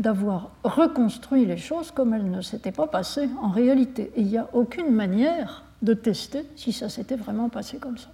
d'avoir 0.00 0.50
reconstruit 0.64 1.44
les 1.44 1.58
choses 1.58 1.90
comme 1.90 2.14
elles 2.14 2.30
ne 2.30 2.40
s'étaient 2.40 2.72
pas 2.72 2.86
passées 2.86 3.28
en 3.42 3.50
réalité. 3.50 4.10
Il 4.16 4.26
n'y 4.26 4.38
a 4.38 4.48
aucune 4.54 4.90
manière 4.90 5.62
de 5.82 5.92
tester 5.92 6.46
si 6.56 6.72
ça 6.72 6.88
s'était 6.88 7.16
vraiment 7.16 7.50
passé 7.50 7.76
comme 7.76 7.98
ça. 7.98 8.08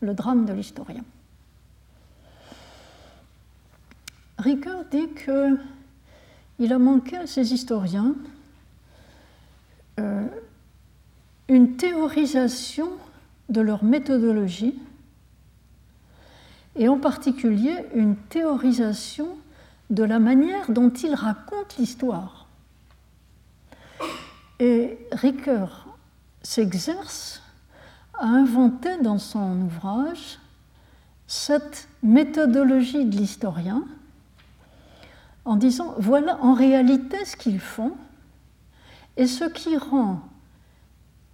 Le 0.00 0.14
drame 0.14 0.46
de 0.46 0.54
l'historien. 0.54 1.04
Ricoeur 4.38 4.84
dit 4.90 5.08
qu'il 5.24 6.72
a 6.72 6.78
manqué 6.78 7.18
à 7.18 7.26
ces 7.26 7.52
historiens 7.52 8.14
euh, 10.00 10.26
une 11.48 11.76
théorisation 11.76 12.88
de 13.50 13.60
leur 13.60 13.84
méthodologie 13.84 14.74
et 16.76 16.88
en 16.88 16.98
particulier 16.98 17.74
une 17.94 18.16
théorisation 18.16 19.36
de 19.92 20.02
la 20.02 20.18
manière 20.18 20.70
dont 20.70 20.88
ils 20.88 21.14
racontent 21.14 21.76
l'histoire. 21.78 22.46
Et 24.58 24.98
Ricoeur 25.12 25.86
s'exerce 26.42 27.42
à 28.14 28.26
inventer 28.26 28.96
dans 29.02 29.18
son 29.18 29.60
ouvrage 29.60 30.38
cette 31.26 31.88
méthodologie 32.02 33.04
de 33.04 33.16
l'historien 33.16 33.84
en 35.44 35.56
disant 35.56 35.94
voilà 35.98 36.38
en 36.42 36.54
réalité 36.54 37.24
ce 37.24 37.36
qu'ils 37.36 37.60
font 37.60 37.92
et 39.18 39.26
ce 39.26 39.44
qui 39.44 39.76
rend 39.76 40.20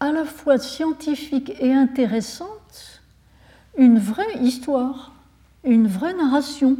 à 0.00 0.10
la 0.10 0.24
fois 0.24 0.58
scientifique 0.58 1.52
et 1.60 1.72
intéressante 1.72 3.02
une 3.76 3.98
vraie 3.98 4.38
histoire, 4.40 5.12
une 5.62 5.86
vraie 5.86 6.14
narration. 6.14 6.76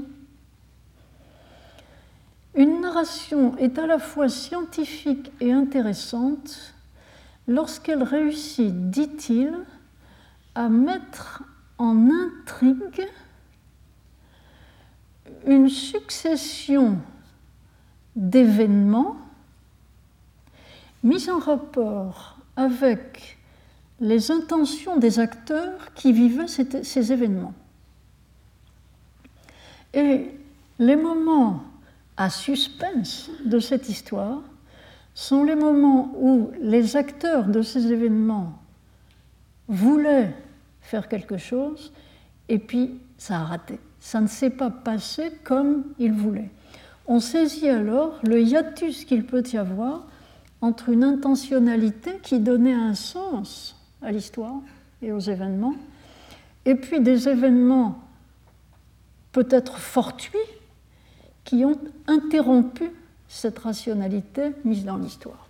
Une 2.59 2.80
narration 2.80 3.56
est 3.59 3.78
à 3.78 3.86
la 3.86 4.00
fois 4.00 4.28
scientifique 4.28 5.30
et 5.40 5.52
intéressante 5.52 6.74
lorsqu'elle 7.46 8.02
réussit, 8.02 8.90
dit-il, 8.90 9.54
à 10.56 10.68
mettre 10.68 11.44
en 11.78 12.11
intrigue 12.11 13.06
une 15.46 15.68
succession 15.68 16.98
d'événements 18.16 19.18
mis 21.04 21.30
en 21.30 21.38
rapport 21.38 22.38
avec 22.56 23.38
les 24.00 24.32
intentions 24.32 24.96
des 24.96 25.20
acteurs 25.20 25.94
qui 25.94 26.12
vivaient 26.12 26.48
ces 26.48 27.12
événements. 27.12 27.54
Et 29.94 30.32
les 30.80 30.96
moments 30.96 31.62
à 32.19 32.31
suspense 32.31 33.31
de 33.45 33.61
cette 33.61 33.89
histoire 33.89 34.43
sont 35.14 35.45
les 35.45 35.55
moments 35.55 36.12
où 36.19 36.51
les 36.61 36.97
acteurs 36.97 37.47
de 37.47 37.62
ces 37.62 37.93
événements 37.93 38.59
voulaient 39.69 40.35
faire 40.81 41.09
quelque 41.09 41.39
chose 41.39 41.93
et 42.49 42.59
puis 42.59 43.01
ça 43.16 43.39
a 43.39 43.45
raté. 43.45 43.79
Ça 44.01 44.21
ne 44.21 44.27
s'est 44.27 44.51
pas 44.51 44.71
passé 44.71 45.33
comme 45.45 45.85
ils 45.99 46.12
voulaient. 46.12 46.51
On 47.07 47.21
saisit 47.21 47.69
alors 47.69 48.19
le 48.25 48.43
hiatus 48.43 49.05
qu'il 49.05 49.25
peut 49.25 49.45
y 49.53 49.57
avoir 49.57 50.07
entre 50.61 50.89
une 50.89 51.05
intentionnalité 51.05 52.19
qui 52.23 52.41
donnait 52.41 52.75
un 52.75 52.95
sens 52.95 53.77
à 54.03 54.11
l'histoire 54.11 54.61
et 55.03 55.12
aux 55.12 55.21
événements, 55.21 55.77
et 56.64 56.75
puis 56.75 57.01
des 57.01 57.29
événements 57.29 58.01
peut-être 59.31 59.79
fortuits 59.79 60.39
qui 61.49 61.64
ont 61.64 61.80
interrompu 62.07 62.90
cette 63.26 63.59
rationalité 63.59 64.51
mise 64.66 64.84
dans 64.84 64.99
l'histoire. 64.99 65.46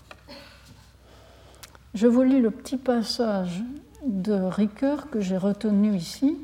Je 1.92 2.06
vous 2.06 2.22
lis 2.22 2.40
le 2.40 2.52
petit 2.52 2.76
passage 2.76 3.64
de 4.06 4.32
Ricoeur 4.32 5.10
que 5.10 5.20
j'ai 5.20 5.36
retenu 5.36 5.96
ici. 5.96 6.38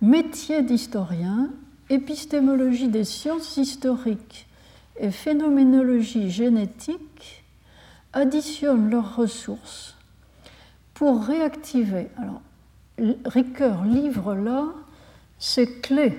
Métier 0.00 0.62
d'historien, 0.62 1.48
épistémologie 1.90 2.88
des 2.88 3.04
sciences 3.04 3.56
historiques 3.56 4.48
et 4.98 5.12
phénoménologie 5.12 6.28
génétique 6.28 7.44
additionnent 8.12 8.90
leurs 8.90 9.14
ressources 9.14 9.94
pour 10.92 11.22
réactiver. 11.22 12.08
Alors, 12.16 12.42
Ricoeur 13.26 13.84
livre 13.84 14.34
là 14.34 14.64
ses 15.38 15.80
clés 15.80 16.18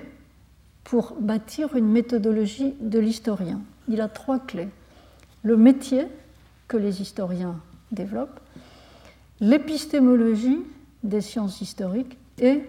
pour 0.84 1.14
bâtir 1.20 1.76
une 1.76 1.88
méthodologie 1.88 2.74
de 2.80 2.98
l'historien. 2.98 3.60
Il 3.88 4.00
a 4.00 4.08
trois 4.08 4.38
clés. 4.38 4.68
Le 5.42 5.56
métier 5.56 6.06
que 6.68 6.76
les 6.76 7.02
historiens 7.02 7.60
développent, 7.90 8.40
l'épistémologie 9.40 10.60
des 11.02 11.20
sciences 11.20 11.60
historiques 11.60 12.16
et 12.38 12.62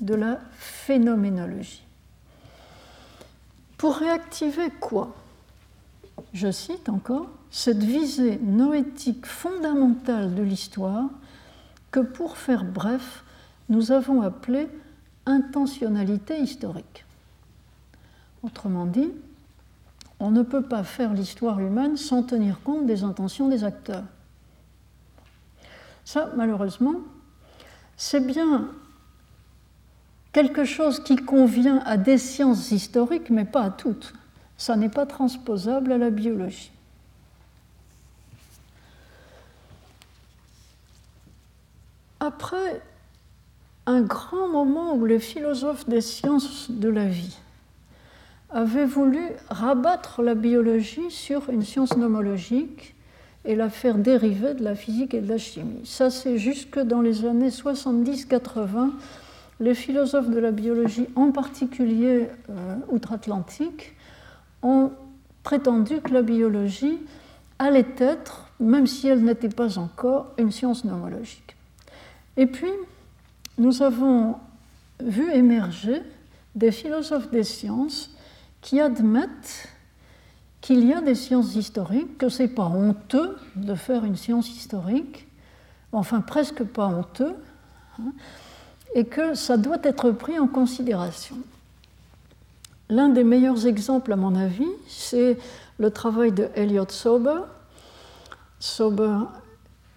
de 0.00 0.14
la 0.14 0.40
phénoménologie. 0.52 1.84
Pour 3.76 3.96
réactiver 3.96 4.70
quoi? 4.80 5.14
Je 6.32 6.50
cite 6.50 6.88
encore, 6.88 7.28
cette 7.50 7.82
visée 7.82 8.38
noétique 8.42 9.26
fondamentale 9.26 10.34
de 10.34 10.42
l'histoire 10.42 11.10
que, 11.90 12.00
pour 12.00 12.36
faire 12.36 12.64
bref, 12.64 13.22
nous 13.68 13.92
avons 13.92 14.22
appelée 14.22 14.68
intentionnalité 15.26 16.38
historique. 16.38 17.03
Autrement 18.44 18.86
dit, 18.86 19.10
on 20.20 20.30
ne 20.30 20.42
peut 20.42 20.62
pas 20.62 20.84
faire 20.84 21.12
l'histoire 21.12 21.58
humaine 21.60 21.96
sans 21.96 22.22
tenir 22.22 22.60
compte 22.62 22.86
des 22.86 23.02
intentions 23.02 23.48
des 23.48 23.64
acteurs. 23.64 24.04
Ça, 26.04 26.30
malheureusement, 26.36 26.96
c'est 27.96 28.24
bien 28.24 28.68
quelque 30.32 30.64
chose 30.64 31.02
qui 31.02 31.16
convient 31.16 31.78
à 31.86 31.96
des 31.96 32.18
sciences 32.18 32.70
historiques, 32.70 33.30
mais 33.30 33.44
pas 33.44 33.62
à 33.62 33.70
toutes 33.70 34.14
ça 34.56 34.76
n'est 34.76 34.88
pas 34.88 35.06
transposable 35.06 35.92
à 35.92 35.98
la 35.98 36.10
biologie. 36.10 36.70
Après 42.20 42.80
un 43.86 44.00
grand 44.00 44.48
moment 44.48 44.94
où 44.94 45.04
les 45.04 45.18
philosophes 45.18 45.86
des 45.88 46.00
sciences 46.00 46.70
de 46.70 46.88
la 46.88 47.06
vie 47.06 47.36
avaient 48.54 48.86
voulu 48.86 49.20
rabattre 49.50 50.22
la 50.22 50.34
biologie 50.34 51.10
sur 51.10 51.50
une 51.50 51.62
science 51.62 51.96
nomologique 51.96 52.94
et 53.44 53.56
la 53.56 53.68
faire 53.68 53.98
dériver 53.98 54.54
de 54.54 54.62
la 54.62 54.76
physique 54.76 55.12
et 55.12 55.20
de 55.20 55.28
la 55.28 55.38
chimie. 55.38 55.80
Ça, 55.84 56.08
c'est 56.08 56.38
jusque 56.38 56.78
dans 56.78 57.02
les 57.02 57.26
années 57.26 57.50
70-80, 57.50 58.90
les 59.58 59.74
philosophes 59.74 60.30
de 60.30 60.38
la 60.38 60.52
biologie, 60.52 61.08
en 61.16 61.32
particulier 61.32 62.28
euh, 62.48 62.76
outre-Atlantique, 62.88 63.92
ont 64.62 64.92
prétendu 65.42 66.00
que 66.00 66.12
la 66.12 66.22
biologie 66.22 66.98
allait 67.58 67.84
être, 67.98 68.48
même 68.60 68.86
si 68.86 69.08
elle 69.08 69.24
n'était 69.24 69.48
pas 69.48 69.78
encore, 69.78 70.28
une 70.38 70.52
science 70.52 70.84
nomologique. 70.84 71.56
Et 72.36 72.46
puis, 72.46 72.72
nous 73.58 73.82
avons 73.82 74.36
vu 75.00 75.30
émerger 75.32 76.02
des 76.54 76.70
philosophes 76.70 77.30
des 77.30 77.44
sciences 77.44 78.13
qui 78.64 78.80
admettent 78.80 79.68
qu'il 80.62 80.86
y 80.86 80.94
a 80.94 81.02
des 81.02 81.14
sciences 81.14 81.54
historiques, 81.54 82.16
que 82.16 82.30
ce 82.30 82.44
n'est 82.44 82.48
pas 82.48 82.64
honteux 82.64 83.36
de 83.56 83.74
faire 83.74 84.06
une 84.06 84.16
science 84.16 84.48
historique, 84.48 85.28
enfin 85.92 86.22
presque 86.22 86.64
pas 86.64 86.86
honteux, 86.86 87.34
hein, 88.00 88.12
et 88.94 89.04
que 89.04 89.34
ça 89.34 89.58
doit 89.58 89.80
être 89.82 90.12
pris 90.12 90.38
en 90.38 90.46
considération. 90.46 91.36
L'un 92.88 93.10
des 93.10 93.22
meilleurs 93.22 93.66
exemples, 93.66 94.14
à 94.14 94.16
mon 94.16 94.34
avis, 94.34 94.70
c'est 94.88 95.36
le 95.78 95.90
travail 95.90 96.32
de 96.32 96.48
Elliot 96.54 96.88
Sober. 96.88 97.42
Sober 98.60 99.18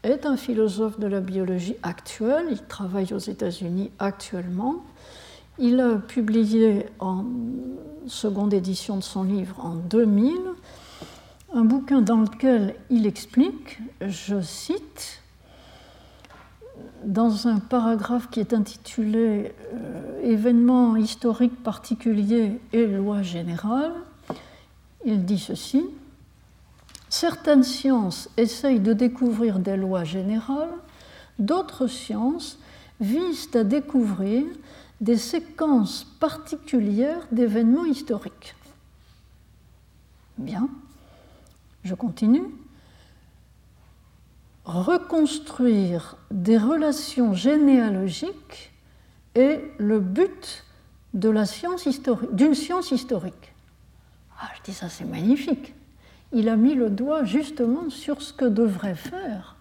est 0.03 0.25
un 0.25 0.35
philosophe 0.35 0.99
de 0.99 1.07
la 1.07 1.21
biologie 1.21 1.77
actuelle, 1.83 2.47
il 2.51 2.61
travaille 2.63 3.13
aux 3.13 3.17
États-Unis 3.17 3.91
actuellement. 3.97 4.83
Il 5.59 5.79
a 5.79 5.95
publié 5.95 6.85
en 6.99 7.25
seconde 8.05 8.53
édition 8.53 8.97
de 8.97 9.03
son 9.03 9.23
livre 9.23 9.59
en 9.63 9.73
2000 9.75 10.33
un 11.53 11.63
bouquin 11.63 12.01
dans 12.01 12.21
lequel 12.21 12.75
il 12.89 13.07
explique, 13.07 13.79
je 14.01 14.41
cite, 14.41 15.21
dans 17.03 17.47
un 17.47 17.59
paragraphe 17.59 18.29
qui 18.29 18.39
est 18.39 18.53
intitulé 18.53 19.53
euh, 19.73 20.21
Événements 20.23 20.95
historiques 20.95 21.63
particuliers 21.63 22.59
et 22.73 22.85
lois 22.85 23.21
générales, 23.21 23.93
il 25.05 25.25
dit 25.25 25.39
ceci 25.39 25.85
Certaines 27.09 27.63
sciences 27.63 28.29
essayent 28.35 28.81
de 28.81 28.93
découvrir 28.93 29.59
des 29.59 29.77
lois 29.77 30.03
générales, 30.03 30.73
d'autres 31.39 31.87
sciences 31.87 32.59
visent 32.99 33.49
à 33.55 33.63
découvrir 33.63 34.43
des 35.01 35.17
séquences 35.17 36.03
particulières 36.19 37.27
d'événements 37.31 37.85
historiques. 37.85 38.55
Bien, 40.37 40.69
je 41.83 41.95
continue. 41.95 42.45
Reconstruire 44.65 46.17
des 46.29 46.57
relations 46.57 47.33
généalogiques 47.33 48.71
est 49.35 49.61
le 49.77 49.99
but 49.99 50.65
science 51.45 51.87
d'une 52.33 52.53
science 52.53 52.91
historique. 52.91 53.53
Ah, 54.39 54.49
je 54.57 54.63
dis 54.63 54.73
ça, 54.73 54.89
c'est 54.89 55.05
magnifique. 55.05 55.73
Il 56.33 56.49
a 56.49 56.55
mis 56.55 56.75
le 56.75 56.89
doigt 56.89 57.23
justement 57.23 57.89
sur 57.89 58.21
ce 58.21 58.33
que 58.33 58.45
devraient 58.45 58.95
faire 58.95 59.55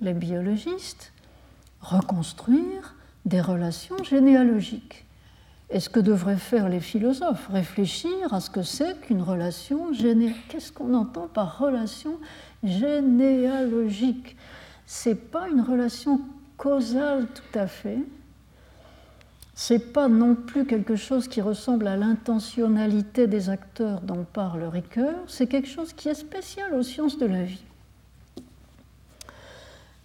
les 0.00 0.12
biologistes, 0.12 1.12
reconstruire 1.80 2.94
des 3.28 3.40
relations 3.40 4.02
généalogiques. 4.02 5.04
Et 5.70 5.80
ce 5.80 5.90
que 5.90 6.00
devraient 6.00 6.38
faire 6.38 6.68
les 6.68 6.80
philosophes, 6.80 7.46
réfléchir 7.52 8.32
à 8.32 8.40
ce 8.40 8.48
que 8.48 8.62
c'est 8.62 9.00
qu'une 9.02 9.20
relation 9.20 9.92
généalogique. 9.92 10.48
Qu'est-ce 10.48 10.72
qu'on 10.72 10.94
entend 10.94 11.28
par 11.28 11.58
relation 11.58 12.18
généalogique? 12.64 14.36
C'est 14.86 15.30
pas 15.30 15.48
une 15.48 15.60
relation 15.60 16.20
causale 16.56 17.26
tout 17.26 17.58
à 17.58 17.66
fait, 17.66 17.98
c'est 19.54 19.92
pas 19.92 20.08
non 20.08 20.34
plus 20.34 20.64
quelque 20.64 20.96
chose 20.96 21.28
qui 21.28 21.40
ressemble 21.40 21.86
à 21.88 21.96
l'intentionnalité 21.96 23.26
des 23.26 23.50
acteurs 23.50 24.00
dont 24.00 24.24
parle 24.24 24.62
Ricoeur, 24.64 25.16
c'est 25.26 25.46
quelque 25.46 25.68
chose 25.68 25.92
qui 25.92 26.08
est 26.08 26.14
spécial 26.14 26.74
aux 26.74 26.82
sciences 26.82 27.18
de 27.18 27.26
la 27.26 27.42
vie. 27.42 27.64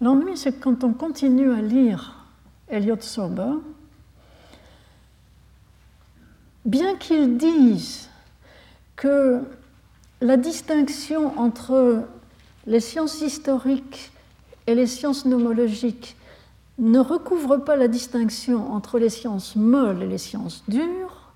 L'ennui, 0.01 0.36
c'est 0.38 0.53
que 0.53 0.63
quand 0.63 0.84
on 0.84 0.91
continue 0.91 1.53
à 1.53 1.61
lire 1.61 2.12
Elliot 2.74 2.97
Sober, 3.01 3.53
bien 6.65 6.95
qu'ils 6.95 7.38
disent 7.38 8.09
que 8.95 9.41
la 10.21 10.38
distinction 10.38 11.38
entre 11.39 12.03
les 12.65 12.80
sciences 12.80 13.21
historiques 13.21 14.11
et 14.65 14.74
les 14.74 14.88
sciences 14.88 15.26
nomologiques 15.26 16.15
ne 16.80 16.97
recouvre 16.97 17.57
pas 17.57 17.76
la 17.76 17.88
distinction 17.88 18.74
entre 18.74 18.97
les 18.97 19.09
sciences 19.09 19.55
molles 19.55 20.01
et 20.01 20.07
les 20.07 20.17
sciences 20.17 20.63
dures. 20.67 21.32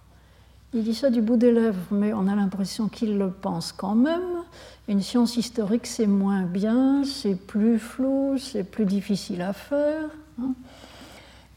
Il 0.74 0.84
dit 0.84 0.96
ça 0.96 1.12
du 1.12 1.22
bout 1.22 1.38
des 1.38 1.52
lèvres, 1.52 1.86
mais 1.92 2.14
on 2.14 2.28
a 2.28 2.36
l'impression 2.36 2.88
qu'il 2.88 3.18
le 3.18 3.30
pense 3.30 3.72
quand 3.72 3.96
même. 3.96 4.44
Une 4.88 5.02
science 5.02 5.38
historique, 5.38 5.86
c'est 5.86 6.08
moins 6.08 6.44
bien, 6.44 7.04
c'est 7.04 7.36
plus 7.36 7.78
flou, 7.78 8.38
c'est 8.40 8.64
plus 8.64 8.86
difficile 8.86 9.42
à 9.42 9.54
faire. 9.54 10.10
Hein. 10.42 10.54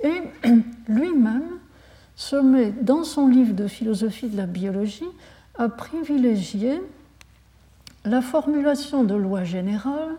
Et 0.02 0.22
lui-même 0.88 1.58
se 2.16 2.36
met, 2.36 2.72
dans 2.82 3.04
son 3.04 3.28
livre 3.28 3.54
de 3.54 3.66
philosophie 3.66 4.28
de 4.28 4.36
la 4.36 4.46
biologie, 4.46 5.04
à 5.56 5.68
privilégier 5.68 6.80
la 8.04 8.22
formulation 8.22 9.04
de 9.04 9.14
lois 9.14 9.44
générales 9.44 10.16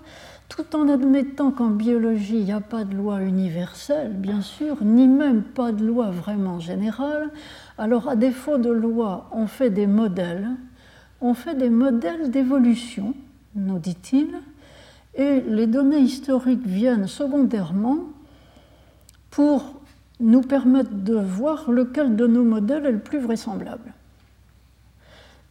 tout 0.52 0.76
en 0.76 0.90
admettant 0.90 1.52
qu'en 1.52 1.70
biologie, 1.70 2.40
il 2.40 2.44
n'y 2.44 2.52
a 2.52 2.60
pas 2.60 2.84
de 2.84 2.94
loi 2.94 3.22
universelle, 3.22 4.12
bien 4.12 4.42
sûr, 4.42 4.84
ni 4.84 5.08
même 5.08 5.44
pas 5.44 5.72
de 5.72 5.86
loi 5.86 6.12
vraiment 6.12 6.60
générale, 6.60 7.30
alors 7.78 8.10
à 8.10 8.18
défaut 8.18 8.58
de 8.58 8.70
loi, 8.70 9.30
on 9.32 9.48
fait 9.48 9.70
des 9.70 9.88
modèles, 9.88 10.50
on 11.22 11.34
fait 11.34 11.56
des 11.56 11.70
modèles 11.70 12.32
d'évolution, 12.32 13.14
nous 13.56 13.80
dit-il, 13.80 14.28
et 15.16 15.40
les 15.40 15.68
données 15.68 16.00
historiques 16.00 16.66
viennent 16.66 17.08
secondairement 17.08 18.00
pour 19.32 19.82
nous 20.20 20.42
permettre 20.42 20.92
de 20.92 21.16
voir 21.16 21.72
lequel 21.72 22.16
de 22.16 22.28
nos 22.28 22.44
modèles 22.44 22.86
est 22.86 22.92
le 22.92 23.00
plus 23.00 23.20
vraisemblable. 23.20 23.94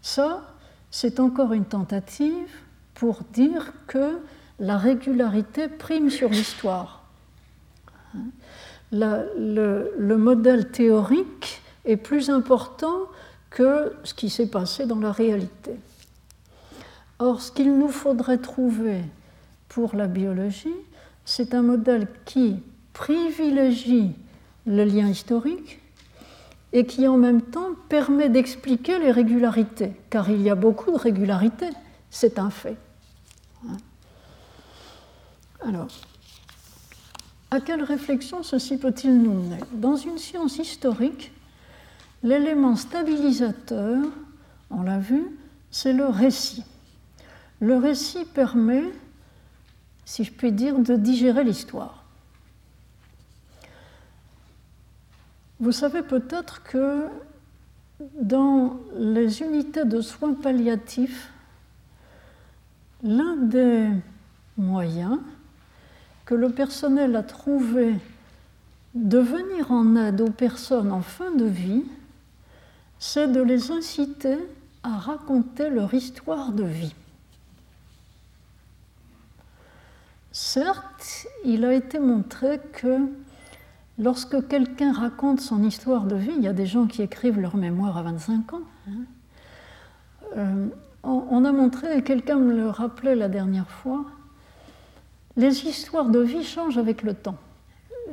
Ça, 0.01 0.43
c'est 0.91 1.20
encore 1.20 1.53
une 1.53 1.64
tentative 1.64 2.49
pour 2.95 3.22
dire 3.33 3.72
que 3.87 4.18
la 4.59 4.76
régularité 4.76 5.68
prime 5.68 6.11
sur 6.11 6.28
l'histoire. 6.28 7.05
Le, 8.93 9.93
le, 9.99 10.16
modèle 10.16 10.70
théorique 10.70 11.62
est 11.85 11.97
plus 11.97 12.28
important 12.28 12.99
que 13.49 13.93
ce 14.05 14.14
qui 14.14 14.28
s'est 14.28 14.51
passé 14.51 14.87
dans 14.87 14.99
la 14.99 15.12
réalité. 15.12 15.76
Or, 17.18 17.41
ce 17.41 17.53
qu'il 17.53 17.78
nous 17.78 17.89
faudrait 17.89 18.39
trouver 18.39 19.03
pour 19.68 19.95
la 19.95 20.07
biologie, 20.07 20.74
c'est 21.24 21.55
un 21.55 21.62
modèle 21.62 22.09
qui 22.24 22.61
privilégie 22.93 24.12
le 24.66 24.84
lien 24.84 25.09
historique 25.09 25.80
et 26.72 26.86
qui 26.86 27.09
en 27.09 27.16
même 27.16 27.43
temps 27.43 27.70
permet 27.88 28.28
d'expliquer 28.28 28.99
les 28.99 29.11
régularités, 29.11 29.93
car 30.09 30.30
il 30.30 30.43
y 30.43 30.51
a 30.51 30.55
beaucoup 30.55 30.91
de 30.91 30.97
régularités, 30.97 31.70
c'est 32.11 32.38
un 32.38 32.51
fait. 32.51 32.76
Alors, 35.62 35.88
à 37.51 37.61
quelle 37.61 37.82
réflexion 37.82 38.43
ceci 38.43 38.78
peut-il 38.78 39.20
nous 39.20 39.34
mener? 39.34 39.59
Dans 39.72 39.97
une 39.97 40.18
science 40.18 40.59
historique, 40.59 41.32
l'élément 42.22 42.76
stabilisateur, 42.76 43.99
on 44.70 44.82
l'a 44.82 44.99
vu, 44.99 45.24
c'est 45.70 45.93
le 45.93 46.07
récit. 46.07 46.64
Le 47.59 47.76
récit 47.76 48.24
permet, 48.24 48.84
si 50.05 50.24
je 50.24 50.32
puis 50.32 50.53
dire, 50.53 50.78
de 50.78 50.95
digérer 50.95 51.45
l'histoire. 51.45 52.00
Vous 55.61 55.73
savez 55.73 56.01
peut-être 56.01 56.63
que 56.63 57.07
dans 58.23 58.81
les 58.97 59.43
unités 59.43 59.85
de 59.85 60.01
soins 60.01 60.33
palliatifs, 60.33 61.31
l'un 63.03 63.37
des 63.37 63.91
moyens 64.57 65.19
que 66.25 66.35
le 66.35 66.49
personnel 66.49 67.15
a 67.15 67.23
trouvé 67.23 67.95
de 68.95 69.19
venir 69.19 69.71
en 69.71 69.97
aide 69.97 70.23
aux 70.23 70.31
personnes 70.31 70.93
en 70.93 71.03
fin 71.03 71.31
de 71.31 71.45
vie, 71.45 71.85
c'est 72.99 73.29
de 73.29 73.43
les 73.43 73.71
inciter 73.71 74.39
à 74.83 74.97
raconter 74.97 75.69
leur 75.69 75.93
histoire 75.93 76.53
de 76.53 76.65
vie. 76.65 76.95
Certes, 80.33 81.27
il 81.45 81.67
a 81.67 81.75
été 81.75 81.99
montré 81.99 82.61
que 82.73 82.99
lorsque 84.01 84.49
quelqu'un 84.49 84.93
raconte 84.93 85.41
son 85.41 85.63
histoire 85.63 86.05
de 86.05 86.17
vie, 86.17 86.33
il 86.37 86.43
y 86.43 86.49
a 86.49 86.53
des 86.53 86.67
gens 86.67 86.87
qui 86.87 87.03
écrivent 87.03 87.39
leur 87.39 87.57
mémoire 87.57 87.97
à 87.99 88.03
25 88.03 88.55
ans, 88.55 88.61
hein, 88.89 88.93
euh, 90.37 90.67
on 91.03 91.45
a 91.45 91.53
montré, 91.53 91.97
et 91.97 92.03
quelqu'un 92.03 92.37
me 92.37 92.55
le 92.55 92.69
rappelait 92.69 93.15
la 93.15 93.29
dernière 93.29 93.71
fois, 93.71 94.05
les 95.37 95.67
histoires 95.67 96.09
de 96.09 96.21
vie 96.21 96.45
changent 96.45 96.79
avec 96.79 97.03
le 97.03 97.15
temps. 97.15 97.37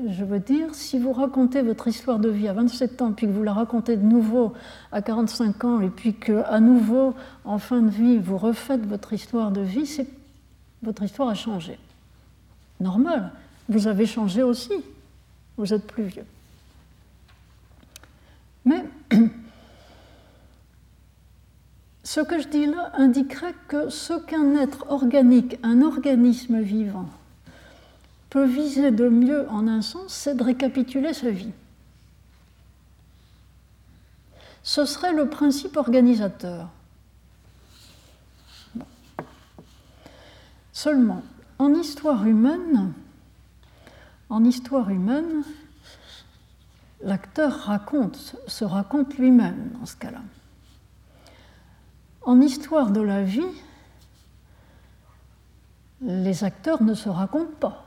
Je 0.07 0.23
veux 0.23 0.39
dire, 0.39 0.73
si 0.73 0.99
vous 0.99 1.11
racontez 1.11 1.61
votre 1.61 1.87
histoire 1.87 2.19
de 2.19 2.29
vie 2.29 2.47
à 2.47 2.53
27 2.53 3.01
ans, 3.01 3.11
puis 3.11 3.27
que 3.27 3.31
vous 3.31 3.43
la 3.43 3.53
racontez 3.53 3.97
de 3.97 4.05
nouveau 4.05 4.53
à 4.91 5.01
45 5.01 5.63
ans, 5.65 5.81
et 5.81 5.89
puis 5.89 6.13
qu'à 6.13 6.59
nouveau, 6.59 7.13
en 7.43 7.57
fin 7.57 7.81
de 7.81 7.89
vie, 7.89 8.17
vous 8.17 8.37
refaites 8.37 8.85
votre 8.85 9.11
histoire 9.13 9.51
de 9.51 9.61
vie, 9.61 10.07
votre 10.83 11.03
histoire 11.03 11.29
a 11.29 11.35
changé. 11.35 11.77
Normal, 12.79 13.31
vous 13.67 13.87
avez 13.87 14.05
changé 14.05 14.43
aussi. 14.43 14.73
Vous 15.57 15.73
êtes 15.73 15.87
plus 15.87 16.03
vieux. 16.03 16.25
Mais 18.65 18.85
ce 22.03 22.21
que 22.21 22.39
je 22.39 22.47
dis 22.47 22.67
là 22.67 22.91
indiquerait 22.95 23.55
que 23.67 23.89
ce 23.89 24.13
qu'un 24.13 24.55
être 24.55 24.85
organique, 24.89 25.57
un 25.63 25.81
organisme 25.81 26.61
vivant, 26.61 27.09
peut 28.29 28.45
viser 28.45 28.91
de 28.91 29.09
mieux 29.09 29.49
en 29.49 29.67
un 29.67 29.81
sens, 29.81 30.13
c'est 30.13 30.35
de 30.35 30.43
récapituler 30.43 31.13
sa 31.13 31.31
vie. 31.31 31.53
Ce 34.63 34.85
serait 34.85 35.13
le 35.13 35.29
principe 35.29 35.77
organisateur. 35.77 36.69
Seulement, 40.73 41.23
en 41.57 41.73
histoire 41.73 42.25
humaine, 42.27 42.93
en 44.29 44.43
histoire 44.43 44.89
humaine, 44.89 45.43
l'acteur 47.01 47.53
raconte, 47.53 48.35
se 48.47 48.65
raconte 48.65 49.17
lui-même 49.17 49.71
dans 49.79 49.85
ce 49.85 49.95
cas-là. 49.95 50.21
En 52.21 52.41
histoire 52.41 52.91
de 52.91 53.01
la 53.01 53.23
vie, 53.23 53.41
les 56.01 56.43
acteurs 56.43 56.83
ne 56.83 56.93
se 56.93 57.09
racontent 57.09 57.57
pas. 57.59 57.85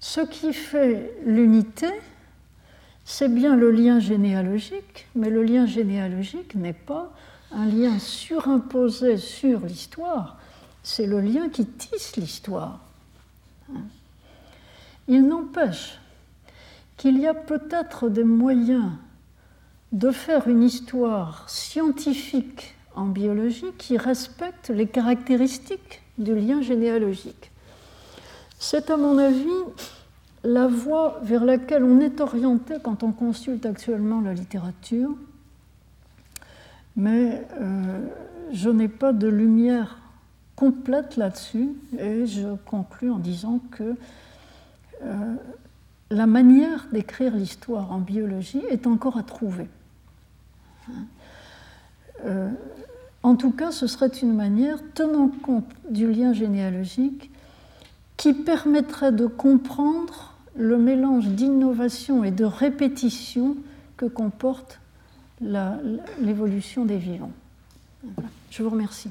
Ce 0.00 0.20
qui 0.20 0.52
fait 0.52 1.16
l'unité, 1.24 1.88
c'est 3.04 3.28
bien 3.28 3.54
le 3.54 3.70
lien 3.70 4.00
généalogique, 4.00 5.06
mais 5.14 5.30
le 5.30 5.42
lien 5.42 5.66
généalogique 5.66 6.54
n'est 6.54 6.72
pas 6.72 7.12
un 7.52 7.66
lien 7.66 7.98
surimposé 7.98 9.18
sur 9.18 9.60
l'histoire, 9.60 10.38
c'est 10.82 11.06
le 11.06 11.20
lien 11.20 11.48
qui 11.48 11.66
tisse 11.66 12.16
l'histoire. 12.16 12.80
Il 15.08 15.26
n'empêche 15.26 15.98
qu'il 16.96 17.18
y 17.18 17.26
a 17.26 17.34
peut-être 17.34 18.08
des 18.08 18.24
moyens 18.24 18.90
de 19.92 20.10
faire 20.10 20.48
une 20.48 20.62
histoire 20.62 21.48
scientifique 21.48 22.74
en 22.94 23.06
biologie 23.06 23.72
qui 23.78 23.96
respecte 23.96 24.70
les 24.70 24.86
caractéristiques 24.86 26.02
du 26.18 26.34
lien 26.34 26.62
généalogique. 26.62 27.50
C'est 28.58 28.90
à 28.90 28.96
mon 28.96 29.18
avis 29.18 29.48
la 30.44 30.66
voie 30.66 31.20
vers 31.22 31.44
laquelle 31.44 31.84
on 31.84 32.00
est 32.00 32.20
orienté 32.20 32.74
quand 32.82 33.02
on 33.02 33.12
consulte 33.12 33.66
actuellement 33.66 34.20
la 34.20 34.34
littérature, 34.34 35.14
mais 36.96 37.46
euh, 37.60 38.06
je 38.52 38.70
n'ai 38.70 38.88
pas 38.88 39.12
de 39.12 39.28
lumière 39.28 39.98
complète 40.56 41.16
là-dessus 41.16 41.70
et 41.98 42.26
je 42.26 42.54
conclus 42.66 43.10
en 43.10 43.18
disant 43.18 43.60
que 43.70 43.94
euh, 45.02 45.34
la 46.10 46.26
manière 46.26 46.86
d'écrire 46.92 47.34
l'histoire 47.34 47.90
en 47.92 47.98
biologie 47.98 48.62
est 48.68 48.86
encore 48.86 49.16
à 49.16 49.22
trouver. 49.22 49.68
Euh, 52.24 52.50
en 53.22 53.36
tout 53.36 53.50
cas, 53.50 53.70
ce 53.70 53.86
serait 53.86 54.08
une 54.08 54.34
manière, 54.34 54.78
tenant 54.94 55.28
compte 55.28 55.68
du 55.88 56.10
lien 56.12 56.32
généalogique, 56.32 57.30
qui 58.16 58.34
permettrait 58.34 59.12
de 59.12 59.26
comprendre 59.26 60.34
le 60.54 60.76
mélange 60.76 61.28
d'innovation 61.28 62.24
et 62.24 62.30
de 62.30 62.44
répétition 62.44 63.56
que 63.96 64.06
comporte 64.06 64.80
l'évolution 65.40 66.84
des 66.84 66.98
vivants. 66.98 67.32
Je 68.50 68.62
vous 68.62 68.70
remercie. 68.70 69.10